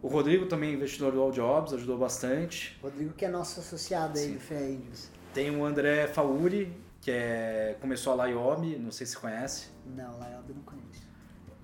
O 0.00 0.06
Rodrigo 0.08 0.46
também 0.46 0.70
é 0.70 0.72
investidor 0.74 1.12
do 1.12 1.20
All 1.20 1.32
Jobs, 1.32 1.72
ajudou 1.72 1.98
bastante. 1.98 2.78
Rodrigo 2.80 3.12
que 3.14 3.24
é 3.24 3.28
nosso 3.28 3.58
associado 3.60 4.16
aí 4.18 4.26
Sim. 4.26 4.38
do 4.38 4.54
Angels. 4.54 5.10
Tem 5.34 5.50
o 5.54 5.64
André 5.64 6.06
Fauri, 6.06 6.72
que 7.00 7.10
é, 7.10 7.76
começou 7.80 8.12
a 8.12 8.16
Laiob, 8.16 8.76
não 8.78 8.92
sei 8.92 9.06
se 9.06 9.16
conhece. 9.16 9.68
Não, 9.84 10.12
eu 10.48 10.54
não 10.54 10.62
conheço. 10.62 11.08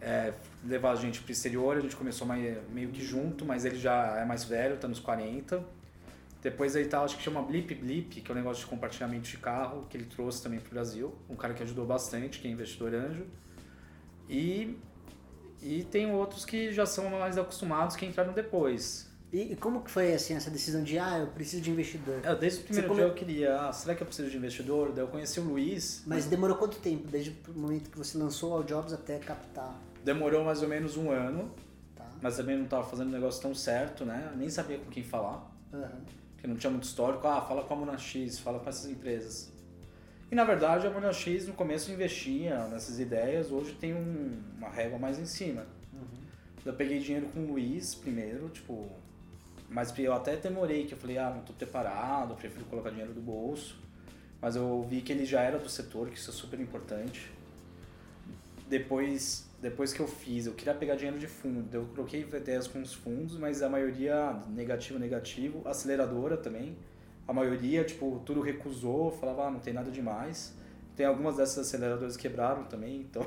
É, 0.01 0.35
levar 0.65 0.91
a 0.93 0.97
gente 0.97 1.21
pro 1.23 1.31
exterior, 1.33 1.77
a 1.77 1.81
gente 1.81 1.97
começou 1.97 2.27
mais- 2.27 2.59
meio 2.71 2.91
que 2.91 3.03
junto, 3.03 3.45
mas 3.45 3.65
ele 3.65 3.79
já 3.79 4.19
é 4.19 4.25
mais 4.25 4.45
velho, 4.45 4.77
tá 4.77 4.87
nos 4.89 4.99
40. 5.01 5.65
Depois 6.45 6.77
aí 6.77 6.85
tá, 6.85 7.01
acho 7.03 7.17
que 7.17 7.23
chama 7.23 7.41
Blip 7.41 7.75
Blip, 7.75 8.21
que 8.21 8.31
é 8.31 8.35
um 8.35 8.37
negócio 8.37 8.63
de 8.63 8.69
compartilhamento 8.69 9.27
de 9.31 9.39
carro, 9.39 9.87
que 9.89 9.97
ele 9.97 10.05
trouxe 10.05 10.43
também 10.43 10.61
pro 10.61 10.71
Brasil. 10.75 11.15
Um 11.27 11.35
cara 11.35 11.55
que 11.55 11.63
ajudou 11.63 11.87
bastante, 11.87 12.39
que 12.39 12.47
é 12.47 12.51
investidor 12.51 12.95
anjo. 12.95 13.25
E, 14.29 14.79
e 15.63 15.85
tem 15.85 16.13
outros 16.13 16.45
que 16.45 16.71
já 16.71 16.85
são 16.85 17.09
mais 17.09 17.39
acostumados, 17.39 17.97
que 17.97 18.05
entraram 18.05 18.35
depois. 18.35 19.11
E, 19.33 19.53
e 19.53 19.57
como 19.57 19.83
que 19.83 19.91
foi 19.91 20.13
assim 20.13 20.35
essa 20.35 20.51
decisão 20.51 20.85
de, 20.85 20.99
ah, 20.99 21.19
eu 21.19 21.29
preciso 21.29 21.63
de 21.63 21.71
investidor? 21.71 22.21
É, 22.23 22.35
desde 22.37 22.61
o 22.61 22.65
primeiro 22.65 22.89
come- 22.89 23.01
dia 23.01 23.09
eu 23.11 23.15
queria, 23.15 23.61
ah, 23.63 23.73
será 23.73 23.95
que 23.95 24.03
eu 24.03 24.07
preciso 24.07 24.31
de 24.31 24.37
investidor? 24.37 24.93
Daí 24.93 25.03
eu 25.03 25.09
conheci 25.09 25.41
o 25.41 25.45
Luiz, 25.45 26.03
Mas 26.07 26.27
demorou 26.27 26.59
quanto 26.59 26.77
tempo? 26.79 27.09
Desde 27.09 27.35
o 27.49 27.59
momento 27.59 27.89
que 27.89 27.97
você 27.97 28.19
lançou 28.19 28.51
o 28.51 28.55
All 28.57 28.63
Jobs 28.63 28.93
até 28.93 29.19
captar, 29.19 29.75
demorou 30.05 30.45
mais 30.45 30.63
ou 30.63 30.69
menos 30.69 30.99
um 30.99 31.11
ano, 31.11 31.51
tá? 31.97 32.07
mas 32.21 32.37
também 32.37 32.59
não 32.59 32.67
tava 32.67 32.85
fazendo 32.85 33.09
o 33.09 33.13
negócio 33.13 33.41
tão 33.41 33.55
certo, 33.55 34.05
né? 34.05 34.29
Eu 34.31 34.37
nem 34.37 34.51
sabia 34.51 34.77
com 34.79 34.91
quem 34.91 35.03
falar. 35.03 35.51
Aham. 35.73 36.03
Porque 36.45 36.49
não 36.49 36.57
tinha 36.57 36.71
muito 36.71 36.85
histórico. 36.85 37.27
Ah, 37.27 37.41
fala 37.41 37.65
com 37.65 37.73
a 37.73 37.77
Mona 37.79 37.97
X, 37.97 38.39
fala 38.39 38.59
com 38.59 38.69
essas 38.69 38.91
empresas. 38.91 39.51
E 40.31 40.35
na 40.35 40.45
verdade 40.45 40.87
a 40.87 40.91
Mona 40.91 41.11
X 41.11 41.47
no 41.47 41.55
começo 41.55 41.91
investia 41.91 42.67
nessas 42.69 43.01
ideias, 43.01 43.51
hoje 43.51 43.73
tem 43.73 43.95
um- 43.95 44.43
uma 44.59 44.69
régua 44.69 44.99
mais 44.99 45.19
em 45.19 45.25
cima. 45.25 45.67
Eu 46.65 46.75
peguei 46.75 46.99
dinheiro 46.99 47.29
com 47.29 47.41
o 47.41 47.47
Luiz 47.53 47.95
primeiro, 47.95 48.49
tipo, 48.51 48.87
mas 49.71 49.99
eu 49.99 50.13
até 50.13 50.37
demorei, 50.37 50.85
que 50.87 50.93
eu 50.93 50.99
falei, 50.99 51.17
ah, 51.17 51.31
não 51.31 51.43
tô 51.43 51.53
preparado, 51.55 52.35
prefiro 52.35 52.65
colocar 52.67 52.91
dinheiro 52.91 53.15
do 53.15 53.21
bolso. 53.23 53.77
Mas 54.41 54.55
eu 54.57 54.87
vi 54.89 55.01
que 55.01 55.13
ele 55.13 55.25
já 55.25 55.41
era 55.41 55.59
do 55.59 55.69
setor, 55.71 56.11
que 56.11 56.19
isso 56.19 56.31
é 56.31 56.35
super 56.35 56.61
importante. 56.61 57.31
Depois, 58.69 59.47
depois 59.65 59.95
que 59.95 60.01
eu 60.01 60.07
fiz, 60.07 60.45
eu 60.45 60.53
queria 60.53 60.75
pegar 60.75 60.95
dinheiro 60.95 61.19
de 61.19 61.27
fundo, 61.27 61.75
eu 61.75 61.87
coloquei 61.87 62.21
ideias 62.21 62.67
com 62.67 62.83
os 62.83 62.93
fundos, 62.93 63.39
mas 63.39 63.63
a 63.63 63.69
maioria 63.69 64.39
negativo, 64.51 64.99
negativo, 64.99 65.67
aceleradora 65.67 66.37
também. 66.37 66.77
A 67.27 67.33
maioria, 67.33 67.83
tipo, 67.83 68.21
tudo 68.27 68.43
recusou, 68.43 69.11
falava, 69.11 69.47
ah, 69.47 69.51
não 69.51 69.61
tem 69.61 69.73
nada 69.73 69.91
demais. 69.91 70.55
Tem 70.95 71.07
algumas 71.07 71.39
dessas 71.39 71.67
aceleradoras 71.67 72.15
que 72.15 72.29
quebraram 72.29 72.65
também, 72.65 73.01
então. 73.01 73.27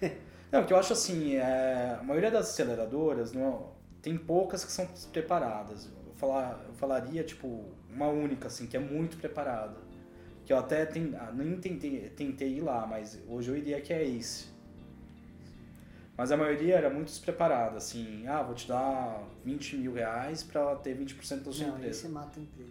não, 0.50 0.62
o 0.62 0.66
que 0.66 0.72
eu 0.72 0.78
acho 0.78 0.94
assim, 0.94 1.34
é, 1.34 1.98
a 2.00 2.02
maioria 2.02 2.30
das 2.30 2.48
aceleradoras, 2.48 3.34
não, 3.34 3.68
tem 4.00 4.16
poucas 4.16 4.64
que 4.64 4.72
são 4.72 4.88
preparadas. 5.12 5.90
Eu, 6.06 6.14
falar, 6.14 6.64
eu 6.66 6.72
falaria, 6.72 7.22
tipo, 7.22 7.62
uma 7.90 8.08
única, 8.08 8.46
assim, 8.46 8.66
que 8.66 8.74
é 8.74 8.80
muito 8.80 9.18
preparada. 9.18 9.76
Que 10.46 10.52
eu 10.54 10.56
até 10.56 10.86
tem, 10.86 11.14
ah, 11.14 11.30
nem 11.30 11.58
tentei, 11.58 12.08
tentei 12.08 12.54
ir 12.54 12.62
lá, 12.62 12.86
mas 12.86 13.22
hoje 13.28 13.50
eu 13.50 13.56
iria 13.58 13.82
que 13.82 13.92
é 13.92 14.02
Ace. 14.02 14.53
Mas 16.16 16.30
a 16.30 16.36
maioria 16.36 16.76
era 16.76 16.88
muito 16.88 17.06
despreparada, 17.08 17.76
assim, 17.78 18.24
ah, 18.28 18.40
vou 18.42 18.54
te 18.54 18.68
dar 18.68 19.20
20 19.44 19.76
mil 19.78 19.92
reais 19.94 20.42
pra 20.44 20.76
ter 20.76 20.96
20% 20.96 21.42
da 21.42 21.52
sua 21.52 21.66
Não, 21.66 21.74
aí 21.74 21.80
empresa. 21.80 22.00
você 22.02 22.08
mata 22.08 22.38
a 22.38 22.42
empresa. 22.42 22.70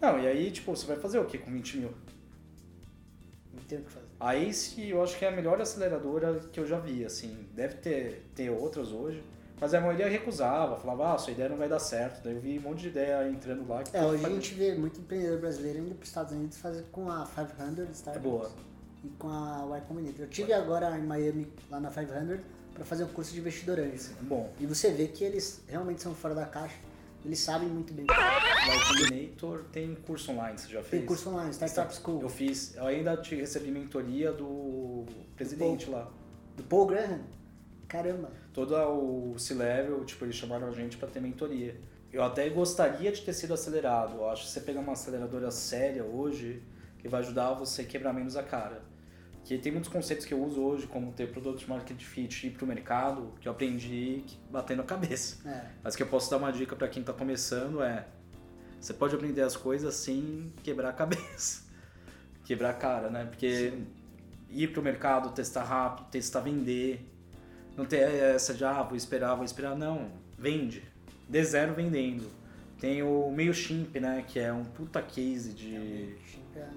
Não, 0.00 0.18
e 0.20 0.26
aí, 0.28 0.50
tipo, 0.50 0.76
você 0.76 0.86
vai 0.86 0.96
fazer 0.96 1.18
o 1.18 1.24
que 1.24 1.38
com 1.38 1.50
20 1.50 1.78
mil? 1.78 1.90
Não 3.52 3.62
tem 3.64 3.78
o 3.78 3.82
que 3.82 3.90
fazer. 3.90 4.06
A 4.20 4.36
Ace, 4.36 4.88
eu 4.88 5.02
acho 5.02 5.18
que 5.18 5.24
é 5.24 5.28
a 5.28 5.32
melhor 5.32 5.60
aceleradora 5.60 6.38
que 6.52 6.60
eu 6.60 6.66
já 6.66 6.78
vi, 6.78 7.04
assim. 7.04 7.46
Deve 7.54 7.74
ter, 7.76 8.24
ter 8.34 8.50
outras 8.50 8.92
hoje. 8.92 9.22
Mas 9.60 9.72
a 9.72 9.80
maioria 9.80 10.08
recusava, 10.08 10.76
falava, 10.76 11.14
ah, 11.14 11.18
sua 11.18 11.32
ideia 11.32 11.48
não 11.48 11.56
vai 11.56 11.68
dar 11.68 11.78
certo. 11.78 12.22
Daí 12.22 12.34
eu 12.34 12.40
vi 12.40 12.58
um 12.58 12.62
monte 12.62 12.82
de 12.82 12.88
ideia 12.88 13.28
entrando 13.28 13.66
lá. 13.68 13.82
que 13.82 13.96
É, 13.96 14.04
hoje 14.04 14.24
a 14.24 14.28
gente 14.28 14.54
vê 14.54 14.74
muito 14.74 15.00
empreendedor 15.00 15.38
brasileiro 15.40 15.78
indo 15.78 15.94
para 15.94 16.02
os 16.02 16.08
Estados 16.08 16.32
Unidos 16.32 16.58
fazer 16.58 16.84
com 16.92 17.10
a 17.10 17.26
500 17.26 17.96
Startups. 17.96 18.06
É 18.16 18.18
boa. 18.18 18.50
E 19.04 19.08
com 19.18 19.28
a 19.28 19.64
Y 19.78 19.80
Combinator. 19.86 20.20
Eu 20.24 20.28
tive 20.28 20.52
agora 20.52 20.98
em 20.98 21.02
Miami, 21.02 21.46
lá 21.70 21.78
na 21.80 21.90
500, 21.90 22.40
para 22.74 22.84
fazer 22.84 23.04
um 23.04 23.08
curso 23.08 23.32
de 23.32 23.38
investidor 23.38 23.78
bom. 24.22 24.52
E 24.58 24.66
você 24.66 24.90
vê 24.90 25.06
que 25.06 25.24
eles 25.24 25.62
realmente 25.68 26.02
são 26.02 26.14
fora 26.14 26.34
da 26.34 26.44
caixa. 26.44 26.76
Eles 27.24 27.38
sabem 27.38 27.68
muito 27.68 27.94
bem. 27.94 28.04
O 28.04 28.88
Combinator 28.88 29.64
tem 29.72 29.94
curso 29.94 30.32
online, 30.32 30.58
você 30.58 30.68
já 30.68 30.82
fez? 30.82 30.90
Tem 30.90 31.06
curso 31.06 31.30
online, 31.30 31.54
Startup 31.54 31.94
School. 31.94 32.20
Eu 32.20 32.28
fiz. 32.28 32.76
Eu 32.76 32.84
ainda 32.84 33.16
te 33.16 33.34
recebi 33.34 33.70
mentoria 33.70 34.30
do 34.30 35.06
presidente 35.34 35.88
lá. 35.88 36.10
Do 36.54 36.62
Paul 36.64 36.86
Graham. 36.86 37.20
Caramba. 37.88 38.30
Todo 38.52 38.74
o 38.76 39.38
C-Level, 39.38 40.04
tipo, 40.04 40.24
eles 40.24 40.36
chamaram 40.36 40.68
a 40.68 40.72
gente 40.72 40.98
pra 40.98 41.08
ter 41.08 41.20
mentoria. 41.20 41.80
Eu 42.12 42.22
até 42.22 42.48
gostaria 42.50 43.10
de 43.10 43.22
ter 43.22 43.32
sido 43.32 43.54
acelerado. 43.54 44.16
Eu 44.16 44.28
acho 44.28 44.44
que 44.44 44.50
você 44.50 44.60
pegar 44.60 44.80
uma 44.80 44.92
aceleradora 44.92 45.50
séria 45.50 46.04
hoje, 46.04 46.62
que 46.98 47.08
vai 47.08 47.20
ajudar 47.20 47.54
você 47.54 47.82
a 47.82 47.84
quebrar 47.84 48.12
menos 48.12 48.36
a 48.36 48.42
cara. 48.42 48.82
Que 49.44 49.58
tem 49.58 49.70
muitos 49.70 49.90
conceitos 49.90 50.24
que 50.24 50.32
eu 50.32 50.42
uso 50.42 50.62
hoje, 50.62 50.86
como 50.86 51.12
ter 51.12 51.30
Product 51.30 51.68
Market 51.68 52.00
Fit 52.00 52.46
e 52.46 52.48
ir 52.48 52.52
pro 52.52 52.66
mercado, 52.66 53.34
que 53.38 53.46
eu 53.46 53.52
aprendi 53.52 54.24
batendo 54.50 54.80
a 54.80 54.84
cabeça. 54.84 55.46
É. 55.46 55.70
Mas 55.82 55.94
que 55.94 56.02
eu 56.02 56.06
posso 56.06 56.30
dar 56.30 56.38
uma 56.38 56.50
dica 56.50 56.74
pra 56.74 56.88
quem 56.88 57.02
tá 57.02 57.12
começando 57.12 57.82
é: 57.82 58.06
você 58.80 58.94
pode 58.94 59.14
aprender 59.14 59.42
as 59.42 59.54
coisas 59.54 59.94
sem 59.94 60.50
quebrar 60.62 60.88
a 60.88 60.92
cabeça. 60.94 61.62
quebrar 62.44 62.70
a 62.70 62.74
cara, 62.74 63.10
né? 63.10 63.26
Porque 63.26 63.74
ir 64.48 64.68
pro 64.68 64.82
mercado, 64.82 65.30
testar 65.30 65.64
rápido, 65.64 66.06
testar 66.10 66.40
vender. 66.40 67.06
Não 67.76 67.84
ter 67.84 67.98
essa 67.98 68.54
de, 68.54 68.64
ah, 68.64 68.82
vou 68.82 68.96
esperar, 68.96 69.34
vou 69.34 69.44
esperar. 69.44 69.76
Não, 69.76 70.10
vende. 70.38 70.82
Dê 71.28 71.44
zero 71.44 71.74
vendendo. 71.74 72.30
Tem 72.80 73.02
o 73.02 73.30
MailChimp, 73.30 73.94
né? 74.00 74.24
Que 74.26 74.38
é 74.38 74.52
um 74.52 74.64
puta 74.64 75.02
case 75.02 75.52
de... 75.52 76.16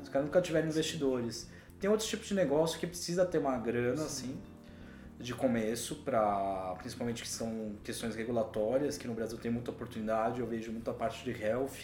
Os 0.02 0.10
caras 0.10 0.28
nunca 0.28 0.42
tiveram 0.42 0.68
investidores. 0.68 1.50
Tem 1.80 1.90
outros 1.90 2.10
tipos 2.10 2.28
de 2.28 2.34
negócio 2.34 2.80
que 2.80 2.88
precisa 2.88 3.26
ter 3.26 3.38
uma 3.38 3.58
grana, 3.58 4.04
assim, 4.04 4.38
de 5.20 5.34
começo, 5.34 5.98
pra, 5.98 6.76
principalmente 6.80 7.22
que 7.22 7.30
são 7.30 7.76
questões 7.84 8.16
regulatórias, 8.16 8.98
que 8.98 9.08
no 9.08 9.14
Brasil 9.14 9.38
tem 9.38 9.52
muita 9.52 9.72
oportunidade. 9.72 10.40
Eu 10.40 10.48
vejo 10.48 10.72
muita 10.72 10.94
parte 10.94 11.24
de 11.24 11.32
health 11.32 11.78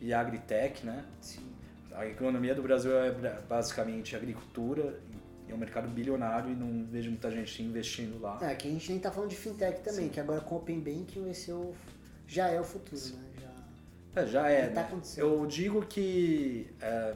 e 0.00 0.12
agritech, 0.12 0.84
né? 0.84 1.04
Sim. 1.20 1.52
A 1.92 2.06
economia 2.06 2.54
do 2.54 2.62
Brasil 2.62 2.96
é 2.98 3.12
basicamente 3.48 4.16
agricultura, 4.16 5.00
é 5.48 5.54
um 5.54 5.58
mercado 5.58 5.88
bilionário 5.88 6.50
e 6.50 6.54
não 6.54 6.84
vejo 6.86 7.10
muita 7.10 7.30
gente 7.30 7.62
investindo 7.62 8.20
lá. 8.20 8.38
É, 8.42 8.54
que 8.54 8.66
a 8.66 8.70
gente 8.70 8.90
nem 8.90 9.00
tá 9.00 9.10
falando 9.10 9.30
de 9.30 9.36
fintech 9.36 9.80
também, 9.82 10.06
Sim. 10.06 10.08
que 10.08 10.20
agora 10.20 10.40
com 10.40 10.56
o 10.56 10.58
Open 10.58 10.80
Banking 10.80 11.22
vai 11.22 11.34
ser 11.34 11.52
o, 11.52 11.74
já 12.26 12.48
é 12.48 12.60
o 12.60 12.64
futuro, 12.64 13.00
né? 13.00 13.30
Já... 13.40 14.22
É, 14.22 14.26
já 14.26 14.48
é. 14.48 14.66
Tá 14.68 14.74
né? 14.74 14.80
acontecendo. 14.82 15.26
Eu 15.26 15.46
digo 15.46 15.86
que 15.86 16.68
é, 16.80 17.14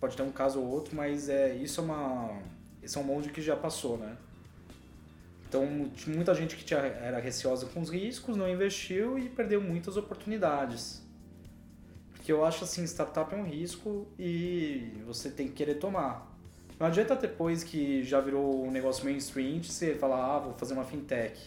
pode 0.00 0.16
ter 0.16 0.22
um 0.22 0.32
caso 0.32 0.60
ou 0.60 0.66
outro, 0.66 0.94
mas 0.94 1.28
é, 1.28 1.54
isso 1.54 1.80
é 1.80 1.84
uma. 1.84 2.38
Esse 2.82 2.98
é 2.98 3.00
um 3.00 3.04
molde 3.04 3.30
que 3.30 3.42
já 3.42 3.56
passou, 3.56 3.98
né? 3.98 4.16
Então, 5.48 5.88
tinha 5.94 6.14
muita 6.14 6.34
gente 6.34 6.56
que 6.56 6.64
tinha, 6.64 6.80
era 6.80 7.18
receosa 7.18 7.66
com 7.66 7.80
os 7.80 7.88
riscos, 7.88 8.36
não 8.36 8.48
investiu 8.48 9.18
e 9.18 9.28
perdeu 9.28 9.60
muitas 9.60 9.96
oportunidades. 9.96 11.02
Porque 12.12 12.32
eu 12.32 12.44
acho 12.44 12.64
assim, 12.64 12.84
startup 12.84 13.32
é 13.32 13.38
um 13.38 13.44
risco 13.44 14.06
e 14.18 15.00
você 15.06 15.30
tem 15.30 15.46
que 15.46 15.54
querer 15.54 15.76
tomar. 15.76 16.36
Não 16.78 16.86
adianta 16.86 17.14
depois 17.14 17.64
que 17.64 18.02
já 18.02 18.20
virou 18.20 18.66
um 18.66 18.70
negócio 18.70 19.04
mainstream, 19.04 19.62
você 19.62 19.94
falar, 19.94 20.36
ah, 20.36 20.38
vou 20.40 20.54
fazer 20.54 20.74
uma 20.74 20.84
fintech. 20.84 21.40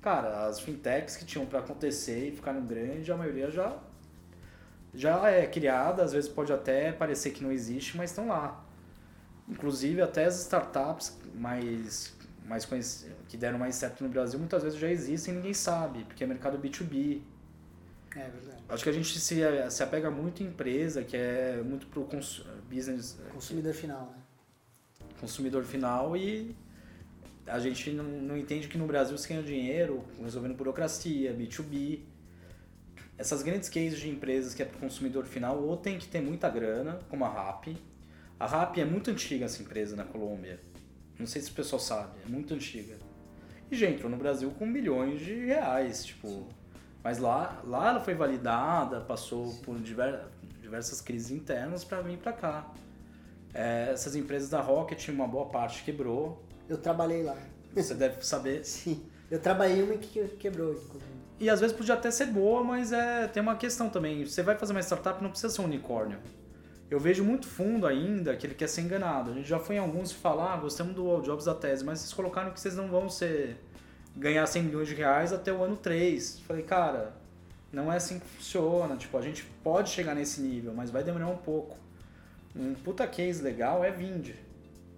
Cara, 0.00 0.46
as 0.46 0.58
fintechs 0.60 1.16
que 1.16 1.24
tinham 1.24 1.46
para 1.46 1.60
acontecer 1.60 2.28
e 2.28 2.32
ficaram 2.32 2.64
grandes, 2.64 3.08
a 3.08 3.16
maioria 3.16 3.50
já 3.50 3.78
já 4.94 5.28
é 5.28 5.46
criada, 5.46 6.02
às 6.02 6.12
vezes 6.12 6.28
pode 6.28 6.52
até 6.52 6.92
parecer 6.92 7.30
que 7.30 7.42
não 7.42 7.50
existe, 7.50 7.96
mas 7.96 8.10
estão 8.10 8.28
lá. 8.28 8.64
Inclusive 9.48 10.00
até 10.00 10.24
as 10.24 10.40
startups 10.40 11.18
mais, 11.34 12.14
mais 12.46 12.64
que 13.28 13.36
deram 13.36 13.58
mais 13.58 13.74
certo 13.74 14.02
no 14.02 14.08
Brasil, 14.08 14.38
muitas 14.38 14.62
vezes 14.62 14.78
já 14.78 14.88
existem 14.88 15.34
e 15.34 15.36
ninguém 15.36 15.54
sabe, 15.54 16.04
porque 16.04 16.24
é 16.24 16.26
mercado 16.26 16.58
B2B. 16.58 17.20
É 18.16 18.28
verdade. 18.28 18.62
Acho 18.68 18.84
que 18.84 18.90
a 18.90 18.92
gente 18.92 19.18
se, 19.18 19.42
se 19.70 19.82
apega 19.82 20.10
muito 20.10 20.42
em 20.42 20.46
empresa, 20.46 21.02
que 21.02 21.16
é 21.16 21.60
muito 21.64 21.86
pro 21.88 22.04
cons, 22.04 22.46
business 22.70 23.18
Consumidor 23.32 23.74
final, 23.74 24.06
né? 24.06 24.24
consumidor 25.20 25.64
final 25.64 26.16
e 26.16 26.54
a 27.46 27.58
gente 27.58 27.90
não, 27.90 28.04
não 28.04 28.36
entende 28.36 28.68
que 28.68 28.78
no 28.78 28.86
Brasil 28.86 29.16
você 29.16 29.28
ganha 29.28 29.42
dinheiro 29.42 30.04
resolvendo 30.22 30.54
burocracia, 30.54 31.34
B2B. 31.34 32.00
Essas 33.16 33.42
grandes 33.42 33.68
cases 33.68 33.98
de 33.98 34.08
empresas 34.08 34.54
que 34.54 34.62
é 34.62 34.66
para 34.66 34.76
o 34.76 34.80
consumidor 34.80 35.24
final 35.24 35.58
ou 35.62 35.76
tem 35.76 35.98
que 35.98 36.08
ter 36.08 36.20
muita 36.20 36.48
grana, 36.50 36.98
como 37.08 37.24
a 37.24 37.28
RAP. 37.28 37.76
A 38.40 38.46
RAP 38.46 38.78
é 38.78 38.84
muito 38.84 39.10
antiga 39.10 39.44
essa 39.44 39.62
empresa 39.62 39.94
na 39.94 40.04
Colômbia. 40.04 40.58
Não 41.18 41.26
sei 41.26 41.40
se 41.40 41.50
o 41.50 41.54
pessoal 41.54 41.78
sabe, 41.80 42.18
é 42.26 42.28
muito 42.28 42.52
antiga. 42.54 42.96
E 43.70 43.76
já 43.76 43.88
entrou 43.88 44.10
no 44.10 44.16
Brasil 44.16 44.50
com 44.58 44.66
milhões 44.66 45.20
de 45.20 45.46
reais, 45.46 46.04
tipo. 46.04 46.48
Mas 47.04 47.18
lá, 47.18 47.62
lá 47.64 47.90
ela 47.90 48.00
foi 48.00 48.14
validada, 48.14 49.00
passou 49.00 49.54
por 49.62 49.78
diver- 49.78 50.24
diversas 50.60 51.00
crises 51.00 51.30
internas 51.30 51.84
para 51.84 52.00
vir 52.00 52.18
para 52.18 52.32
cá. 52.32 52.72
É, 53.52 53.90
essas 53.92 54.16
empresas 54.16 54.48
da 54.50 54.60
Rocket, 54.60 55.08
uma 55.08 55.28
boa 55.28 55.46
parte 55.46 55.84
quebrou. 55.84 56.42
Eu 56.68 56.78
trabalhei 56.78 57.22
lá. 57.22 57.36
Você 57.74 57.94
deve 57.94 58.24
saber. 58.26 58.64
Sim. 58.66 59.04
Eu 59.30 59.38
trabalhei 59.38 59.82
uma 59.82 59.96
que 59.96 60.26
quebrou, 60.36 60.72
inclusive. 60.72 61.13
E 61.44 61.50
às 61.50 61.60
vezes 61.60 61.76
podia 61.76 61.92
até 61.92 62.10
ser 62.10 62.28
boa, 62.28 62.64
mas 62.64 62.90
é, 62.90 63.28
tem 63.28 63.42
uma 63.42 63.54
questão 63.54 63.90
também. 63.90 64.24
Você 64.24 64.42
vai 64.42 64.56
fazer 64.56 64.72
uma 64.72 64.80
startup, 64.80 65.22
não 65.22 65.28
precisa 65.28 65.52
ser 65.52 65.60
um 65.60 65.66
unicórnio. 65.66 66.16
Eu 66.90 66.98
vejo 66.98 67.22
muito 67.22 67.46
fundo 67.46 67.86
ainda 67.86 68.34
que 68.34 68.46
ele 68.46 68.54
quer 68.54 68.66
ser 68.66 68.80
enganado. 68.80 69.30
A 69.30 69.34
gente 69.34 69.46
já 69.46 69.58
foi 69.58 69.76
em 69.76 69.78
alguns 69.78 70.10
falar, 70.10 70.54
ah, 70.54 70.56
gostamos 70.56 70.94
do 70.94 71.06
All 71.06 71.20
Jobs 71.20 71.44
da 71.44 71.54
tese, 71.54 71.84
mas 71.84 71.98
vocês 71.98 72.14
colocaram 72.14 72.50
que 72.50 72.58
vocês 72.58 72.74
não 72.74 72.88
vão 72.88 73.10
ser 73.10 73.58
ganhar 74.16 74.46
100 74.46 74.62
milhões 74.62 74.88
de 74.88 74.94
reais 74.94 75.34
até 75.34 75.52
o 75.52 75.62
ano 75.62 75.76
3. 75.76 76.40
Falei, 76.48 76.62
cara, 76.62 77.12
não 77.70 77.92
é 77.92 77.96
assim 77.96 78.18
que 78.18 78.26
funciona. 78.26 78.96
Tipo, 78.96 79.18
a 79.18 79.20
gente 79.20 79.44
pode 79.62 79.90
chegar 79.90 80.14
nesse 80.14 80.40
nível, 80.40 80.72
mas 80.72 80.88
vai 80.88 81.04
demorar 81.04 81.26
um 81.26 81.36
pouco. 81.36 81.76
Um 82.56 82.72
puta 82.72 83.06
case 83.06 83.42
legal 83.42 83.84
é 83.84 83.90
Vind. 83.90 84.30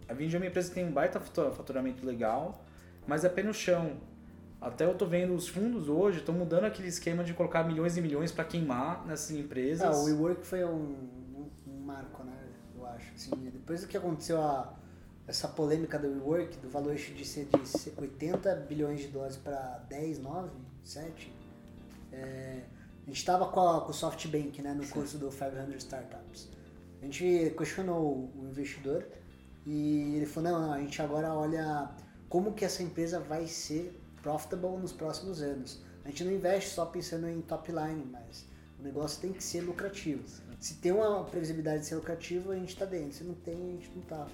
A 0.09 0.15
Vind 0.15 0.33
é 0.33 0.37
uma 0.37 0.47
empresa 0.47 0.69
que 0.69 0.77
tem 0.77 0.87
um 0.87 0.93
baita 0.93 1.19
faturamento 1.19 2.07
legal, 2.07 2.65
mas 3.05 3.25
é 3.25 3.29
pé 3.29 3.43
no 3.43 3.53
chão. 3.53 3.97
Até 4.61 4.85
eu 4.85 4.97
tô 4.97 5.07
vendo 5.07 5.35
os 5.35 5.49
fundos 5.49 5.89
hoje 5.89 6.19
estão 6.19 6.35
mudando 6.35 6.65
aquele 6.65 6.89
esquema 6.89 7.23
de 7.23 7.35
colocar 7.35 7.63
milhões 7.65 7.97
e 7.97 8.01
milhões 8.01 8.33
para 8.33 8.45
queimar 8.45 9.07
nessas 9.07 9.31
empresas. 9.31 9.87
Ah, 9.87 10.01
o 10.01 10.05
WeWork 10.05 10.47
foi 10.47 10.65
um, 10.65 10.97
um, 11.67 11.81
marco, 11.85 12.25
né? 12.25 12.33
Eu 12.77 12.87
acho. 12.87 13.13
Assim, 13.15 13.31
depois 13.53 13.83
do 13.83 13.87
que 13.87 13.97
aconteceu 13.97 14.41
a, 14.41 14.75
essa 15.27 15.47
polêmica 15.47 15.99
do 15.99 16.09
WeWork, 16.09 16.57
do 16.59 16.71
valor 16.71 16.95
de 16.95 17.25
ser 17.25 17.47
de 17.47 18.01
80 18.01 18.55
bilhões 18.69 19.01
de 19.01 19.09
dólares 19.09 19.37
para 19.37 19.85
10, 19.91 20.21
9, 20.21 20.51
7, 20.85 21.33
é, 22.13 22.63
a 23.05 23.07
gente 23.07 23.19
estava 23.19 23.47
com, 23.47 23.81
com 23.81 23.91
o 23.91 23.95
SoftBank 23.95 24.63
né, 24.63 24.73
no 24.73 24.85
Sim. 24.85 24.91
curso 24.91 25.19
do 25.19 25.29
500 25.29 25.77
Startups. 25.77 26.49
A 27.01 27.05
gente 27.05 27.55
questionou 27.57 28.33
o 28.35 28.49
investidor 28.49 29.07
e 29.67 30.17
ele 30.17 30.27
falou, 30.27 30.51
não, 30.51 30.67
não, 30.67 30.73
a 30.73 30.79
gente 30.79 31.01
agora 31.03 31.33
olha 31.35 31.91
como 32.29 32.53
que 32.53 32.65
essa 32.65 32.83
empresa 32.83 33.21
vai 33.21 33.47
ser 33.47 34.01
profitable 34.27 34.77
nos 34.79 34.93
próximos 34.93 35.41
anos. 35.41 35.81
A 36.05 36.09
gente 36.09 36.25
não 36.25 36.33
investe 36.33 36.71
só 36.71 36.85
pensando 36.85 37.29
em 37.29 37.41
top 37.43 37.71
line, 37.71 38.05
mas 38.11 38.45
o 38.81 38.83
negócio 38.83 39.21
tem 39.21 39.33
que 39.33 39.43
ser 39.43 39.61
lucrativo. 39.61 40.25
Se 40.59 40.75
tem 40.75 40.91
uma 40.91 41.23
previsibilidade 41.23 41.83
de 41.83 41.87
ser 41.87 41.95
lucrativo, 41.95 42.51
a 42.51 42.57
gente 42.57 42.71
está 42.71 42.85
dentro. 42.85 43.13
Se 43.13 43.23
não 43.23 43.35
tem, 43.35 43.55
a 43.55 43.73
gente 43.73 43.91
não 43.95 44.03
está. 44.03 44.27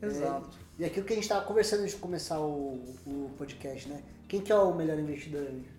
Exato. 0.00 0.56
É, 0.78 0.82
e 0.82 0.84
aquilo 0.84 1.04
que 1.04 1.12
a 1.14 1.16
gente 1.16 1.24
estava 1.24 1.44
conversando 1.44 1.80
antes 1.80 1.94
de 1.94 2.00
começar 2.00 2.38
o, 2.38 2.74
o 3.06 3.30
podcast, 3.36 3.88
né? 3.88 4.04
Quem 4.28 4.40
que 4.40 4.52
é 4.52 4.56
o 4.56 4.72
melhor 4.72 4.98
investidor 5.00 5.42
anjo? 5.42 5.74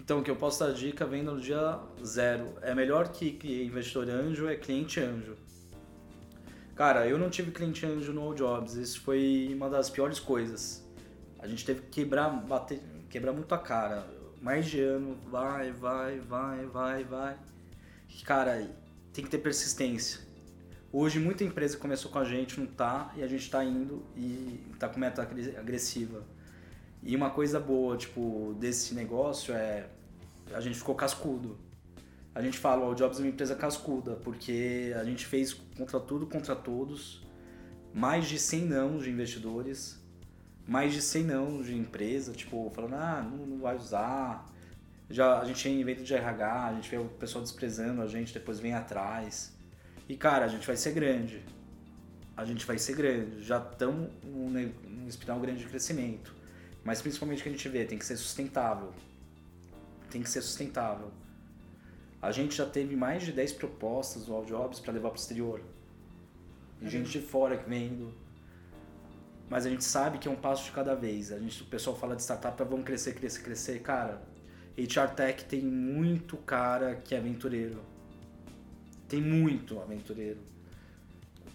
Então, 0.00 0.20
o 0.20 0.22
que 0.22 0.30
eu 0.30 0.36
posso 0.36 0.60
dar 0.60 0.72
dica 0.72 1.04
vendo 1.04 1.32
no 1.32 1.40
dia 1.40 1.78
zero. 2.02 2.54
É 2.62 2.74
melhor 2.74 3.08
que, 3.08 3.32
que 3.32 3.64
investidor 3.64 4.08
anjo, 4.08 4.48
é 4.48 4.56
cliente 4.56 5.00
anjo. 5.00 5.36
Cara, 6.74 7.06
eu 7.06 7.18
não 7.18 7.28
tive 7.28 7.50
cliente 7.50 7.84
anjo 7.84 8.12
no 8.14 8.22
All 8.22 8.34
Jobs. 8.34 8.74
Isso 8.74 9.02
foi 9.02 9.50
uma 9.54 9.68
das 9.68 9.90
piores 9.90 10.18
coisas 10.18 10.85
a 11.46 11.48
gente 11.48 11.64
teve 11.64 11.82
que 11.82 12.02
quebrar, 12.02 12.28
bater, 12.28 12.80
quebrar 13.08 13.32
muito 13.32 13.54
a 13.54 13.58
cara. 13.58 14.04
Mais 14.42 14.66
de 14.66 14.80
ano, 14.80 15.16
vai, 15.30 15.70
vai, 15.70 16.18
vai, 16.18 16.66
vai, 16.66 17.04
vai. 17.04 17.36
Cara, 18.24 18.68
tem 19.12 19.24
que 19.24 19.30
ter 19.30 19.38
persistência. 19.38 20.20
Hoje 20.92 21.20
muita 21.20 21.44
empresa 21.44 21.78
começou 21.78 22.10
com 22.10 22.18
a 22.18 22.24
gente, 22.24 22.58
não 22.58 22.66
tá, 22.66 23.12
e 23.16 23.22
a 23.22 23.28
gente 23.28 23.48
tá 23.48 23.64
indo 23.64 24.04
e 24.16 24.60
tá 24.78 24.88
com 24.88 24.98
meta 24.98 25.22
agressiva. 25.22 26.24
E 27.02 27.14
uma 27.14 27.30
coisa 27.30 27.60
boa, 27.60 27.96
tipo, 27.96 28.56
desse 28.58 28.94
negócio 28.94 29.54
é 29.54 29.86
a 30.52 30.60
gente 30.60 30.76
ficou 30.78 30.94
cascudo. 30.94 31.58
A 32.34 32.42
gente 32.42 32.58
fala, 32.58 32.86
o 32.86 32.94
Jobs 32.94 33.18
é 33.18 33.22
uma 33.22 33.28
empresa 33.28 33.54
cascuda, 33.54 34.16
porque 34.16 34.92
a 34.98 35.04
gente 35.04 35.24
fez 35.24 35.54
contra 35.54 36.00
tudo, 36.00 36.26
contra 36.26 36.56
todos, 36.56 37.22
mais 37.94 38.26
de 38.26 38.38
100 38.38 38.64
não 38.66 38.98
de 38.98 39.10
investidores, 39.10 40.04
mais 40.66 40.92
de 40.92 41.00
100 41.00 41.24
não 41.24 41.62
de 41.62 41.76
empresa, 41.76 42.32
tipo, 42.32 42.70
falando, 42.74 42.94
ah, 42.94 43.22
não, 43.22 43.46
não 43.46 43.58
vai 43.58 43.76
usar. 43.76 44.46
Já 45.08 45.38
a 45.38 45.44
gente 45.44 45.60
tinha 45.60 45.80
evento 45.80 46.02
de 46.02 46.12
RH, 46.12 46.66
a 46.66 46.74
gente 46.74 46.90
vê 46.90 46.98
o 46.98 47.04
pessoal 47.04 47.42
desprezando 47.42 48.02
a 48.02 48.08
gente, 48.08 48.34
depois 48.34 48.58
vem 48.58 48.74
atrás. 48.74 49.54
E 50.08 50.16
cara, 50.16 50.44
a 50.44 50.48
gente 50.48 50.66
vai 50.66 50.76
ser 50.76 50.92
grande. 50.92 51.44
A 52.36 52.44
gente 52.44 52.66
vai 52.66 52.78
ser 52.78 52.96
grande. 52.96 53.44
Já 53.44 53.58
estamos 53.58 54.10
num, 54.24 54.50
num 54.50 55.08
espiral 55.08 55.38
grande 55.38 55.60
de 55.60 55.68
crescimento. 55.68 56.34
Mas 56.82 57.00
principalmente 57.00 57.40
o 57.40 57.42
que 57.44 57.48
a 57.48 57.52
gente 57.52 57.68
vê, 57.68 57.84
tem 57.84 57.98
que 57.98 58.04
ser 58.04 58.16
sustentável. 58.16 58.92
Tem 60.10 60.22
que 60.22 60.30
ser 60.30 60.42
sustentável. 60.42 61.10
A 62.20 62.32
gente 62.32 62.56
já 62.56 62.66
teve 62.66 62.96
mais 62.96 63.22
de 63.22 63.32
10 63.32 63.52
propostas 63.52 64.24
do 64.24 64.34
All 64.34 64.44
Jobs 64.44 64.80
para 64.80 64.92
levar 64.92 65.10
para 65.10 65.18
o 65.18 65.20
exterior. 65.20 65.60
E 66.80 66.88
gente 66.88 67.10
de 67.10 67.20
fora 67.20 67.56
que 67.56 67.68
vendo 67.68 68.12
mas 69.48 69.64
a 69.64 69.70
gente 69.70 69.84
sabe 69.84 70.18
que 70.18 70.26
é 70.26 70.30
um 70.30 70.36
passo 70.36 70.64
de 70.64 70.72
cada 70.72 70.94
vez. 70.94 71.30
A 71.30 71.38
gente, 71.38 71.62
o 71.62 71.66
pessoal 71.66 71.96
fala 71.96 72.16
de 72.16 72.22
startup, 72.22 72.62
vamos 72.64 72.84
crescer, 72.84 73.14
crescer, 73.14 73.42
crescer. 73.42 73.80
Cara, 73.80 74.20
HR 74.76 75.14
Tech 75.14 75.44
tem 75.44 75.62
muito 75.62 76.36
cara 76.38 76.96
que 76.96 77.14
é 77.14 77.18
aventureiro. 77.18 77.80
Tem 79.08 79.20
muito 79.20 79.78
aventureiro. 79.80 80.40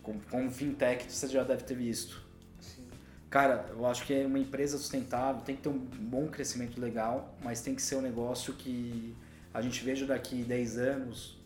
Como, 0.01 0.21
como 0.29 0.49
fintech, 0.49 1.11
você 1.11 1.27
já 1.27 1.43
deve 1.43 1.63
ter 1.63 1.75
visto. 1.75 2.23
Sim. 2.61 2.87
Cara, 3.29 3.65
eu 3.69 3.85
acho 3.85 4.05
que 4.05 4.13
é 4.13 4.25
uma 4.25 4.39
empresa 4.39 4.77
sustentável, 4.77 5.41
tem 5.41 5.55
que 5.55 5.61
ter 5.61 5.69
um 5.69 5.77
bom 5.77 6.27
crescimento 6.27 6.79
legal, 6.79 7.37
mas 7.43 7.61
tem 7.61 7.75
que 7.75 7.81
ser 7.81 7.97
um 7.97 8.01
negócio 8.01 8.53
que 8.53 9.13
a 9.53 9.61
gente 9.61 9.83
veja 9.83 10.05
daqui 10.05 10.43
10 10.43 10.77
anos 10.77 11.37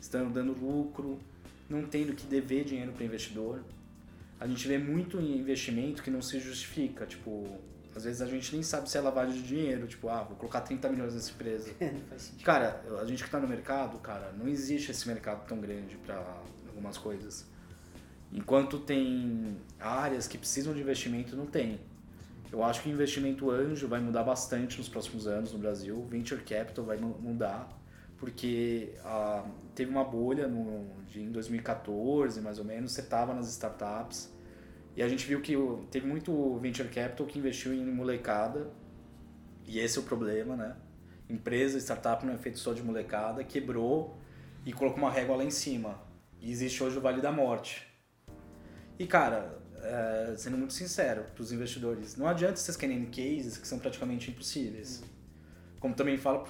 estando 0.00 0.30
dando 0.30 0.52
lucro, 0.52 1.18
não 1.70 1.86
tendo 1.86 2.14
que 2.14 2.26
dever 2.26 2.64
dinheiro 2.64 2.92
para 2.92 3.04
investidor 3.04 3.62
a 4.44 4.46
gente 4.46 4.68
vê 4.68 4.76
muito 4.76 5.18
investimento 5.18 6.02
que 6.02 6.10
não 6.10 6.20
se 6.20 6.38
justifica. 6.38 7.06
Tipo, 7.06 7.58
às 7.96 8.04
vezes 8.04 8.20
a 8.20 8.26
gente 8.26 8.52
nem 8.52 8.62
sabe 8.62 8.90
se 8.90 8.98
é 8.98 9.00
lavagem 9.00 9.40
de 9.40 9.48
dinheiro. 9.48 9.86
Tipo, 9.86 10.10
ah, 10.10 10.22
vou 10.22 10.36
colocar 10.36 10.60
30 10.60 10.86
milhões 10.90 11.14
nessa 11.14 11.30
empresa. 11.30 11.72
cara, 12.44 12.84
a 13.00 13.06
gente 13.06 13.22
que 13.22 13.28
está 13.28 13.40
no 13.40 13.48
mercado, 13.48 13.98
cara, 14.00 14.34
não 14.36 14.46
existe 14.46 14.90
esse 14.90 15.08
mercado 15.08 15.46
tão 15.48 15.58
grande 15.58 15.96
para 15.96 16.22
algumas 16.68 16.98
coisas. 16.98 17.46
Enquanto 18.30 18.80
tem 18.80 19.56
áreas 19.80 20.28
que 20.28 20.36
precisam 20.36 20.74
de 20.74 20.80
investimento, 20.82 21.34
não 21.34 21.46
tem. 21.46 21.80
Eu 22.52 22.62
acho 22.62 22.82
que 22.82 22.90
o 22.90 22.92
investimento 22.92 23.50
anjo 23.50 23.88
vai 23.88 24.00
mudar 24.00 24.24
bastante 24.24 24.76
nos 24.76 24.90
próximos 24.90 25.26
anos 25.26 25.54
no 25.54 25.58
Brasil. 25.58 26.06
Venture 26.10 26.42
capital 26.42 26.84
vai 26.84 26.98
mudar, 26.98 27.66
porque 28.18 28.92
ah, 29.06 29.42
teve 29.74 29.90
uma 29.90 30.04
bolha 30.04 30.46
no, 30.46 30.86
de, 31.06 31.22
em 31.22 31.32
2014, 31.32 32.42
mais 32.42 32.58
ou 32.58 32.64
menos. 32.66 32.92
Você 32.92 33.00
estava 33.00 33.32
nas 33.32 33.48
startups 33.48 34.33
e 34.96 35.02
a 35.02 35.08
gente 35.08 35.26
viu 35.26 35.40
que 35.40 35.54
teve 35.90 36.06
muito 36.06 36.58
venture 36.58 36.88
capital 36.88 37.26
que 37.26 37.38
investiu 37.38 37.72
em 37.74 37.84
molecada, 37.84 38.70
e 39.66 39.78
esse 39.78 39.98
é 39.98 40.00
o 40.00 40.04
problema, 40.04 40.56
né? 40.56 40.76
Empresa, 41.28 41.78
startup 41.78 42.24
não 42.24 42.34
é 42.34 42.38
feito 42.38 42.58
só 42.58 42.72
de 42.72 42.82
molecada, 42.82 43.42
quebrou 43.42 44.16
e 44.64 44.72
colocou 44.72 44.98
uma 44.98 45.10
régua 45.10 45.36
lá 45.36 45.44
em 45.44 45.50
cima. 45.50 46.00
E 46.40 46.50
existe 46.50 46.82
hoje 46.82 46.98
o 46.98 47.00
Vale 47.00 47.20
da 47.20 47.32
Morte. 47.32 47.86
E 48.98 49.06
cara, 49.06 49.58
é, 49.82 50.34
sendo 50.36 50.56
muito 50.56 50.72
sincero 50.72 51.24
para 51.34 51.42
os 51.42 51.50
investidores, 51.50 52.16
não 52.16 52.26
adianta 52.28 52.56
vocês 52.56 52.76
querendo 52.76 53.06
cases 53.06 53.58
que 53.58 53.66
são 53.66 53.78
praticamente 53.78 54.30
impossíveis. 54.30 55.02
Como 55.80 55.94
também 55.94 56.16
falo 56.16 56.44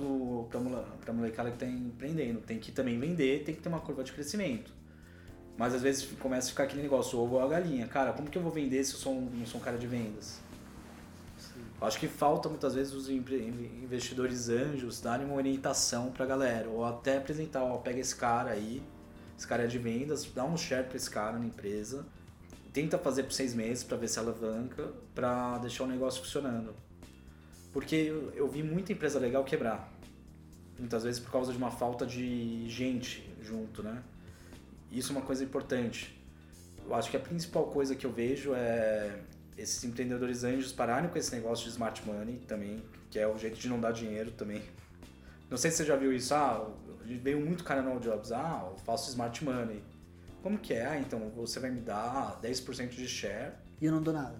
para 0.48 1.10
a 1.10 1.12
molecada 1.12 1.50
que 1.50 1.56
está 1.56 1.66
empreendendo, 1.66 2.40
tem 2.40 2.58
que 2.58 2.70
também 2.70 2.98
vender, 2.98 3.42
tem 3.42 3.54
que 3.54 3.60
ter 3.60 3.68
uma 3.68 3.80
curva 3.80 4.04
de 4.04 4.12
crescimento. 4.12 4.72
Mas 5.56 5.74
às 5.74 5.82
vezes 5.82 6.04
começa 6.18 6.48
a 6.48 6.50
ficar 6.50 6.64
aquele 6.64 6.82
negócio, 6.82 7.18
ovo 7.18 7.36
ou 7.36 7.42
a 7.42 7.48
galinha. 7.48 7.86
Cara, 7.86 8.12
como 8.12 8.28
que 8.28 8.36
eu 8.36 8.42
vou 8.42 8.50
vender 8.50 8.82
se 8.84 8.94
eu 8.94 8.98
sou 8.98 9.14
um, 9.14 9.30
não 9.32 9.46
sou 9.46 9.60
um 9.60 9.64
cara 9.64 9.78
de 9.78 9.86
vendas? 9.86 10.40
Acho 11.80 11.98
que 12.00 12.08
falta 12.08 12.48
muitas 12.48 12.74
vezes 12.74 12.94
os 12.94 13.10
investidores 13.10 14.48
anjos 14.48 15.00
darem 15.00 15.26
uma 15.26 15.34
orientação 15.34 16.10
pra 16.10 16.24
galera. 16.24 16.68
Ou 16.68 16.84
até 16.84 17.18
apresentar, 17.18 17.62
ó, 17.62 17.76
pega 17.76 18.00
esse 18.00 18.16
cara 18.16 18.50
aí, 18.50 18.82
esse 19.36 19.46
cara 19.46 19.64
é 19.64 19.66
de 19.66 19.78
vendas, 19.78 20.24
dá 20.34 20.44
um 20.44 20.56
share 20.56 20.86
pra 20.86 20.96
esse 20.96 21.10
cara 21.10 21.38
na 21.38 21.44
empresa. 21.44 22.06
Tenta 22.72 22.98
fazer 22.98 23.24
por 23.24 23.32
seis 23.32 23.54
meses 23.54 23.84
para 23.84 23.96
ver 23.96 24.08
se 24.08 24.18
alavanca, 24.18 24.92
para 25.14 25.58
deixar 25.58 25.84
o 25.84 25.86
negócio 25.86 26.22
funcionando. 26.22 26.74
Porque 27.72 27.94
eu, 27.94 28.32
eu 28.34 28.48
vi 28.48 28.62
muita 28.62 28.92
empresa 28.92 29.18
legal 29.18 29.44
quebrar. 29.44 29.92
Muitas 30.78 31.04
vezes 31.04 31.20
por 31.20 31.30
causa 31.30 31.52
de 31.52 31.58
uma 31.58 31.70
falta 31.70 32.06
de 32.06 32.68
gente 32.68 33.28
junto, 33.42 33.82
né? 33.82 34.02
Isso 34.94 35.12
é 35.12 35.16
uma 35.16 35.24
coisa 35.26 35.42
importante. 35.42 36.16
Eu 36.86 36.94
acho 36.94 37.10
que 37.10 37.16
a 37.16 37.20
principal 37.20 37.66
coisa 37.66 37.96
que 37.96 38.06
eu 38.06 38.12
vejo 38.12 38.54
é 38.54 39.18
esses 39.56 39.82
empreendedores 39.84 40.44
anjos 40.44 40.72
pararem 40.72 41.10
com 41.10 41.18
esse 41.18 41.34
negócio 41.34 41.64
de 41.64 41.70
smart 41.70 42.04
money 42.06 42.38
também, 42.46 42.82
que 43.10 43.18
é 43.18 43.26
o 43.26 43.36
jeito 43.36 43.58
de 43.58 43.68
não 43.68 43.80
dar 43.80 43.92
dinheiro 43.92 44.30
também. 44.32 44.62
Não 45.50 45.56
sei 45.56 45.70
se 45.70 45.78
você 45.78 45.84
já 45.84 45.96
viu 45.96 46.12
isso, 46.12 46.34
ah, 46.34 46.70
veio 47.04 47.40
muito 47.40 47.64
cara 47.64 47.82
no 47.82 47.92
All 47.92 48.00
Jobs, 48.00 48.32
ah, 48.32 48.68
eu 48.70 48.76
faço 48.78 49.10
smart 49.10 49.42
money. 49.44 49.82
Como 50.42 50.58
que 50.58 50.74
é? 50.74 50.86
Ah, 50.86 50.98
então 50.98 51.30
você 51.30 51.58
vai 51.58 51.70
me 51.70 51.80
dar 51.80 52.40
10% 52.42 52.90
de 52.90 53.08
share. 53.08 53.52
E 53.80 53.86
eu 53.86 53.92
não 53.92 54.02
dou 54.02 54.12
nada. 54.12 54.36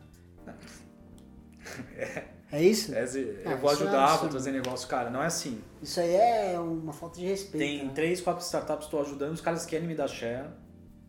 é, 1.96 2.24
É 2.52 2.62
isso? 2.62 2.94
É, 2.94 3.02
eu 3.04 3.50
Ah, 3.52 3.56
vou 3.56 3.72
isso 3.72 3.82
é 3.82 3.86
ajudar, 3.86 3.90
vou 4.06 4.08
absurdo. 4.14 4.30
trazer 4.30 4.52
negócio, 4.52 4.86
cara. 4.88 5.10
Não 5.10 5.22
é 5.22 5.26
assim. 5.26 5.60
Isso 5.82 5.98
aí 5.98 6.14
é 6.14 6.58
uma 6.58 6.92
falta 6.92 7.18
de 7.18 7.26
respeito. 7.26 7.58
Tem 7.58 7.84
né? 7.86 7.92
três, 7.94 8.20
quatro 8.20 8.44
startups 8.44 8.86
que 8.86 8.94
estou 8.94 9.00
ajudando, 9.00 9.32
os 9.32 9.40
caras 9.40 9.66
querem 9.66 9.88
me 9.88 9.94
dar 9.94 10.08
share. 10.08 10.48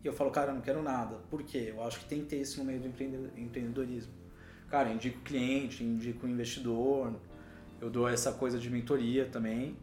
E 0.02 0.06
eu 0.08 0.12
falo, 0.12 0.30
cara, 0.30 0.50
eu 0.50 0.54
não 0.54 0.60
quero 0.62 0.82
nada. 0.82 1.16
Por 1.30 1.42
quê? 1.42 1.66
Eu 1.74 1.82
acho 1.84 2.00
que 2.00 2.04
tem 2.06 2.20
que 2.20 2.26
ter 2.26 2.40
isso 2.40 2.58
no 2.58 2.64
meio 2.64 2.80
do 2.80 2.88
empreende- 2.88 3.30
empreendedorismo. 3.36 4.12
Cara, 4.68 4.88
eu 4.88 4.94
indico 4.94 5.20
cliente, 5.20 5.84
indico 5.84 6.26
investidor, 6.26 7.12
eu 7.80 7.88
dou 7.90 8.08
essa 8.08 8.32
coisa 8.32 8.58
de 8.58 8.68
mentoria 8.70 9.26
também. 9.26 9.76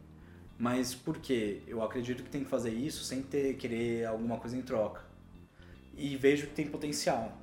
Mas 0.58 0.94
por 0.94 1.18
quê? 1.18 1.62
Eu 1.68 1.82
acredito 1.82 2.24
que 2.24 2.30
tem 2.30 2.44
que 2.44 2.50
fazer 2.50 2.70
isso 2.72 3.04
sem 3.04 3.22
ter 3.22 3.56
querer 3.56 4.06
alguma 4.06 4.38
coisa 4.38 4.56
em 4.58 4.62
troca. 4.62 5.02
E 5.96 6.16
vejo 6.18 6.48
que 6.48 6.54
tem 6.54 6.68
potencial. 6.68 7.38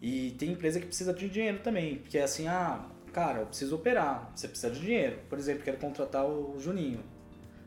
E 0.00 0.30
tem 0.32 0.52
empresa 0.52 0.80
que 0.80 0.86
precisa 0.86 1.12
de 1.12 1.28
dinheiro 1.28 1.58
também, 1.58 1.98
porque 1.98 2.16
é 2.16 2.22
assim, 2.22 2.48
ah, 2.48 2.86
cara, 3.12 3.40
eu 3.40 3.46
preciso 3.46 3.76
operar, 3.76 4.30
você 4.34 4.48
precisa 4.48 4.72
de 4.72 4.80
dinheiro. 4.80 5.18
Por 5.28 5.38
exemplo, 5.38 5.62
quero 5.62 5.76
contratar 5.76 6.24
o 6.24 6.58
Juninho. 6.58 7.02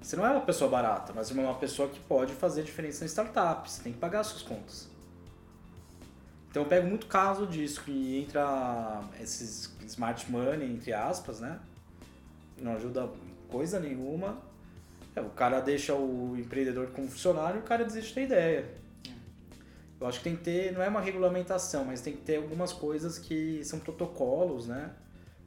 Você 0.01 0.15
não 0.15 0.25
é 0.25 0.31
uma 0.31 0.41
pessoa 0.41 0.69
barata, 0.69 1.13
mas 1.13 1.31
é 1.31 1.33
uma 1.33 1.55
pessoa 1.55 1.87
que 1.87 1.99
pode 1.99 2.33
fazer 2.33 2.63
diferença 2.63 3.05
na 3.05 3.09
startup, 3.09 3.69
você 3.69 3.83
tem 3.83 3.93
que 3.93 3.99
pagar 3.99 4.21
as 4.21 4.27
suas 4.27 4.41
contas. 4.41 4.89
Então 6.49 6.63
eu 6.63 6.69
pego 6.69 6.87
muito 6.87 7.07
caso 7.07 7.47
disso, 7.47 7.81
que 7.83 8.19
entra 8.21 9.01
esses 9.19 9.73
smart 9.87 10.29
money, 10.29 10.71
entre 10.71 10.93
aspas, 10.93 11.39
né? 11.39 11.59
Não 12.61 12.75
ajuda 12.75 13.09
coisa 13.49 13.79
nenhuma. 13.79 14.37
É, 15.15 15.21
o 15.21 15.29
cara 15.29 15.59
deixa 15.61 15.95
o 15.95 16.35
empreendedor 16.37 16.87
como 16.87 17.07
funcionário 17.07 17.57
e 17.57 17.59
o 17.61 17.63
cara 17.63 17.85
desiste 17.85 18.15
da 18.15 18.21
ideia. 18.21 18.82
Eu 20.03 20.09
acho 20.09 20.17
que 20.17 20.25
tem 20.25 20.35
que 20.35 20.43
ter, 20.43 20.73
não 20.73 20.83
é 20.83 20.89
uma 20.89 20.99
regulamentação, 20.99 21.85
mas 21.85 22.01
tem 22.01 22.11
que 22.11 22.21
ter 22.23 22.35
algumas 22.35 22.73
coisas 22.73 23.17
que 23.17 23.63
são 23.63 23.79
protocolos, 23.79 24.67
né? 24.67 24.91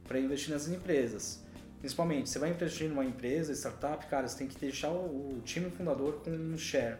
Para 0.07 0.19
investir 0.19 0.51
nessas 0.51 0.73
empresas. 0.73 1.43
Principalmente, 1.77 2.27
você 2.27 2.39
vai 2.39 2.49
investir 2.49 2.89
numa 2.89 3.05
empresa, 3.05 3.53
startup, 3.53 4.03
cara, 4.07 4.27
você 4.27 4.35
tem 4.35 4.47
que 4.47 4.59
deixar 4.59 4.89
o, 4.89 5.39
time 5.45 5.69
fundador 5.69 6.23
com 6.23 6.31
um 6.31 6.57
share. 6.57 6.97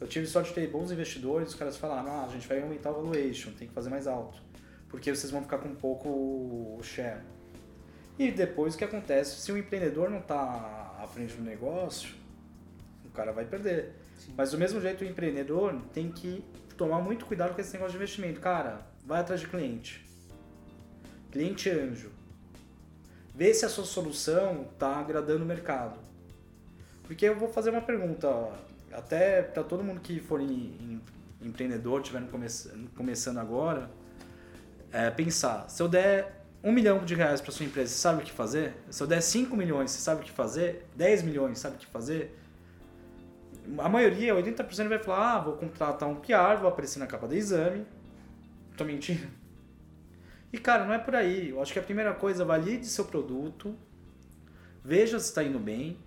Eu 0.00 0.08
tive 0.08 0.26
sorte 0.26 0.48
de 0.48 0.56
ter 0.56 0.66
bons 0.66 0.90
investidores, 0.90 1.50
os 1.50 1.54
caras 1.54 1.76
falaram, 1.76 2.10
ah, 2.10 2.24
a 2.24 2.28
gente 2.28 2.48
vai 2.48 2.60
aumentar 2.60 2.90
o 2.90 2.94
valuation, 2.94 3.52
tem 3.52 3.68
que 3.68 3.72
fazer 3.72 3.88
mais 3.88 4.08
alto. 4.08 4.42
Porque 4.88 5.14
vocês 5.14 5.30
vão 5.30 5.42
ficar 5.42 5.58
com 5.58 5.72
pouco 5.76 6.08
o 6.08 6.80
share. 6.82 7.20
E 8.18 8.32
depois 8.32 8.74
o 8.74 8.78
que 8.78 8.84
acontece? 8.84 9.40
Se 9.40 9.52
o 9.52 9.56
empreendedor 9.56 10.10
não 10.10 10.18
está 10.18 10.96
à 11.00 11.06
frente 11.06 11.34
do 11.34 11.44
negócio, 11.44 12.16
o 13.04 13.10
cara 13.10 13.30
vai 13.30 13.44
perder. 13.44 13.92
Mas 14.36 14.50
do 14.50 14.58
mesmo 14.58 14.80
jeito 14.80 15.04
o 15.04 15.06
empreendedor 15.06 15.80
tem 15.92 16.10
que 16.10 16.44
tomar 16.76 17.00
muito 17.00 17.26
cuidado 17.26 17.54
com 17.54 17.60
esse 17.60 17.72
negócio 17.72 17.92
de 17.92 17.96
investimento. 17.96 18.40
Cara, 18.40 18.80
vai 19.04 19.20
atrás 19.20 19.40
de 19.40 19.46
cliente. 19.46 20.04
Cliente 21.30 21.70
anjo. 21.70 22.10
Vê 23.34 23.52
se 23.52 23.64
a 23.64 23.68
sua 23.68 23.84
solução 23.84 24.66
está 24.72 24.96
agradando 24.96 25.44
o 25.44 25.46
mercado. 25.46 25.98
Porque 27.04 27.26
eu 27.26 27.36
vou 27.36 27.48
fazer 27.48 27.70
uma 27.70 27.82
pergunta, 27.82 28.28
até 28.92 29.42
para 29.42 29.62
todo 29.62 29.84
mundo 29.84 30.00
que 30.00 30.18
for 30.18 30.40
em, 30.40 30.46
em, 30.50 31.00
empreendedor, 31.42 32.00
estiver 32.00 32.22
come, 32.28 32.46
começando 32.96 33.38
agora, 33.38 33.90
é, 34.92 35.10
pensar, 35.10 35.68
se 35.68 35.82
eu 35.82 35.88
der 35.88 36.44
um 36.64 36.72
milhão 36.72 37.04
de 37.04 37.14
reais 37.14 37.40
para 37.40 37.52
sua 37.52 37.66
empresa, 37.66 37.92
você 37.92 37.98
sabe 37.98 38.22
o 38.22 38.24
que 38.24 38.32
fazer? 38.32 38.74
Se 38.90 39.02
eu 39.02 39.06
der 39.06 39.20
5 39.20 39.56
milhões, 39.56 39.90
você 39.90 40.00
sabe 40.00 40.22
o 40.22 40.24
que 40.24 40.32
fazer? 40.32 40.86
10 40.96 41.22
milhões, 41.22 41.58
sabe 41.58 41.76
o 41.76 41.78
que 41.78 41.86
fazer? 41.86 42.36
A 43.78 43.88
maioria, 43.88 44.34
80% 44.34 44.88
vai 44.88 44.98
falar, 44.98 45.34
ah, 45.34 45.40
vou 45.40 45.56
contratar 45.56 46.08
um 46.08 46.16
PR, 46.16 46.58
vou 46.60 46.68
aparecer 46.68 46.98
na 46.98 47.06
capa 47.06 47.26
do 47.26 47.34
exame. 47.34 47.86
Tô 48.76 48.84
mentindo? 48.84 49.26
E 50.52 50.58
cara, 50.58 50.84
não 50.84 50.94
é 50.94 50.98
por 50.98 51.14
aí. 51.14 51.50
Eu 51.50 51.60
acho 51.60 51.72
que 51.72 51.78
a 51.78 51.82
primeira 51.82 52.14
coisa, 52.14 52.44
valide 52.44 52.86
seu 52.86 53.04
produto, 53.04 53.74
veja 54.84 55.18
se 55.18 55.26
está 55.26 55.42
indo 55.42 55.58
bem, 55.58 55.98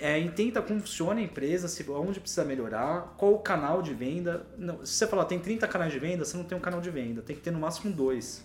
é, 0.00 0.18
entenda 0.18 0.60
como 0.60 0.80
funciona 0.80 1.20
a 1.20 1.22
empresa, 1.22 1.66
se, 1.66 1.88
onde 1.90 2.20
precisa 2.20 2.44
melhorar, 2.44 3.14
qual 3.16 3.34
o 3.34 3.38
canal 3.38 3.80
de 3.80 3.94
venda. 3.94 4.46
Não, 4.58 4.84
se 4.84 4.92
você 4.92 5.06
falar 5.06 5.24
tem 5.24 5.38
30 5.38 5.66
canais 5.66 5.92
de 5.92 5.98
venda, 5.98 6.24
você 6.24 6.36
não 6.36 6.44
tem 6.44 6.56
um 6.56 6.60
canal 6.60 6.80
de 6.80 6.90
venda, 6.90 7.22
tem 7.22 7.34
que 7.34 7.42
ter 7.42 7.50
no 7.50 7.58
máximo 7.58 7.92
dois. 7.92 8.44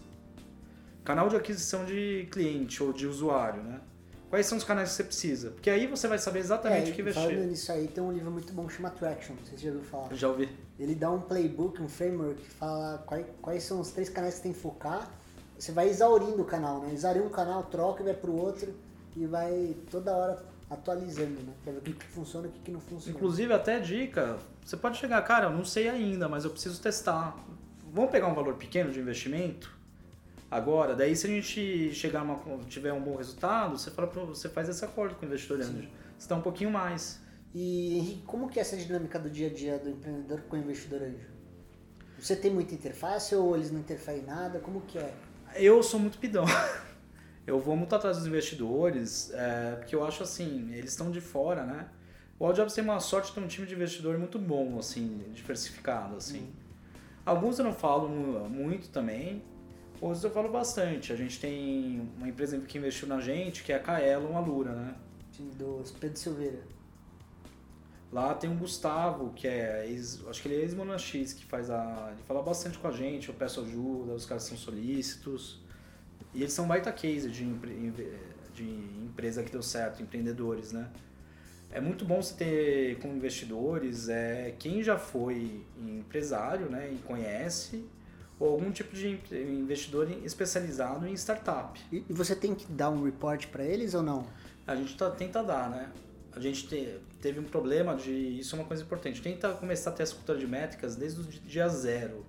Canal 1.04 1.28
de 1.28 1.36
aquisição 1.36 1.86
de 1.86 2.28
cliente 2.32 2.82
ou 2.82 2.93
de 2.93 3.08
usuário, 3.08 3.62
né? 3.64 3.82
Quais 4.30 4.45
são 4.45 4.57
os 4.57 4.63
canais 4.63 4.89
que 4.89 4.95
você 4.95 5.03
precisa? 5.03 5.51
Porque 5.51 5.69
aí 5.69 5.88
você 5.88 6.07
vai 6.07 6.19
saber 6.19 6.39
exatamente 6.39 6.91
o 6.91 6.93
que 6.93 7.01
É, 7.01 7.11
falando 7.13 7.32
investir. 7.32 7.49
nisso 7.49 7.71
aí, 7.71 7.88
tem 7.88 8.03
um 8.03 8.11
livro 8.11 8.30
muito 8.30 8.53
bom 8.53 8.67
que 8.67 8.73
chama 8.73 8.91
Traction, 8.91 9.34
não 9.36 9.43
sei 9.45 9.57
se 9.57 9.63
você 9.63 9.67
já 9.69 9.73
ouviu 9.73 9.89
falar. 9.89 10.13
Já 10.13 10.27
ouvi. 10.27 10.49
Ele 10.77 10.93
dá 10.93 11.09
um 11.09 11.19
playbook, 11.21 11.82
um 11.82 11.89
framework 11.89 12.39
que 12.39 12.49
fala 12.51 12.99
quais, 13.07 13.25
quais 13.41 13.63
são 13.63 13.80
os 13.80 13.89
três 13.91 14.07
canais 14.07 14.36
que 14.36 14.38
você 14.41 14.43
tem 14.43 14.53
que 14.53 14.59
focar. 14.59 15.09
Você 15.57 15.71
vai 15.71 15.89
exaurindo 15.89 16.41
o 16.41 16.45
canal, 16.45 16.80
né? 16.82 16.93
Exaurir 16.93 17.23
um 17.23 17.30
canal, 17.30 17.63
troca 17.63 18.01
e 18.01 18.05
vai 18.05 18.13
pro 18.13 18.32
outro 18.32 18.73
e 19.15 19.25
vai 19.25 19.75
toda 19.89 20.15
hora 20.15 20.45
atualizando, 20.69 21.41
né? 21.41 21.53
Pra 21.63 21.73
ver 21.73 21.80
o 21.80 21.82
que, 21.82 21.93
que 21.93 22.05
funciona 22.05 22.45
e 22.45 22.49
o 22.49 22.53
que, 22.53 22.59
que 22.59 22.71
não 22.71 22.80
funciona. 22.80 23.17
Inclusive, 23.17 23.51
até 23.51 23.80
dica, 23.80 24.38
você 24.63 24.77
pode 24.77 24.97
chegar, 24.99 25.19
cara, 25.23 25.47
eu 25.47 25.51
não 25.51 25.65
sei 25.65 25.89
ainda, 25.89 26.30
mas 26.30 26.45
eu 26.45 26.51
preciso 26.51 26.80
testar. 26.80 27.36
Vamos 27.91 28.11
pegar 28.11 28.27
um 28.27 28.36
valor 28.36 28.53
pequeno 28.53 28.91
de 28.91 28.99
investimento 28.99 29.75
agora, 30.50 30.95
daí 30.95 31.16
se 31.16 31.28
a 31.28 31.30
gente 31.30 31.93
chegar 31.93 32.24
numa, 32.26 32.38
tiver 32.68 32.93
um 32.93 33.02
bom 33.02 33.16
resultado, 33.16 33.78
você 33.78 33.91
fala 33.91 34.08
você 34.08 34.50
faz 34.50 34.70
esse 34.70 34.84
acordo 34.84 35.16
com 35.16 35.24
o 35.26 35.26
investidor 35.28 35.62
anjo. 35.62 35.89
Você 36.18 36.28
dá 36.28 36.36
um 36.36 36.41
pouquinho 36.41 36.72
mais. 36.72 37.22
E 37.54 37.97
Henrique, 37.97 38.22
como 38.26 38.50
que 38.50 38.60
é 38.60 38.62
essa 38.62 38.78
dinâmica 38.78 39.18
do 39.20 39.30
dia 39.30 39.47
a 39.47 39.54
dia 39.54 39.80
do 39.80 39.89
empreendedor 39.89 40.41
com 40.41 40.56
o 40.56 40.60
investidor 40.60 41.02
anjo? 41.02 41.28
Você 42.20 42.36
tem 42.36 42.52
muita 42.52 42.74
interface 42.74 43.34
ou 43.34 43.56
eles 43.56 43.72
não 43.72 43.80
interferem 43.80 44.22
em 44.22 44.26
nada? 44.26 44.60
Como 44.60 44.82
que 44.82 44.97
é? 44.97 45.14
Eu 45.56 45.82
sou 45.82 46.00
muito 46.00 46.18
pidão. 46.18 46.45
Eu 47.47 47.60
vou 47.60 47.76
muito 47.76 47.95
atrás 47.95 48.18
dos 48.18 48.28
investidores, 48.28 49.32
é, 49.34 49.76
porque 49.78 49.95
eu 49.95 50.06
acho 50.06 50.22
assim, 50.22 50.72
eles 50.72 50.91
estão 50.91 51.10
de 51.10 51.20
fora, 51.20 51.66
né? 51.66 51.88
O 52.38 52.45
Aljobs 52.45 52.76
tem 52.76 52.84
uma 52.84 53.00
sorte 53.00 53.30
de 53.30 53.34
ter 53.34 53.39
um 53.41 53.47
time 53.47 53.66
de 53.66 53.74
investidor 53.74 54.20
muito 54.20 54.38
bom, 54.38 54.78
assim, 54.78 55.24
diversificado, 55.34 56.16
assim. 56.16 56.54
Alguns 57.26 57.58
eu 57.58 57.66
não 57.66 57.74
falo 57.74 58.08
mu- 58.08 58.47
muito 58.50 58.89
também, 58.89 59.41
outros 60.02 60.24
eu 60.24 60.32
falo 60.32 60.50
bastante. 60.50 61.12
A 61.14 61.16
gente 61.16 61.39
tem 61.39 62.10
uma 62.18 62.28
empresa 62.28 62.58
que 62.60 62.78
investiu 62.78 63.08
na 63.08 63.20
gente, 63.20 63.64
que 63.64 63.72
é 63.72 63.76
a 63.76 63.80
Kaelon 63.80 64.36
Alura, 64.38 64.72
né? 64.74 64.95
Time 65.32 65.52
do 65.54 65.84
Pedro 66.00 66.18
Silveira. 66.18 66.60
Lá 68.12 68.34
tem 68.34 68.52
o 68.52 68.56
Gustavo, 68.56 69.32
que 69.34 69.47
é 69.47 69.86
ex, 69.88 70.26
acho 70.28 70.41
que 70.41 70.47
ele 70.47 70.56
é 70.56 70.60
ex-Mona 70.62 70.97
X, 70.97 71.32
que 71.34 71.45
faz 71.45 71.70
a. 71.70 72.10
Ele 72.12 72.24
fala 72.24 72.41
bastante 72.41 72.78
com 72.80 72.88
a 72.88 72.91
gente, 72.91 73.30
eu 73.30 73.36
peço 73.36 73.62
ajuda, 73.62 74.14
os 74.14 74.26
caras 74.26 74.43
são 74.43 74.58
solícitos. 74.58 75.60
E 76.34 76.41
eles 76.41 76.54
são 76.54 76.68
baita 76.68 76.91
case 76.91 77.30
de, 77.30 77.43
empre- 77.43 77.93
de 78.54 78.64
empresa 78.64 79.43
que 79.43 79.52
deu 79.52 79.62
certo, 79.62 80.02
empreendedores, 80.02 80.72
né? 80.72 80.89
É 81.72 81.80
muito 81.80 82.04
bom 82.04 82.20
você 82.22 82.34
ter 82.34 83.00
como 83.00 83.16
investidores 83.16 84.10
é, 84.10 84.56
quem 84.58 84.82
já 84.82 84.97
foi 84.97 85.64
empresário 85.78 86.68
né, 86.68 86.91
e 86.91 86.97
conhece, 86.97 87.86
ou 88.40 88.54
algum 88.54 88.72
tipo 88.72 88.96
de 88.96 89.20
investidor 89.34 90.10
especializado 90.24 91.06
em 91.08 91.14
startup. 91.14 91.80
E, 91.92 92.04
e 92.10 92.14
você 92.14 92.36
tem 92.36 92.56
que 92.56 92.66
dar 92.72 92.90
um 92.90 93.04
report 93.04 93.48
pra 93.48 93.64
eles 93.64 93.94
ou 93.94 94.02
não? 94.02 94.26
A 94.66 94.76
gente 94.76 94.96
tá, 94.96 95.10
tenta 95.12 95.44
dar, 95.44 95.70
né? 95.70 95.90
A 96.32 96.40
gente 96.40 96.68
te- 96.68 97.00
teve 97.22 97.40
um 97.40 97.44
problema 97.44 97.96
de. 97.96 98.12
Isso 98.40 98.56
é 98.56 98.60
uma 98.60 98.66
coisa 98.68 98.84
importante. 98.84 99.22
Tenta 99.22 99.50
começar 99.54 99.90
a 99.90 99.94
ter 99.94 100.04
essa 100.04 100.16
cultura 100.16 100.38
de 100.38 100.48
métricas 100.48 100.96
desde 100.96 101.20
o 101.22 101.24
di- 101.24 101.40
dia 101.40 101.68
zero. 101.68 102.26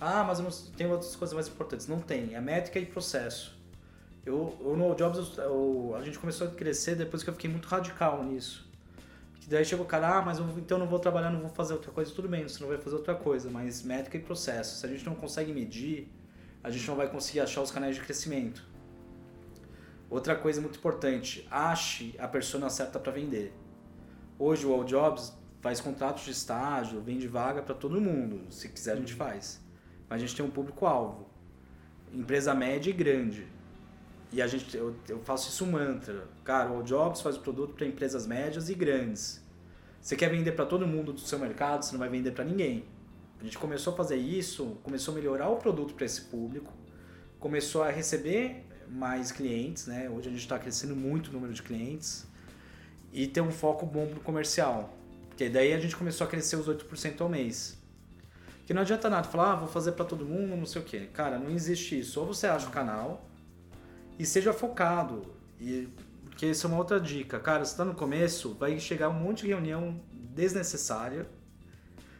Ah, 0.00 0.24
mas 0.24 0.38
eu 0.40 0.44
não, 0.44 0.50
tem 0.76 0.86
outras 0.90 1.14
coisas 1.14 1.32
mais 1.32 1.46
importantes. 1.48 1.86
Não 1.86 2.00
tem. 2.00 2.34
É 2.34 2.40
métrica 2.40 2.78
e 2.78 2.84
processo. 2.84 3.56
Eu, 4.26 4.56
eu 4.60 4.76
no 4.76 4.94
Jobs, 4.94 5.36
eu- 5.38 5.94
a 5.96 6.02
gente 6.02 6.18
começou 6.18 6.48
a 6.48 6.50
crescer 6.50 6.96
depois 6.96 7.22
que 7.22 7.30
eu 7.30 7.34
fiquei 7.34 7.48
muito 7.48 7.66
radical 7.68 8.22
nisso. 8.24 8.68
Daí 9.52 9.66
chegou 9.66 9.84
o 9.84 9.88
cara, 9.88 10.18
ah, 10.18 10.22
mas 10.22 10.38
eu, 10.38 10.48
então 10.56 10.78
não 10.78 10.86
vou 10.86 10.98
trabalhar, 10.98 11.30
não 11.30 11.40
vou 11.40 11.50
fazer 11.50 11.74
outra 11.74 11.92
coisa. 11.92 12.10
Tudo 12.10 12.26
bem, 12.26 12.48
você 12.48 12.58
não 12.60 12.68
vai 12.68 12.78
fazer 12.78 12.96
outra 12.96 13.14
coisa, 13.14 13.50
mas 13.50 13.82
métrica 13.82 14.16
e 14.16 14.20
processo. 14.20 14.78
Se 14.78 14.86
a 14.86 14.88
gente 14.88 15.04
não 15.04 15.14
consegue 15.14 15.52
medir, 15.52 16.10
a 16.64 16.70
gente 16.70 16.88
não 16.88 16.96
vai 16.96 17.06
conseguir 17.06 17.40
achar 17.40 17.60
os 17.60 17.70
canais 17.70 17.94
de 17.94 18.00
crescimento. 18.00 18.66
Outra 20.08 20.34
coisa 20.34 20.58
muito 20.58 20.78
importante, 20.78 21.46
ache 21.50 22.14
a 22.18 22.26
persona 22.26 22.70
certa 22.70 22.98
para 22.98 23.12
vender. 23.12 23.52
Hoje 24.38 24.64
o 24.64 24.72
All 24.72 24.84
Jobs 24.84 25.34
faz 25.60 25.82
contratos 25.82 26.24
de 26.24 26.30
estágio, 26.30 27.02
vende 27.02 27.28
vaga 27.28 27.60
para 27.60 27.74
todo 27.74 28.00
mundo. 28.00 28.50
Se 28.50 28.70
quiser 28.70 28.92
a 28.92 28.96
gente 28.96 29.12
faz. 29.12 29.62
Mas 30.08 30.16
a 30.16 30.26
gente 30.26 30.34
tem 30.34 30.46
um 30.46 30.50
público-alvo. 30.50 31.28
Empresa 32.10 32.54
média 32.54 32.88
e 32.88 32.92
grande. 32.94 33.46
E 34.32 34.40
a 34.40 34.46
gente, 34.46 34.74
eu, 34.74 34.96
eu 35.10 35.20
faço 35.20 35.50
isso 35.50 35.66
mantra. 35.66 36.26
Cara, 36.42 36.70
o 36.70 36.76
All 36.76 36.82
Jobs 36.82 37.20
faz 37.20 37.36
o 37.36 37.40
produto 37.40 37.74
para 37.74 37.86
empresas 37.86 38.26
médias 38.26 38.70
e 38.70 38.74
grandes. 38.74 39.41
Você 40.02 40.16
quer 40.16 40.28
vender 40.28 40.50
para 40.52 40.66
todo 40.66 40.84
mundo 40.84 41.12
do 41.12 41.20
seu 41.20 41.38
mercado, 41.38 41.84
você 41.84 41.92
não 41.92 42.00
vai 42.00 42.08
vender 42.08 42.32
para 42.32 42.44
ninguém. 42.44 42.84
A 43.40 43.44
gente 43.44 43.56
começou 43.56 43.92
a 43.92 43.96
fazer 43.96 44.16
isso, 44.16 44.76
começou 44.82 45.12
a 45.12 45.14
melhorar 45.14 45.48
o 45.48 45.56
produto 45.56 45.94
para 45.94 46.04
esse 46.04 46.22
público, 46.22 46.72
começou 47.38 47.84
a 47.84 47.90
receber 47.90 48.64
mais 48.88 49.30
clientes, 49.30 49.86
né? 49.86 50.10
Hoje 50.10 50.28
a 50.28 50.32
gente 50.32 50.40
está 50.40 50.58
crescendo 50.58 50.96
muito 50.96 51.28
o 51.28 51.32
número 51.32 51.54
de 51.54 51.62
clientes 51.62 52.26
e 53.12 53.28
ter 53.28 53.40
um 53.42 53.52
foco 53.52 53.86
bom 53.86 54.08
pro 54.08 54.18
comercial. 54.20 54.92
Porque 55.28 55.48
daí 55.48 55.72
a 55.72 55.78
gente 55.78 55.96
começou 55.96 56.26
a 56.26 56.30
crescer 56.30 56.56
os 56.56 56.66
8% 56.66 57.20
ao 57.20 57.28
mês. 57.28 57.78
Que 58.66 58.74
não 58.74 58.82
adianta 58.82 59.08
nada 59.08 59.28
falar, 59.28 59.52
ah, 59.52 59.56
vou 59.56 59.68
fazer 59.68 59.92
para 59.92 60.04
todo 60.04 60.24
mundo, 60.24 60.56
não 60.56 60.66
sei 60.66 60.82
o 60.82 60.84
quê. 60.84 61.08
Cara, 61.12 61.38
não 61.38 61.50
existe 61.50 62.00
isso. 62.00 62.18
Ou 62.18 62.26
você 62.26 62.48
acha 62.48 62.66
o 62.66 62.72
canal 62.72 63.24
e 64.18 64.26
seja 64.26 64.52
focado. 64.52 65.32
E, 65.60 65.88
porque 66.32 66.46
isso 66.46 66.66
é 66.66 66.70
uma 66.70 66.78
outra 66.78 66.98
dica. 66.98 67.38
Cara, 67.38 67.62
você 67.62 67.76
tá 67.76 67.84
no 67.84 67.94
começo, 67.94 68.54
vai 68.54 68.80
chegar 68.80 69.10
um 69.10 69.12
monte 69.12 69.42
de 69.42 69.48
reunião 69.48 70.00
desnecessária. 70.10 71.26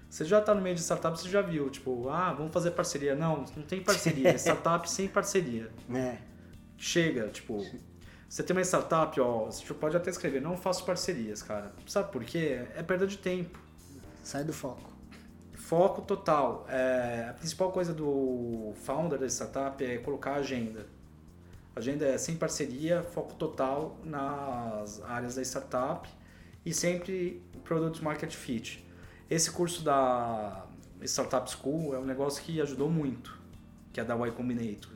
Você 0.08 0.26
já 0.26 0.38
tá 0.38 0.54
no 0.54 0.60
meio 0.60 0.76
de 0.76 0.82
startup, 0.82 1.18
você 1.18 1.30
já 1.30 1.40
viu, 1.40 1.70
tipo, 1.70 2.10
ah, 2.10 2.30
vamos 2.34 2.52
fazer 2.52 2.72
parceria. 2.72 3.16
Não, 3.16 3.46
não 3.56 3.62
tem 3.62 3.82
parceria. 3.82 4.34
startup 4.36 4.88
sem 4.88 5.08
parceria. 5.08 5.70
É. 5.90 6.18
Chega, 6.76 7.28
tipo, 7.28 7.64
você 8.28 8.42
tem 8.42 8.54
uma 8.54 8.62
startup, 8.62 9.18
ó, 9.18 9.46
você 9.46 9.72
pode 9.72 9.96
até 9.96 10.10
escrever, 10.10 10.42
não 10.42 10.58
faço 10.58 10.84
parcerias, 10.84 11.42
cara. 11.42 11.72
Sabe 11.86 12.12
por 12.12 12.22
quê? 12.22 12.66
É 12.76 12.82
perda 12.82 13.06
de 13.06 13.16
tempo. 13.16 13.58
Sai 14.22 14.44
do 14.44 14.52
foco. 14.52 14.92
Foco 15.54 16.02
total. 16.02 16.66
É, 16.68 17.28
a 17.30 17.32
principal 17.32 17.72
coisa 17.72 17.94
do 17.94 18.74
founder 18.84 19.18
da 19.18 19.26
startup 19.26 19.82
é 19.82 19.96
colocar 19.96 20.32
a 20.32 20.36
agenda. 20.36 20.86
A 21.74 21.78
agenda 21.80 22.06
é 22.06 22.18
sem 22.18 22.36
parceria, 22.36 23.02
foco 23.02 23.34
total 23.34 23.98
nas 24.04 25.02
áreas 25.02 25.34
da 25.36 25.42
startup 25.42 26.08
e 26.64 26.72
sempre 26.72 27.42
Product 27.64 28.02
Market 28.04 28.32
Fit. 28.34 28.86
Esse 29.30 29.50
curso 29.50 29.82
da 29.82 30.66
Startup 31.02 31.50
School 31.50 31.94
é 31.94 31.98
um 31.98 32.04
negócio 32.04 32.42
que 32.42 32.60
ajudou 32.60 32.90
muito, 32.90 33.38
que 33.92 34.00
é 34.00 34.04
da 34.04 34.14
Y 34.14 34.32
Combinator. 34.32 34.92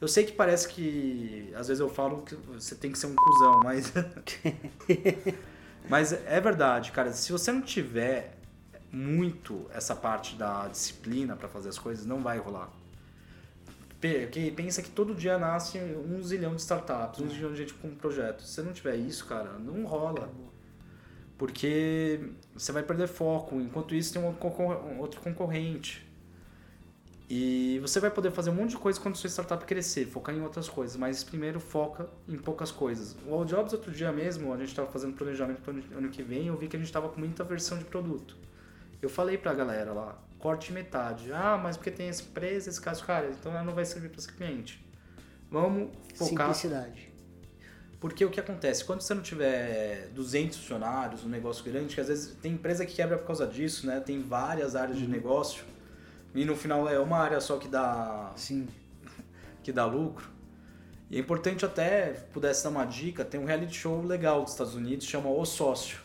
Eu 0.00 0.08
sei 0.08 0.24
que 0.24 0.32
parece 0.32 0.68
que 0.68 1.52
às 1.54 1.68
vezes 1.68 1.80
eu 1.80 1.88
falo 1.88 2.22
que 2.22 2.34
você 2.34 2.74
tem 2.74 2.90
que 2.90 2.98
ser 2.98 3.06
um 3.06 3.14
cuzão, 3.14 3.60
mas 3.62 3.92
mas 5.88 6.12
é 6.12 6.40
verdade, 6.40 6.92
cara. 6.92 7.12
Se 7.12 7.30
você 7.32 7.52
não 7.52 7.62
tiver 7.62 8.36
muito 8.90 9.66
essa 9.72 9.94
parte 9.94 10.36
da 10.36 10.68
disciplina 10.68 11.36
para 11.36 11.48
fazer 11.48 11.70
as 11.70 11.78
coisas, 11.78 12.04
não 12.04 12.20
vai 12.20 12.36
rolar. 12.38 12.70
Porque 14.02 14.50
pensa 14.50 14.82
que 14.82 14.90
todo 14.90 15.14
dia 15.14 15.38
nasce 15.38 15.78
um 15.78 16.20
zilhão 16.20 16.56
de 16.56 16.60
startups, 16.60 17.20
um 17.20 17.28
zilhão 17.28 17.52
de 17.52 17.58
gente 17.58 17.74
com 17.74 17.94
projetos. 17.94 18.48
Se 18.48 18.54
você 18.54 18.62
não 18.62 18.72
tiver 18.72 18.96
isso, 18.96 19.24
cara, 19.26 19.52
não 19.60 19.84
rola. 19.84 20.28
Porque 21.38 22.18
você 22.52 22.72
vai 22.72 22.82
perder 22.82 23.06
foco. 23.06 23.60
Enquanto 23.60 23.94
isso, 23.94 24.12
tem 24.12 24.20
um 24.20 24.98
outro 24.98 25.20
concorrente. 25.20 26.04
E 27.30 27.78
você 27.78 28.00
vai 28.00 28.10
poder 28.10 28.32
fazer 28.32 28.50
um 28.50 28.54
monte 28.54 28.70
de 28.70 28.76
coisa 28.76 29.00
quando 29.00 29.16
sua 29.16 29.30
startup 29.30 29.64
crescer, 29.64 30.04
focar 30.04 30.34
em 30.34 30.42
outras 30.42 30.68
coisas, 30.68 30.96
mas 30.96 31.22
primeiro 31.22 31.60
foca 31.60 32.08
em 32.28 32.36
poucas 32.36 32.72
coisas. 32.72 33.16
O 33.24 33.32
All 33.32 33.44
Jobs, 33.44 33.72
outro 33.72 33.92
dia 33.92 34.12
mesmo, 34.12 34.52
a 34.52 34.56
gente 34.58 34.68
estava 34.68 34.90
fazendo 34.90 35.14
planejamento 35.14 35.62
para 35.62 35.72
o 35.72 35.98
ano 35.98 36.10
que 36.10 36.22
vem, 36.22 36.48
eu 36.48 36.56
vi 36.56 36.68
que 36.68 36.76
a 36.76 36.78
gente 36.78 36.88
estava 36.88 37.08
com 37.08 37.20
muita 37.20 37.42
versão 37.44 37.78
de 37.78 37.84
produto. 37.84 38.36
Eu 39.00 39.08
falei 39.08 39.38
para 39.38 39.52
a 39.52 39.54
galera 39.54 39.92
lá, 39.94 40.18
corte 40.42 40.72
metade. 40.72 41.32
Ah, 41.32 41.56
mas 41.56 41.76
porque 41.76 41.90
tem 41.92 42.08
essa 42.08 42.22
empresa, 42.22 42.68
esse 42.68 42.80
caso, 42.80 43.04
cara, 43.04 43.30
então 43.30 43.52
ela 43.52 43.62
não 43.62 43.72
vai 43.72 43.84
servir 43.84 44.08
para 44.08 44.18
esse 44.18 44.30
cliente. 44.30 44.84
Vamos 45.48 45.90
focar. 46.16 46.52
Simplicidade. 46.52 47.12
Porque 48.00 48.24
o 48.24 48.30
que 48.30 48.40
acontece? 48.40 48.84
Quando 48.84 49.00
você 49.00 49.14
não 49.14 49.22
tiver 49.22 50.08
200 50.08 50.58
funcionários, 50.58 51.24
um 51.24 51.28
negócio 51.28 51.64
grande, 51.64 51.94
que 51.94 52.00
às 52.00 52.08
vezes 52.08 52.34
tem 52.42 52.54
empresa 52.54 52.84
que 52.84 52.92
quebra 52.92 53.16
por 53.16 53.26
causa 53.28 53.46
disso, 53.46 53.86
né? 53.86 54.00
Tem 54.00 54.20
várias 54.20 54.74
áreas 54.74 54.98
uhum. 54.98 55.04
de 55.04 55.08
negócio 55.08 55.64
e 56.34 56.44
no 56.44 56.56
final 56.56 56.88
é 56.88 56.98
uma 56.98 57.18
área 57.18 57.40
só 57.40 57.58
que 57.58 57.68
dá 57.68 58.32
Sim. 58.34 58.66
que 59.62 59.70
dá 59.70 59.86
lucro. 59.86 60.28
E 61.08 61.16
é 61.16 61.20
importante 61.20 61.64
até, 61.64 62.06
pudesse 62.32 62.64
dar 62.64 62.70
uma 62.70 62.84
dica, 62.84 63.24
tem 63.24 63.38
um 63.38 63.44
reality 63.44 63.76
show 63.76 64.02
legal 64.02 64.42
dos 64.42 64.52
Estados 64.52 64.74
Unidos, 64.74 65.06
chama 65.06 65.30
O 65.30 65.44
Sócio. 65.44 66.00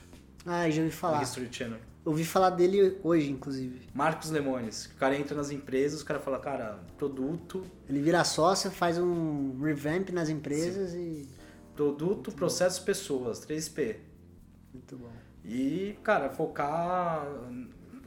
Ah, 0.46 0.70
já 0.70 0.84
ouvi 0.84 0.94
falar. 0.94 1.24
History 1.24 1.48
Channel. 1.52 1.80
Ouvi 2.08 2.24
falar 2.24 2.52
dele 2.52 2.98
hoje, 3.04 3.30
inclusive. 3.30 3.82
Marcos 3.94 4.32
Lemones. 4.32 4.86
O 4.86 4.96
cara 4.96 5.14
entra 5.14 5.36
nas 5.36 5.52
empresas, 5.52 6.02
o 6.02 6.06
cara 6.06 6.22
fala, 6.22 6.40
cara, 6.40 6.80
produto. 6.98 7.66
Ele 7.90 8.02
vira 8.02 8.24
sócio, 8.24 8.72
faz 8.72 8.98
um 8.98 9.60
revamp 9.60 10.10
nas 10.12 10.30
empresas 10.30 10.92
Sim. 10.92 11.28
e. 11.28 11.28
Produto, 11.76 12.32
processos, 12.32 12.80
pessoas, 12.80 13.46
3P. 13.46 13.98
Muito 14.74 14.96
bom. 14.96 15.12
E, 15.44 15.98
cara, 16.02 16.30
focar 16.30 17.28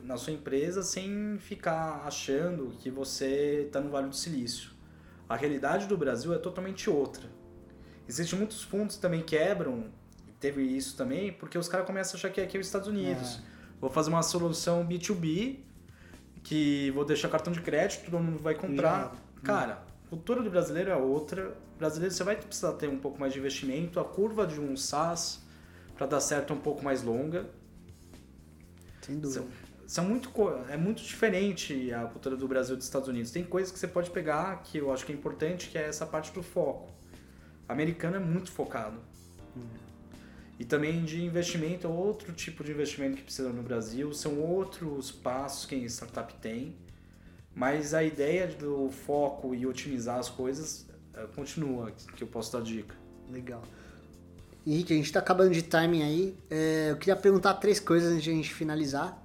na 0.03 0.17
sua 0.17 0.33
empresa 0.33 0.83
sem 0.83 1.37
ficar 1.39 2.03
achando 2.07 2.73
que 2.79 2.91
você 2.91 3.65
está 3.67 3.83
no 3.83 3.91
Vale 3.91 4.09
do 4.09 4.17
Silício. 4.17 4.71
A 5.29 5.37
realidade 5.37 5.87
do 5.87 5.99
Brasil 5.99 6.33
é 6.33 6.39
totalmente 6.39 6.89
outra. 6.89 7.29
Existem 8.09 8.39
muitos 8.39 8.63
fundos 8.63 8.97
que 8.97 9.03
também 9.03 9.23
quebram, 9.23 9.91
teve 10.41 10.63
isso 10.63 10.97
também, 10.97 11.35
porque 11.35 11.59
os 11.59 11.69
caras 11.69 11.87
começam 11.87 12.15
a 12.15 12.17
achar 12.17 12.31
que 12.31 12.41
aqui 12.41 12.57
é 12.57 12.61
os 12.61 12.67
Estados 12.67 12.89
Unidos. 12.89 13.41
É 13.47 13.50
vou 13.81 13.91
fazer 13.91 14.11
uma 14.11 14.22
solução 14.22 14.87
B2B 14.87 15.59
que 16.43 16.91
vou 16.93 17.05
deixar 17.05 17.28
cartão 17.28 17.53
de 17.53 17.61
crédito, 17.61 18.11
todo 18.11 18.22
mundo 18.22 18.39
vai 18.39 18.55
comprar. 18.55 19.14
Cara, 19.43 19.83
a 20.07 20.09
cultura 20.11 20.43
do 20.43 20.51
brasileiro 20.51 20.91
é 20.91 20.97
outra. 20.97 21.57
O 21.74 21.78
brasileiro 21.78 22.14
você 22.14 22.24
vai 22.24 22.37
precisar 22.37 22.72
ter 22.74 22.89
um 22.89 22.99
pouco 22.99 23.18
mais 23.18 23.33
de 23.33 23.39
investimento, 23.39 23.99
a 24.01 24.05
curva 24.05 24.47
de 24.47 24.61
um 24.61 24.76
SaaS 24.76 25.41
para 25.97 26.07
dar 26.07 26.20
certo 26.20 26.53
é 26.53 26.57
um 26.57 26.61
pouco 26.61 26.83
mais 26.83 27.03
longa. 27.03 27.47
Sem 29.03 29.18
dúvida. 29.18 29.41
São, 29.41 29.49
são 29.87 30.05
muito, 30.05 30.31
é 30.68 30.76
muito 30.76 31.03
diferente 31.03 31.93
a 31.93 32.05
cultura 32.05 32.37
do 32.37 32.49
Brasil 32.49 32.74
e 32.74 32.78
dos 32.78 32.87
Estados 32.87 33.09
Unidos. 33.09 33.31
Tem 33.31 33.45
coisas 33.45 33.72
que 33.72 33.78
você 33.78 33.89
pode 33.89 34.11
pegar 34.11 34.62
que 34.62 34.78
eu 34.78 34.93
acho 34.93 35.05
que 35.05 35.12
é 35.12 35.14
importante, 35.14 35.68
que 35.68 35.76
é 35.76 35.87
essa 35.87 36.07
parte 36.07 36.33
do 36.33 36.43
foco. 36.43 36.89
O 37.68 37.72
americano 37.72 38.16
é 38.16 38.18
muito 38.18 38.51
focado. 38.51 38.99
Hum. 39.57 39.89
E 40.61 40.65
também 40.67 41.03
de 41.07 41.25
investimento, 41.25 41.89
outro 41.89 42.35
tipo 42.35 42.63
de 42.63 42.71
investimento 42.71 43.17
que 43.17 43.23
precisa 43.23 43.49
no 43.49 43.63
Brasil, 43.63 44.13
são 44.13 44.39
outros 44.39 45.11
passos 45.11 45.65
que 45.65 45.75
a 45.75 45.79
startup 45.89 46.35
tem, 46.35 46.77
mas 47.55 47.95
a 47.95 48.05
ideia 48.05 48.47
do 48.47 48.91
foco 48.91 49.55
e 49.55 49.67
otimizar 49.67 50.19
as 50.19 50.29
coisas 50.29 50.87
uh, 51.15 51.27
continua, 51.35 51.91
que 52.15 52.23
eu 52.23 52.29
posso 52.29 52.53
dar 52.53 52.61
dica. 52.61 52.95
Legal. 53.31 53.63
Henrique, 54.67 54.93
a 54.93 54.97
gente 54.97 55.07
está 55.07 55.21
acabando 55.21 55.51
de 55.51 55.63
timing 55.63 56.03
aí. 56.03 56.37
É, 56.51 56.91
eu 56.91 56.97
queria 56.99 57.17
perguntar 57.17 57.55
três 57.55 57.81
coisas 57.81 58.13
antes 58.13 58.25
de 58.25 58.31
a 58.31 58.35
gente 58.35 58.53
finalizar. 58.53 59.19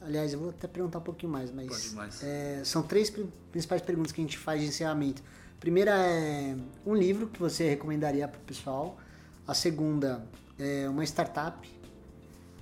Aliás, 0.00 0.32
eu 0.32 0.38
vou 0.38 0.48
até 0.48 0.66
perguntar 0.66 1.00
um 1.00 1.02
pouquinho 1.02 1.30
mais, 1.30 1.50
mas 1.52 1.92
mais. 1.92 2.24
É, 2.24 2.62
são 2.64 2.82
três 2.82 3.12
principais 3.52 3.82
perguntas 3.82 4.12
que 4.12 4.20
a 4.22 4.24
gente 4.24 4.38
faz 4.38 4.62
de 4.62 4.68
encerramento. 4.68 5.22
A 5.58 5.60
primeira 5.60 5.90
é 5.90 6.56
um 6.86 6.94
livro 6.94 7.26
que 7.26 7.38
você 7.38 7.68
recomendaria 7.68 8.26
para 8.26 8.40
o 8.40 8.44
pessoal. 8.44 8.98
A 9.46 9.52
segunda, 9.52 10.24
é 10.60 10.88
uma 10.88 11.02
startup 11.04 11.68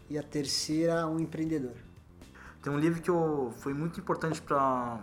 e 0.09 0.17
a 0.17 0.23
terceira 0.23 1.07
um 1.07 1.19
empreendedor. 1.19 1.75
Tem 2.63 2.73
um 2.73 2.79
livro 2.79 3.03
que 3.03 3.11
eu, 3.11 3.53
foi 3.59 3.75
muito 3.75 4.01
importante 4.01 4.41
para 4.41 5.01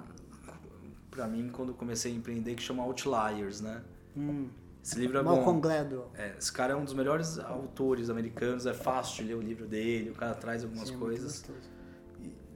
para 1.11 1.27
mim 1.27 1.49
quando 1.49 1.73
comecei 1.73 2.11
a 2.11 2.15
empreender 2.15 2.55
que 2.55 2.61
chama 2.61 2.83
Outliers, 2.83 3.61
né? 3.61 3.81
Hum. 4.17 4.49
Esse 4.83 4.99
livro 4.99 5.17
é 5.17 5.23
Malcolm 5.23 5.53
bom. 5.55 5.61
Gladwell. 5.61 6.11
É, 6.13 6.35
esse 6.37 6.51
cara 6.51 6.73
é 6.73 6.75
um 6.75 6.83
dos 6.83 6.93
melhores 6.93 7.39
autores 7.39 8.09
americanos, 8.09 8.65
é 8.65 8.73
fácil 8.73 9.23
de 9.23 9.29
ler 9.29 9.35
o 9.35 9.41
livro 9.41 9.65
dele, 9.65 10.11
o 10.11 10.13
cara 10.13 10.35
traz 10.35 10.63
algumas 10.63 10.89
Sim, 10.89 10.95
é 10.95 10.97
coisas. 10.97 11.45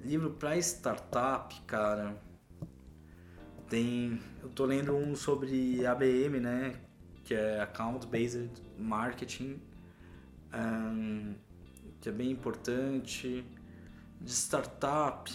livro 0.03 0.31
para 0.31 0.55
startup, 0.57 1.59
cara. 1.61 2.15
Tem, 3.67 4.21
eu 4.43 4.49
tô 4.49 4.65
lendo 4.65 4.95
um 4.95 5.15
sobre 5.15 5.85
ABM, 5.85 6.39
né, 6.39 6.75
que 7.23 7.33
é 7.33 7.61
Account 7.61 8.05
Based 8.07 8.51
Marketing 8.77 9.59
um, 10.53 11.33
que 12.01 12.09
é 12.09 12.11
bem 12.11 12.31
importante. 12.31 13.43
De 14.21 14.31
startup, 14.31 15.31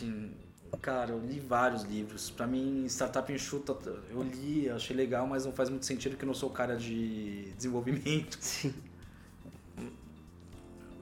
cara, 0.80 1.12
eu 1.12 1.20
li 1.20 1.40
vários 1.40 1.82
livros. 1.82 2.30
Para 2.30 2.46
mim, 2.46 2.84
startup 2.86 3.32
enxuta, 3.32 3.72
eu 4.10 4.22
li, 4.22 4.68
achei 4.68 4.94
legal, 4.94 5.26
mas 5.26 5.44
não 5.44 5.52
faz 5.52 5.70
muito 5.70 5.86
sentido 5.86 6.16
que 6.16 6.24
eu 6.24 6.26
não 6.26 6.34
sou 6.34 6.50
cara 6.50 6.76
de 6.76 7.52
desenvolvimento. 7.56 8.36
Sim. 8.40 8.74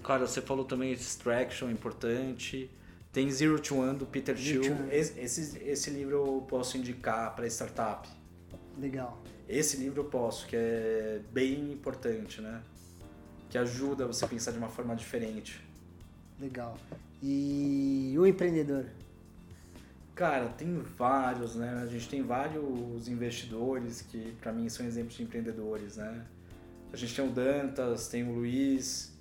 Cara, 0.02 0.26
você 0.26 0.40
falou 0.40 0.64
também 0.64 0.92
Extraction, 0.92 1.70
importante. 1.70 2.68
Tem 3.12 3.30
Zero 3.30 3.60
to 3.60 3.76
One 3.76 3.98
do 3.98 4.06
Peter 4.06 4.34
Thiel. 4.34 4.88
Esse, 4.90 5.20
esse, 5.20 5.58
esse 5.64 5.90
livro 5.90 6.16
eu 6.16 6.46
posso 6.48 6.76
indicar 6.76 7.34
para 7.36 7.46
startup. 7.46 8.08
Legal. 8.78 9.22
Esse 9.48 9.76
livro 9.76 10.00
eu 10.00 10.04
posso, 10.06 10.46
que 10.46 10.56
é 10.56 11.20
bem 11.30 11.72
importante, 11.72 12.40
né? 12.40 12.62
Que 13.52 13.58
ajuda 13.58 14.06
você 14.06 14.24
a 14.24 14.28
pensar 14.28 14.50
de 14.50 14.56
uma 14.56 14.70
forma 14.70 14.96
diferente. 14.96 15.62
Legal. 16.40 16.78
E 17.22 18.14
o 18.18 18.26
empreendedor? 18.26 18.86
Cara, 20.14 20.46
tem 20.48 20.78
vários, 20.96 21.54
né? 21.56 21.82
A 21.82 21.86
gente 21.86 22.08
tem 22.08 22.22
vários 22.22 23.08
investidores 23.08 24.00
que 24.00 24.34
para 24.40 24.52
mim 24.52 24.70
são 24.70 24.86
exemplos 24.86 25.16
de 25.16 25.24
empreendedores, 25.24 25.98
né? 25.98 26.24
A 26.94 26.96
gente 26.96 27.14
tem 27.14 27.26
o 27.26 27.30
Dantas, 27.30 28.08
tem 28.08 28.26
o 28.26 28.32
Luiz, 28.32 29.12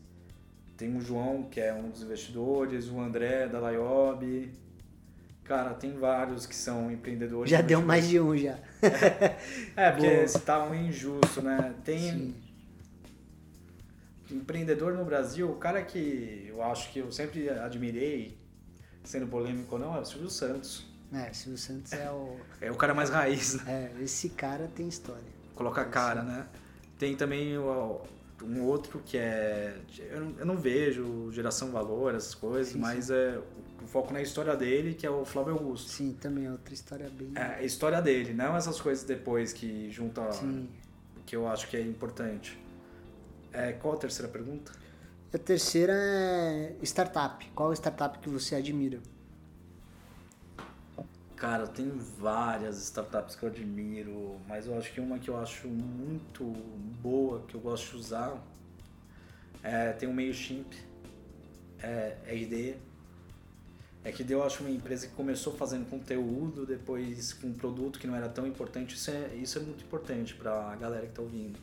tem 0.77 0.95
o 0.95 1.01
João, 1.01 1.43
que 1.51 1.59
é 1.59 1.73
um 1.73 1.89
dos 1.89 2.01
investidores, 2.01 2.88
o 2.88 3.01
André 3.01 3.49
da 3.49 3.59
Laiob. 3.59 4.49
Cara, 5.43 5.73
tem 5.73 5.97
vários 5.97 6.45
que 6.45 6.55
são 6.55 6.89
empreendedores. 6.89 7.51
Já 7.51 7.59
deu 7.59 7.82
mais 7.82 8.07
de 8.07 8.17
um 8.17 8.38
já. 8.38 8.57
é, 9.75 9.91
porque 9.91 10.25
você 10.25 10.39
tá 10.39 10.63
um 10.63 10.73
injusto, 10.73 11.41
né? 11.41 11.75
Tem 11.84 11.99
Sim 11.99 12.51
empreendedor 14.34 14.93
no 14.93 15.03
Brasil, 15.05 15.49
o 15.49 15.55
cara 15.55 15.82
que 15.84 16.45
eu 16.47 16.61
acho 16.63 16.91
que 16.91 16.99
eu 16.99 17.11
sempre 17.11 17.49
admirei, 17.49 18.38
sendo 19.03 19.27
polêmico 19.27 19.75
ou 19.75 19.79
não, 19.82 19.95
é 19.95 19.99
o 20.01 20.05
Silvio 20.05 20.29
Santos. 20.29 20.86
É, 21.13 21.32
Silvio 21.34 21.57
Santos 21.57 21.91
é 21.93 22.09
o. 22.09 22.38
É 22.61 22.71
o 22.71 22.75
cara 22.75 22.93
mais 22.93 23.09
raiz, 23.09 23.55
né? 23.63 23.91
É, 23.97 24.03
esse 24.03 24.29
cara 24.29 24.69
tem 24.75 24.88
história. 24.88 25.23
Coloca 25.55 25.82
a 25.82 25.86
cara, 25.86 26.21
né? 26.23 26.47
Tem 26.97 27.15
também 27.15 27.57
o- 27.57 27.99
um 28.43 28.61
outro 28.63 29.01
que 29.05 29.17
é. 29.17 29.75
Eu 30.09 30.21
não, 30.21 30.39
eu 30.39 30.45
não 30.45 30.57
vejo 30.57 31.29
geração 31.32 31.69
valor, 31.71 32.15
essas 32.15 32.34
coisas, 32.34 32.73
Sim, 32.73 32.79
mas 32.79 33.09
é 33.09 33.39
o 33.84 33.88
foco 33.88 34.13
na 34.13 34.21
história 34.21 34.55
dele, 34.55 34.93
que 34.93 35.05
é 35.05 35.09
o 35.09 35.25
Flávio 35.25 35.53
Augusto. 35.53 35.89
Sim, 35.89 36.15
também 36.21 36.45
é 36.45 36.51
outra 36.51 36.73
história 36.73 37.09
bem. 37.09 37.32
É 37.36 37.41
a 37.41 37.63
história 37.63 38.01
dele, 38.01 38.34
não 38.34 38.55
essas 38.55 38.79
coisas 38.79 39.03
depois 39.03 39.51
que 39.51 39.89
junta. 39.91 40.32
Sim. 40.32 40.69
que 41.25 41.36
eu 41.36 41.47
acho 41.47 41.67
que 41.69 41.77
é 41.77 41.82
importante. 41.82 42.57
É, 43.54 43.74
qual 43.74 43.95
a 43.95 43.97
terceira 43.97 44.32
pergunta? 44.32 44.72
A 45.34 45.38
terceira 45.38 45.93
é 45.93 46.76
startup. 46.84 47.45
Qual 47.56 47.74
startup 47.74 48.20
que 48.20 48.30
você 48.30 48.56
admira? 48.56 48.99
Cara, 51.36 51.66
tenho 51.66 51.97
várias 51.97 52.78
startups 52.84 53.36
que 53.36 53.43
eu 53.43 53.49
admiro, 53.49 54.39
mas 54.47 54.68
eu 54.68 54.78
acho 54.78 54.93
que 54.93 55.02
uma 55.02 55.18
que 55.18 55.30
eu 55.30 55.38
acho 55.39 55.68
muito 55.68 56.43
boa, 57.02 57.41
que 57.47 57.56
eu 57.56 57.62
gosto 57.62 57.91
de 57.91 57.95
usar, 57.97 58.38
é, 59.64 59.91
tem 59.93 60.08
o 60.08 60.14
MailChimp, 60.14 60.72
é 61.82 62.16
RD. 62.28 62.76
RD 64.06 64.34
eu 64.34 64.43
acho 64.43 64.64
uma 64.64 64.70
empresa 64.70 65.08
que 65.08 65.14
começou 65.14 65.54
fazendo 65.54 65.89
conteúdo, 65.89 66.66
depois 66.66 67.34
com 67.34 67.47
um 67.47 67.54
produto 67.54 67.99
que 67.99 68.06
não 68.06 68.16
era 68.16 68.30
tão 68.30 68.45
importante. 68.45 68.95
Isso 68.95 69.10
é, 69.10 69.34
isso 69.36 69.58
é 69.58 69.62
muito 69.62 69.84
importante 69.84 70.36
para 70.36 70.72
a 70.72 70.76
galera 70.76 71.04
que 71.04 71.12
está 71.12 71.22
ouvindo. 71.22 71.58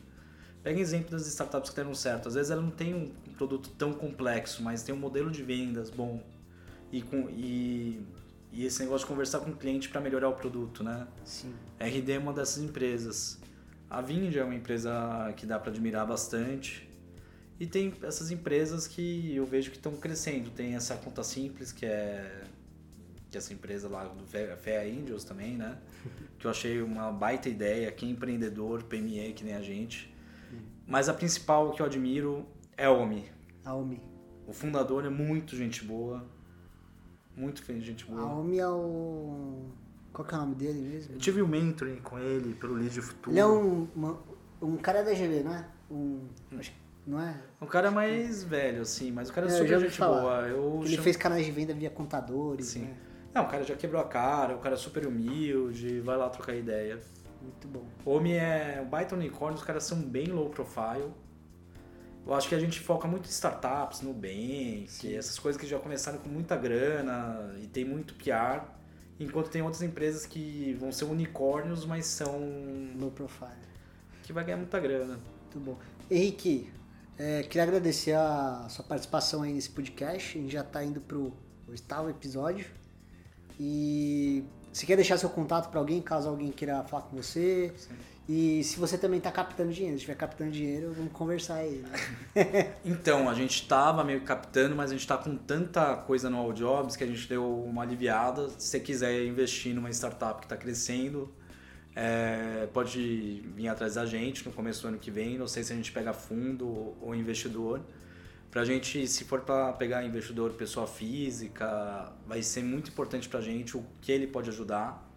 Pega 0.63 0.79
exemplo 0.79 1.11
das 1.11 1.25
startups 1.27 1.69
que 1.69 1.75
deram 1.75 1.95
certo. 1.95 2.27
Às 2.27 2.35
vezes 2.35 2.51
ela 2.51 2.61
não 2.61 2.71
tem 2.71 2.93
um 2.93 3.07
produto 3.35 3.69
tão 3.77 3.93
complexo, 3.93 4.61
mas 4.61 4.83
tem 4.83 4.93
um 4.93 4.97
modelo 4.97 5.31
de 5.31 5.41
vendas 5.41 5.89
bom. 5.89 6.21
E, 6.91 7.01
com, 7.01 7.29
e, 7.29 8.01
e 8.51 8.65
esse 8.65 8.81
negócio 8.81 9.05
de 9.05 9.11
conversar 9.11 9.39
com 9.39 9.51
o 9.51 9.55
cliente 9.55 9.89
para 9.89 10.01
melhorar 10.01 10.29
o 10.29 10.33
produto, 10.33 10.83
né? 10.83 11.07
Sim. 11.23 11.53
A 11.79 11.85
RD 11.85 12.11
é 12.11 12.19
uma 12.19 12.33
dessas 12.33 12.61
empresas. 12.61 13.39
A 13.89 14.01
Vind 14.01 14.35
é 14.35 14.43
uma 14.43 14.53
empresa 14.53 15.33
que 15.35 15.45
dá 15.45 15.57
para 15.57 15.71
admirar 15.71 16.05
bastante. 16.05 16.87
E 17.59 17.65
tem 17.65 17.93
essas 18.03 18.31
empresas 18.31 18.87
que 18.87 19.35
eu 19.35 19.45
vejo 19.45 19.71
que 19.71 19.77
estão 19.77 19.95
crescendo. 19.97 20.49
Tem 20.51 20.75
essa 20.75 20.95
Conta 20.95 21.23
Simples, 21.23 21.71
que 21.71 21.85
é, 21.85 22.43
que 23.29 23.37
é 23.37 23.39
essa 23.39 23.53
empresa 23.53 23.89
lá 23.89 24.05
do 24.05 24.25
Fé 24.25 24.55
Fé 24.55 24.85
Angels 24.85 25.23
também, 25.23 25.57
né? 25.57 25.77
Que 26.39 26.47
eu 26.47 26.51
achei 26.51 26.81
uma 26.81 27.11
baita 27.11 27.49
ideia. 27.49 27.91
Quem 27.91 28.09
é 28.09 28.11
empreendedor, 28.13 28.83
PME, 28.83 29.33
que 29.33 29.43
nem 29.43 29.55
a 29.55 29.61
gente. 29.61 30.08
Mas 30.89 31.07
a 31.07 31.13
principal 31.13 31.71
que 31.71 31.81
eu 31.81 31.85
admiro 31.85 32.45
é 32.75 32.85
a 32.85 32.91
OMI. 32.91 33.25
A 33.63 33.75
OMI. 33.75 34.01
O 34.47 34.51
fundador 34.51 35.05
é 35.05 35.09
muito 35.09 35.55
gente 35.55 35.85
boa. 35.85 36.25
Muito 37.37 37.63
gente 37.79 38.05
boa. 38.05 38.25
OMI 38.39 38.59
é 38.59 38.67
o. 38.67 39.65
Qual 40.11 40.27
que 40.27 40.33
é 40.33 40.37
o 40.37 40.41
nome 40.41 40.55
dele 40.55 40.81
mesmo? 40.81 41.13
Eu 41.13 41.19
tive 41.19 41.41
um 41.43 41.47
mentoring 41.47 41.97
com 41.97 42.17
ele 42.17 42.55
pelo 42.55 42.73
Lead 42.73 42.99
Futuro. 43.01 43.31
Ele 43.31 43.39
é 43.39 43.45
um, 43.45 43.87
uma- 43.95 44.19
um 44.61 44.75
cara 44.77 45.03
da 45.03 45.13
GV, 45.13 45.43
não 45.43 45.53
é? 45.53 45.65
Um, 45.91 46.27
que- 46.59 46.71
não 47.05 47.21
é? 47.21 47.39
Um 47.61 47.67
cara 47.67 47.91
mais 47.91 48.43
velho, 48.43 48.81
assim, 48.81 49.11
mas 49.11 49.29
o 49.29 49.33
cara 49.33 49.47
é 49.47 49.51
É, 49.51 49.53
eu 49.53 49.57
super 49.59 49.79
gente 49.81 49.91
falar. 49.97 50.21
boa. 50.21 50.47
Eu 50.47 50.79
Ele 50.81 50.89
chamo- 50.89 51.03
fez 51.03 51.15
canais 51.15 51.45
de 51.45 51.51
venda 51.51 51.73
via 51.73 51.89
contadores, 51.91 52.65
Sim. 52.65 52.81
né? 52.81 52.97
Não, 53.33 53.43
o 53.43 53.47
cara 53.47 53.63
já 53.63 53.75
quebrou 53.75 54.01
a 54.01 54.05
cara, 54.05 54.55
o 54.55 54.59
cara 54.59 54.73
é 54.73 54.77
super 54.77 55.05
humilde, 55.05 55.99
vai 56.01 56.17
lá 56.17 56.27
trocar 56.29 56.55
ideia. 56.55 56.99
Muito 57.41 57.67
bom. 57.67 57.83
O 58.05 58.11
Homem 58.11 58.37
é 58.37 58.81
um 58.85 58.89
baita 58.89 59.15
unicórnio, 59.15 59.57
os 59.57 59.63
caras 59.63 59.83
são 59.83 60.01
bem 60.01 60.27
low 60.27 60.49
profile. 60.49 61.11
Eu 62.25 62.33
acho 62.33 62.47
que 62.47 62.55
a 62.55 62.59
gente 62.59 62.79
foca 62.79 63.07
muito 63.07 63.25
em 63.25 63.29
startups, 63.29 64.01
Nubank, 64.01 64.85
Sim. 64.87 65.15
essas 65.15 65.39
coisas 65.39 65.59
que 65.59 65.65
já 65.65 65.79
começaram 65.79 66.19
com 66.19 66.29
muita 66.29 66.55
grana 66.55 67.55
e 67.61 67.67
tem 67.67 67.83
muito 67.85 68.13
PR. 68.15 68.63
Enquanto 69.19 69.49
tem 69.49 69.61
outras 69.61 69.81
empresas 69.81 70.25
que 70.25 70.77
vão 70.79 70.91
ser 70.91 71.05
unicórnios, 71.05 71.85
mas 71.85 72.05
são. 72.05 72.39
Low 72.97 73.11
profile. 73.11 73.51
que 74.23 74.31
vai 74.31 74.43
ganhar 74.43 74.57
muita 74.57 74.79
grana. 74.79 75.19
Muito 75.43 75.59
bom. 75.59 75.77
Henrique, 76.09 76.69
é, 77.17 77.43
queria 77.43 77.63
agradecer 77.63 78.13
a 78.13 78.67
sua 78.69 78.85
participação 78.85 79.41
aí 79.41 79.51
nesse 79.51 79.69
podcast. 79.71 80.37
A 80.37 80.41
gente 80.41 80.53
já 80.53 80.61
está 80.61 80.83
indo 80.83 81.01
pro 81.01 81.33
oitavo 81.67 82.09
episódio. 82.09 82.65
E 83.59 84.43
você 84.71 84.85
quer 84.85 84.95
deixar 84.95 85.17
seu 85.17 85.29
contato 85.29 85.69
para 85.69 85.79
alguém, 85.79 86.01
caso 86.01 86.27
alguém 86.29 86.51
queira 86.51 86.83
falar 86.83 87.03
com 87.03 87.17
você? 87.17 87.73
E 88.27 88.63
se 88.63 88.77
você 88.79 88.95
também 88.95 89.17
está 89.17 89.31
captando 89.31 89.71
dinheiro, 89.73 89.93
se 89.97 90.01
estiver 90.01 90.15
captando 90.15 90.51
dinheiro, 90.51 90.93
vamos 90.95 91.11
conversar 91.11 91.55
aí. 91.55 91.83
né? 92.35 92.73
Então, 92.85 93.27
a 93.27 93.33
gente 93.33 93.67
tava 93.67 94.03
meio 94.03 94.21
captando, 94.21 94.75
mas 94.75 94.91
a 94.91 94.93
gente 94.93 95.07
tá 95.07 95.17
com 95.17 95.35
tanta 95.35 95.95
coisa 95.95 96.29
no 96.29 96.37
All 96.37 96.53
Jobs 96.53 96.95
que 96.95 97.03
a 97.03 97.07
gente 97.07 97.27
deu 97.27 97.43
uma 97.63 97.81
aliviada. 97.81 98.47
Se 98.49 98.67
você 98.67 98.79
quiser 98.79 99.25
investir 99.25 99.73
numa 99.73 99.89
startup 99.89 100.39
que 100.41 100.45
está 100.45 100.55
crescendo, 100.55 101.33
é, 101.95 102.67
pode 102.71 103.43
vir 103.55 103.67
atrás 103.67 103.95
da 103.95 104.05
gente 104.05 104.45
no 104.45 104.51
começo 104.53 104.83
do 104.83 104.89
ano 104.89 104.99
que 104.99 105.09
vem. 105.09 105.35
Não 105.37 105.47
sei 105.47 105.63
se 105.63 105.73
a 105.73 105.75
gente 105.75 105.91
pega 105.91 106.13
fundo 106.13 106.67
ou- 106.67 106.97
ou 107.01 107.15
investidor. 108.49 108.51
Pra 108.51 108.65
gente, 108.65 109.07
se 109.07 109.23
for 109.23 109.41
para 109.41 109.71
pegar 109.73 110.03
investidor 110.03 110.53
pessoa 110.53 110.87
física, 110.87 112.11
vai 112.27 112.41
ser 112.41 112.63
muito 112.63 112.89
importante 112.89 113.29
pra 113.29 113.41
gente 113.41 113.77
o 113.77 113.85
que 114.01 114.11
ele 114.11 114.25
pode 114.27 114.49
ajudar. 114.49 115.07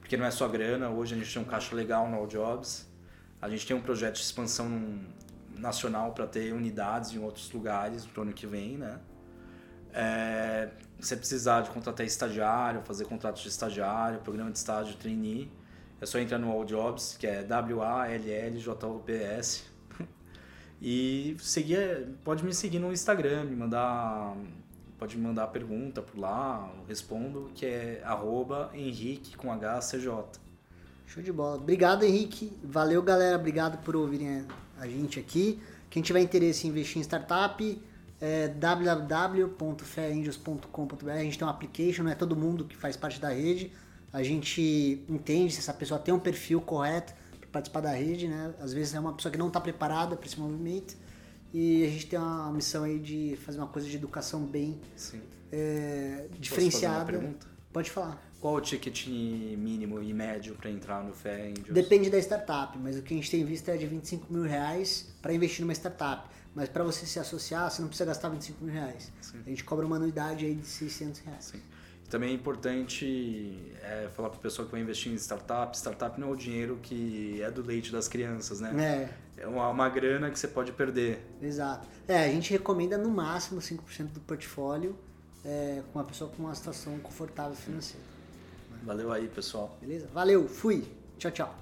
Porque 0.00 0.16
não 0.16 0.26
é 0.26 0.30
só 0.30 0.48
grana, 0.48 0.90
hoje 0.90 1.14
a 1.14 1.18
gente 1.18 1.32
tem 1.32 1.40
um 1.40 1.44
caixa 1.44 1.74
legal 1.74 2.08
no 2.08 2.16
All 2.16 2.26
Jobs. 2.26 2.86
A 3.40 3.48
gente 3.48 3.66
tem 3.66 3.76
um 3.76 3.80
projeto 3.80 4.14
de 4.14 4.22
expansão 4.22 5.00
nacional 5.56 6.12
para 6.12 6.26
ter 6.26 6.52
unidades 6.52 7.12
em 7.12 7.18
outros 7.18 7.50
lugares 7.52 8.04
pro 8.04 8.22
ano 8.22 8.32
que 8.32 8.46
vem, 8.46 8.76
né? 8.76 8.98
É, 9.94 10.70
você 10.98 11.16
precisar 11.16 11.62
de 11.62 11.70
contratar 11.70 12.06
estagiário, 12.06 12.82
fazer 12.82 13.04
contratos 13.04 13.42
de 13.42 13.48
estagiário, 13.48 14.20
programa 14.20 14.50
de 14.50 14.58
estágio, 14.58 14.96
trainee, 14.96 15.50
é 16.00 16.06
só 16.06 16.18
entrar 16.18 16.38
no 16.38 16.50
All 16.50 16.64
Jobs, 16.64 17.16
que 17.16 17.26
é 17.26 17.44
W-A-L-L-J-O-P-S. 17.44 19.71
E 20.84 21.36
seguir, 21.38 22.08
pode 22.24 22.44
me 22.44 22.52
seguir 22.52 22.80
no 22.80 22.92
Instagram, 22.92 23.44
me 23.44 23.54
mandar, 23.54 24.36
pode 24.98 25.16
me 25.16 25.22
mandar 25.22 25.46
pergunta 25.46 26.02
por 26.02 26.18
lá, 26.18 26.72
eu 26.76 26.84
respondo, 26.88 27.52
que 27.54 27.64
é 27.64 28.02
arroba 28.04 28.68
Henrique 28.74 29.36
com 29.36 29.56
HCJ. 29.56 30.10
Show 31.06 31.22
de 31.22 31.30
bola. 31.30 31.54
Obrigado, 31.54 32.04
Henrique. 32.04 32.52
Valeu, 32.64 33.00
galera. 33.00 33.36
Obrigado 33.36 33.80
por 33.84 33.94
ouvirem 33.94 34.44
a 34.76 34.88
gente 34.88 35.20
aqui. 35.20 35.62
Quem 35.88 36.02
tiver 36.02 36.20
interesse 36.20 36.66
em 36.66 36.70
investir 36.70 36.98
em 36.98 37.02
startup, 37.02 37.80
é 38.20 38.48
www.fairangels.com.br. 38.48 41.10
A 41.10 41.22
gente 41.22 41.38
tem 41.38 41.46
um 41.46 41.50
application, 41.50 42.02
não 42.02 42.10
é 42.10 42.16
todo 42.16 42.34
mundo 42.34 42.64
que 42.64 42.76
faz 42.76 42.96
parte 42.96 43.20
da 43.20 43.28
rede. 43.28 43.70
A 44.12 44.24
gente 44.24 45.04
entende 45.08 45.52
se 45.52 45.60
essa 45.60 45.72
pessoa 45.72 46.00
tem 46.00 46.12
um 46.12 46.18
perfil 46.18 46.60
correto 46.60 47.14
participar 47.52 47.80
da 47.80 47.92
rede, 47.92 48.26
né? 48.26 48.54
Às 48.60 48.72
vezes 48.72 48.94
é 48.94 49.00
uma 49.00 49.12
pessoa 49.12 49.30
que 49.30 49.38
não 49.38 49.48
está 49.48 49.60
preparada 49.60 50.16
para 50.16 50.26
esse 50.26 50.40
movimento. 50.40 50.96
E 51.52 51.84
a 51.84 51.88
gente 51.88 52.06
tem 52.06 52.18
uma 52.18 52.50
missão 52.50 52.82
aí 52.82 52.98
de 52.98 53.36
fazer 53.44 53.58
uma 53.58 53.66
coisa 53.66 53.86
de 53.86 53.94
educação 53.94 54.40
bem 54.44 54.80
Sim. 54.96 55.20
é, 55.52 56.26
diferenciada. 56.38 57.34
Pode 57.70 57.90
falar. 57.90 58.20
Qual 58.40 58.54
o 58.54 58.60
ticket 58.60 59.06
mínimo 59.06 60.02
e 60.02 60.12
médio 60.12 60.54
para 60.54 60.70
entrar 60.70 61.04
no 61.04 61.12
Fé 61.12 61.48
Angels? 61.48 61.68
Depende 61.70 62.10
da 62.10 62.18
startup, 62.18 62.76
mas 62.78 62.98
o 62.98 63.02
que 63.02 63.14
a 63.14 63.16
gente 63.16 63.30
tem 63.30 63.44
visto 63.44 63.68
é 63.68 63.76
de 63.76 63.86
25 63.86 64.32
mil 64.32 64.42
reais 64.42 65.06
para 65.20 65.32
investir 65.32 65.60
numa 65.60 65.72
startup. 65.72 66.28
Mas 66.54 66.68
para 66.68 66.82
você 66.82 67.06
se 67.06 67.18
associar, 67.18 67.70
você 67.70 67.80
não 67.80 67.88
precisa 67.88 68.06
gastar 68.06 68.30
25 68.30 68.64
mil 68.64 68.74
reais. 68.74 69.12
A 69.46 69.48
gente 69.48 69.62
cobra 69.62 69.86
uma 69.86 69.96
anuidade 69.96 70.44
aí 70.44 70.54
de 70.54 70.66
600 70.66 71.20
reais. 71.20 71.44
Sim. 71.44 71.60
Também 72.12 72.28
é 72.28 72.34
importante 72.34 73.72
é, 73.82 74.06
falar 74.14 74.28
para 74.28 74.36
o 74.36 74.40
pessoal 74.42 74.66
que 74.66 74.72
vai 74.72 74.82
investir 74.82 75.10
em 75.10 75.14
startup. 75.14 75.74
Startup 75.74 76.20
não 76.20 76.28
é 76.28 76.30
o 76.32 76.36
dinheiro 76.36 76.78
que 76.82 77.40
é 77.40 77.50
do 77.50 77.62
leite 77.62 77.90
das 77.90 78.06
crianças, 78.06 78.60
né? 78.60 79.08
É, 79.38 79.42
É 79.44 79.46
uma, 79.46 79.66
uma 79.70 79.88
grana 79.88 80.30
que 80.30 80.38
você 80.38 80.46
pode 80.46 80.72
perder. 80.72 81.26
exato. 81.40 81.88
É, 82.06 82.26
a 82.26 82.28
gente 82.28 82.50
recomenda 82.50 82.98
no 82.98 83.08
máximo 83.08 83.62
5% 83.62 84.08
do 84.08 84.20
portfólio 84.20 84.94
é, 85.42 85.82
com 85.90 85.98
uma 85.98 86.04
pessoa 86.04 86.28
com 86.28 86.42
uma 86.42 86.54
situação 86.54 86.98
confortável 86.98 87.54
financeira. 87.56 88.04
Valeu 88.82 89.10
aí, 89.10 89.26
pessoal. 89.28 89.74
Beleza? 89.80 90.06
Valeu, 90.12 90.46
fui. 90.46 90.84
Tchau, 91.16 91.30
tchau. 91.30 91.54